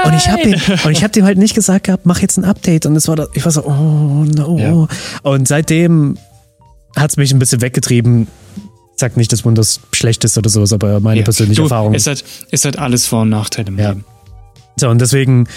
Und 0.04 0.14
ich 0.14 0.28
habe 0.28 0.88
und 0.88 1.02
hab 1.02 1.12
dem 1.12 1.24
halt 1.24 1.38
nicht 1.38 1.54
gesagt 1.54 1.84
gehabt, 1.84 2.04
mach 2.04 2.20
jetzt 2.20 2.36
ein 2.36 2.44
Update. 2.44 2.84
Und 2.84 2.94
es 2.96 3.08
war 3.08 3.16
da, 3.16 3.26
ich 3.32 3.44
war 3.44 3.52
so, 3.52 3.64
oh 3.64 4.24
no. 4.24 4.58
Ja. 4.58 5.30
Und 5.30 5.48
seitdem 5.48 6.18
hat 6.94 7.10
es 7.10 7.16
mich 7.16 7.32
ein 7.32 7.38
bisschen 7.38 7.62
weggetrieben. 7.62 8.28
Ich 8.56 9.00
sag 9.00 9.16
nicht, 9.16 9.32
dass 9.32 9.44
Windows 9.44 9.80
schlecht 9.92 10.24
ist 10.24 10.36
oder 10.36 10.50
sowas, 10.50 10.72
aber 10.72 11.00
meine 11.00 11.20
ja. 11.20 11.24
persönliche 11.24 11.62
du, 11.62 11.64
Erfahrung. 11.64 11.94
Es 11.94 12.06
hat, 12.06 12.22
es 12.50 12.64
hat 12.64 12.78
alles 12.78 13.06
Vor- 13.06 13.22
und 13.22 13.30
Nachteile 13.30 13.68
im. 13.68 13.76
Leben. 13.76 14.04
So, 14.76 14.88
und 14.88 15.00
deswegen 15.00 15.48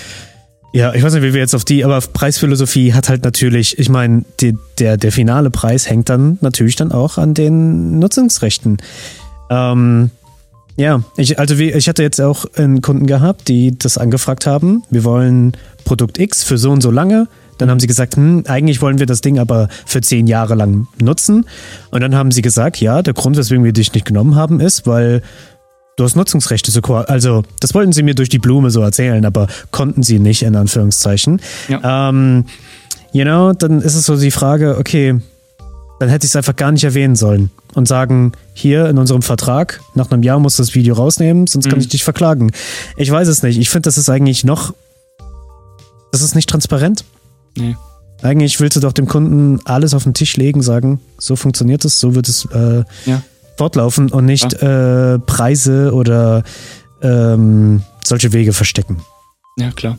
Ja, 0.77 0.93
ich 0.93 1.01
weiß 1.01 1.15
nicht, 1.15 1.23
wie 1.23 1.33
wir 1.33 1.39
jetzt 1.39 1.55
auf 1.55 1.65
die, 1.65 1.83
aber 1.83 1.99
Preisphilosophie 1.99 2.93
hat 2.93 3.09
halt 3.09 3.23
natürlich, 3.23 3.79
ich 3.79 3.89
meine, 3.89 4.23
der, 4.77 4.97
der 4.97 5.11
finale 5.11 5.49
Preis 5.49 5.89
hängt 5.89 6.07
dann 6.07 6.37
natürlich 6.41 6.75
dann 6.75 6.91
auch 6.91 7.17
an 7.17 7.33
den 7.33 7.97
Nutzungsrechten. 7.97 8.77
Ähm, 9.49 10.11
ja, 10.75 11.01
ich, 11.15 11.39
also 11.39 11.57
wie, 11.57 11.71
ich 11.71 11.89
hatte 11.89 12.03
jetzt 12.03 12.21
auch 12.21 12.45
einen 12.57 12.83
Kunden 12.83 13.07
gehabt, 13.07 13.47
die 13.47 13.75
das 13.75 13.97
angefragt 13.97 14.45
haben. 14.45 14.83
Wir 14.91 15.03
wollen 15.03 15.57
Produkt 15.83 16.19
X 16.19 16.43
für 16.43 16.59
so 16.59 16.69
und 16.69 16.81
so 16.81 16.91
lange. 16.91 17.27
Dann 17.57 17.71
haben 17.71 17.79
sie 17.79 17.87
gesagt, 17.87 18.15
hm, 18.15 18.43
eigentlich 18.45 18.79
wollen 18.79 18.99
wir 18.99 19.07
das 19.07 19.21
Ding 19.21 19.39
aber 19.39 19.69
für 19.87 20.01
zehn 20.01 20.27
Jahre 20.27 20.53
lang 20.53 20.87
nutzen. 21.01 21.47
Und 21.89 22.01
dann 22.01 22.13
haben 22.13 22.29
sie 22.29 22.43
gesagt, 22.43 22.79
ja, 22.79 23.01
der 23.01 23.15
Grund, 23.15 23.35
weswegen 23.35 23.63
wir 23.63 23.73
dich 23.73 23.93
nicht 23.93 24.05
genommen 24.05 24.35
haben, 24.35 24.59
ist, 24.59 24.85
weil 24.85 25.23
du 25.97 26.03
hast 26.03 26.15
Nutzungsrechte. 26.15 26.71
So, 26.71 26.81
also, 26.81 27.43
das 27.59 27.73
wollten 27.73 27.91
sie 27.91 28.03
mir 28.03 28.15
durch 28.15 28.29
die 28.29 28.39
Blume 28.39 28.71
so 28.71 28.81
erzählen, 28.81 29.25
aber 29.25 29.47
konnten 29.71 30.03
sie 30.03 30.19
nicht, 30.19 30.43
in 30.43 30.55
Anführungszeichen. 30.55 31.41
Ja. 31.67 32.09
Ähm, 32.09 32.45
you 33.11 33.25
know, 33.25 33.51
dann 33.51 33.81
ist 33.81 33.95
es 33.95 34.05
so 34.05 34.15
die 34.15 34.31
Frage, 34.31 34.77
okay, 34.77 35.19
dann 35.99 36.09
hätte 36.09 36.25
ich 36.25 36.31
es 36.31 36.35
einfach 36.35 36.55
gar 36.55 36.71
nicht 36.71 36.83
erwähnen 36.83 37.15
sollen 37.15 37.49
und 37.73 37.87
sagen, 37.87 38.33
hier 38.53 38.87
in 38.87 38.97
unserem 38.97 39.23
Vertrag, 39.23 39.81
nach 39.95 40.11
einem 40.11 40.23
Jahr 40.23 40.39
musst 40.39 40.59
du 40.59 40.63
das 40.63 40.75
Video 40.75 40.93
rausnehmen, 40.93 41.47
sonst 41.47 41.65
kann 41.65 41.79
mhm. 41.79 41.81
ich 41.81 41.89
dich 41.89 42.03
verklagen. 42.03 42.51
Ich 42.95 43.09
weiß 43.11 43.27
es 43.27 43.41
nicht. 43.41 43.57
Ich 43.57 43.69
finde, 43.69 43.87
das 43.87 43.97
ist 43.97 44.09
eigentlich 44.09 44.43
noch, 44.43 44.75
das 46.11 46.21
ist 46.21 46.35
nicht 46.35 46.49
transparent. 46.49 47.03
Nee. 47.57 47.75
Eigentlich 48.21 48.59
willst 48.59 48.75
du 48.75 48.79
doch 48.79 48.93
dem 48.93 49.07
Kunden 49.07 49.59
alles 49.65 49.93
auf 49.93 50.03
den 50.03 50.13
Tisch 50.13 50.37
legen, 50.37 50.61
sagen, 50.61 50.99
so 51.17 51.35
funktioniert 51.35 51.85
es, 51.85 51.99
so 51.99 52.15
wird 52.15 52.27
es 52.27 52.45
äh, 52.45 52.83
ja. 53.05 53.21
Fortlaufen 53.57 54.09
und 54.11 54.25
nicht 54.25 54.61
ja. 54.61 55.15
äh, 55.15 55.19
Preise 55.19 55.93
oder 55.93 56.43
ähm, 57.01 57.81
solche 58.03 58.33
Wege 58.33 58.53
verstecken. 58.53 58.97
Ja, 59.57 59.71
klar. 59.71 59.97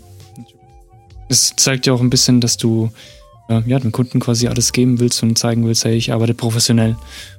Es 1.28 1.54
zeigt 1.56 1.86
ja 1.86 1.92
auch 1.92 2.00
ein 2.00 2.10
bisschen, 2.10 2.40
dass 2.40 2.56
du 2.56 2.90
äh, 3.48 3.60
ja, 3.66 3.78
dem 3.78 3.92
Kunden 3.92 4.20
quasi 4.20 4.46
alles 4.46 4.72
geben 4.72 5.00
willst 5.00 5.22
und 5.22 5.36
zeigen 5.36 5.66
willst, 5.66 5.84
hey, 5.84 5.94
ich 5.94 6.12
arbeite 6.12 6.34
professionell. 6.34 6.96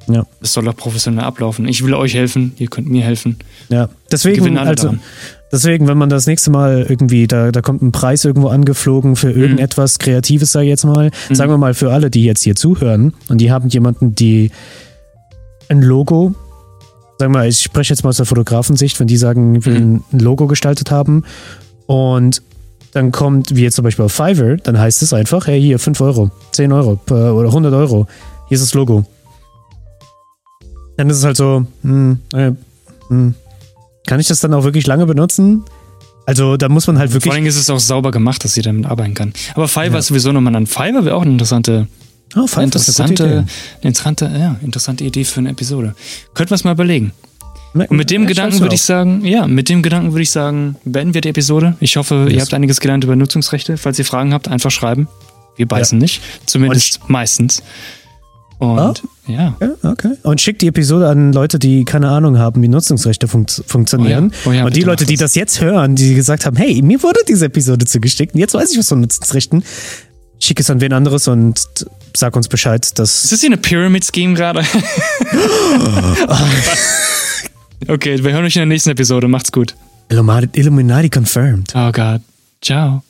Ja. 0.08 0.26
Es 0.42 0.54
soll 0.54 0.68
auch 0.68 0.76
professionell 0.76 1.24
ablaufen. 1.24 1.68
Ich 1.68 1.84
will 1.84 1.94
euch 1.94 2.14
helfen, 2.14 2.54
ihr 2.58 2.68
könnt 2.68 2.90
mir 2.90 3.04
helfen. 3.04 3.38
Ja, 3.70 3.90
deswegen, 4.12 4.58
also, 4.58 4.96
deswegen, 5.52 5.88
wenn 5.88 5.98
man 5.98 6.10
das 6.10 6.26
nächste 6.28 6.52
Mal 6.52 6.86
irgendwie, 6.90 7.28
da, 7.28 7.52
da 7.52 7.62
kommt 7.62 7.82
ein 7.82 7.92
Preis 7.92 8.26
irgendwo 8.26 8.50
angeflogen 8.50 9.16
für 9.16 9.30
mhm. 9.30 9.42
irgendetwas 9.42 9.98
mhm. 9.98 10.04
Kreatives, 10.04 10.52
sag 10.52 10.64
ich 10.64 10.70
jetzt 10.70 10.86
mal, 10.86 11.12
mhm. 11.30 11.36
sagen 11.36 11.52
wir 11.52 11.58
mal 11.58 11.74
für 11.74 11.92
alle, 11.92 12.10
die 12.10 12.24
jetzt 12.24 12.44
hier 12.44 12.56
zuhören 12.56 13.14
und 13.30 13.40
die 13.40 13.52
haben 13.52 13.70
jemanden, 13.70 14.16
die 14.16 14.52
ein 15.70 15.82
Logo 15.82 16.36
sagen 17.20 17.34
wir 17.34 17.40
mal, 17.40 17.48
ich 17.50 17.60
spreche 17.60 17.94
jetzt 17.94 18.04
mal 18.04 18.10
aus 18.10 18.18
der 18.18 18.26
Fotografensicht, 18.26 19.00
wenn 19.00 19.08
die 19.08 19.18
sagen, 19.18 19.56
ich 19.56 19.66
will 19.66 19.80
mhm. 19.80 20.04
ein 20.14 20.20
Logo 20.20 20.48
gestaltet 20.48 20.90
haben 20.90 21.26
und 21.86 22.42
dann 22.94 23.12
kommt, 23.12 23.56
wie 23.56 23.64
jetzt 23.64 23.76
zum 23.76 23.84
Beispiel 23.84 24.06
auf 24.06 24.14
Fiverr, 24.14 24.56
dann 24.58 24.80
heißt 24.80 25.04
es 25.04 25.14
einfach, 25.14 25.46
hey, 25.46 25.62
hier 25.62 25.78
5 25.78 26.00
Euro, 26.02 26.32
10 26.54 26.72
Euro 26.72 27.00
oder 27.10 27.48
100 27.48 27.74
Euro, 27.74 28.08
hier 28.48 28.56
ist 28.56 28.64
das 28.64 28.74
Logo. 28.74 29.06
Dann 30.98 31.10
ist 31.10 31.18
es 31.18 31.24
halt 31.24 31.38
so, 31.38 31.66
hm, 31.84 32.20
äh, 32.34 32.52
hm, 33.10 33.36
kann 34.08 34.20
ich 34.20 34.28
das 34.28 34.40
dann 34.40 34.54
auch 34.54 34.64
wirklich 34.64 34.88
lange 34.88 35.06
benutzen? 35.06 35.64
Also 36.26 36.58
da 36.58 36.70
muss 36.70 36.88
man 36.88 37.00
halt 37.00 37.12
wirklich. 37.12 37.32
Vor 37.32 37.34
allem 37.34 37.46
ist 37.46 37.58
es 37.58 37.70
auch 37.70 37.80
sauber 37.80 38.12
gemacht, 38.12 38.44
dass 38.44 38.54
sie 38.54 38.62
damit 38.62 38.86
arbeiten 38.86 39.14
kann. 39.14 39.34
Aber 39.56 39.68
Fiverr 39.68 39.92
ja. 39.92 39.98
ist 40.00 40.08
sowieso 40.08 40.32
nochmal 40.32 40.56
an. 40.56 40.68
Fiverr 40.68 41.06
wäre 41.06 41.16
auch 41.16 41.24
eine 41.24 41.32
interessante, 41.32 41.88
oh, 42.36 42.48
Fiverr 42.48 42.64
interessante, 42.64 43.24
eine 43.24 43.46
interessante, 43.82 44.26
ja, 44.26 44.56
interessante 44.62 45.04
Idee 45.04 45.24
für 45.24 45.40
eine 45.40 45.50
Episode. 45.50 45.96
Könnten 46.34 46.52
wir 46.52 46.56
es 46.56 46.64
mal 46.64 46.74
überlegen. 46.74 47.14
Und 47.74 47.92
mit 47.92 48.10
dem 48.10 48.26
Gedanken 48.26 48.60
würde 48.62 48.76
ich 48.76 48.82
sagen, 48.82 49.24
ja, 49.26 49.46
mit 49.46 49.70
dem 49.70 49.84
Gedanken 49.84 50.12
würde 50.12 50.24
ich 50.24 50.32
sagen, 50.32 50.76
beenden 50.86 51.14
wir 51.14 51.22
die 51.22 51.30
Episode. 51.30 51.76
Ich 51.80 51.98
hoffe, 51.98 52.26
yes. 52.26 52.34
ihr 52.34 52.42
habt 52.42 52.54
einiges 52.54 52.80
gelernt 52.80 53.04
über 53.04 53.16
Nutzungsrechte. 53.16 53.78
Falls 53.78 54.00
ihr 54.00 54.06
Fragen 54.06 54.34
habt, 54.34 54.48
einfach 54.48 54.72
schreiben. 54.72 55.08
Wir 55.56 55.68
beißen 55.68 56.00
ja. 56.00 56.04
nicht. 56.04 56.22
Zumindest 56.46 57.02
Und 57.02 57.10
meistens. 57.10 57.62
Und 58.58 59.04
oh. 59.28 59.32
ja. 59.32 59.56
Okay. 59.84 60.16
Und 60.24 60.42
schickt 60.42 60.62
die 60.62 60.68
Episode 60.68 61.08
an 61.08 61.32
Leute, 61.32 61.60
die 61.60 61.86
keine 61.86 62.10
Ahnung 62.10 62.40
haben, 62.40 62.62
wie 62.62 62.68
Nutzungsrechte 62.68 63.28
fun 63.28 63.46
funktionieren. 63.48 64.34
Oh 64.46 64.50
ja. 64.50 64.52
Oh 64.52 64.54
ja, 64.54 64.66
und 64.66 64.76
die 64.76 64.82
Leute, 64.82 65.06
die 65.06 65.16
das 65.16 65.36
jetzt 65.36 65.62
hören, 65.62 65.96
die 65.96 66.14
gesagt 66.14 66.46
haben, 66.46 66.58
hey, 66.58 66.82
mir 66.82 67.02
wurde 67.02 67.22
diese 67.28 67.46
Episode 67.46 67.86
zugeschickt 67.86 68.34
und 68.34 68.40
jetzt 68.42 68.54
weiß 68.54 68.72
ich 68.72 68.78
was 68.78 68.90
von 68.90 69.00
Nutzungsrechten. 69.00 69.64
Schick 70.40 70.60
es 70.60 70.70
an 70.70 70.82
wen 70.82 70.94
anderes 70.94 71.28
und 71.28 71.68
sag 72.16 72.36
uns 72.36 72.48
Bescheid, 72.48 72.98
dass. 72.98 73.24
Ist 73.26 73.32
das 73.34 73.40
hier 73.42 73.50
eine 73.50 73.58
Pyramid-Scheme 73.58 74.34
gerade? 74.34 74.64
Okay, 77.88 78.24
wir 78.24 78.34
hören 78.34 78.46
euch 78.46 78.56
in 78.56 78.62
der 78.62 78.66
nächsten 78.66 78.90
Episode. 78.90 79.28
Macht's 79.28 79.52
gut. 79.52 79.76
Illuminati 80.10 81.10
confirmed. 81.10 81.74
Oh 81.76 81.92
Gott. 81.92 82.22
Ciao. 82.62 83.04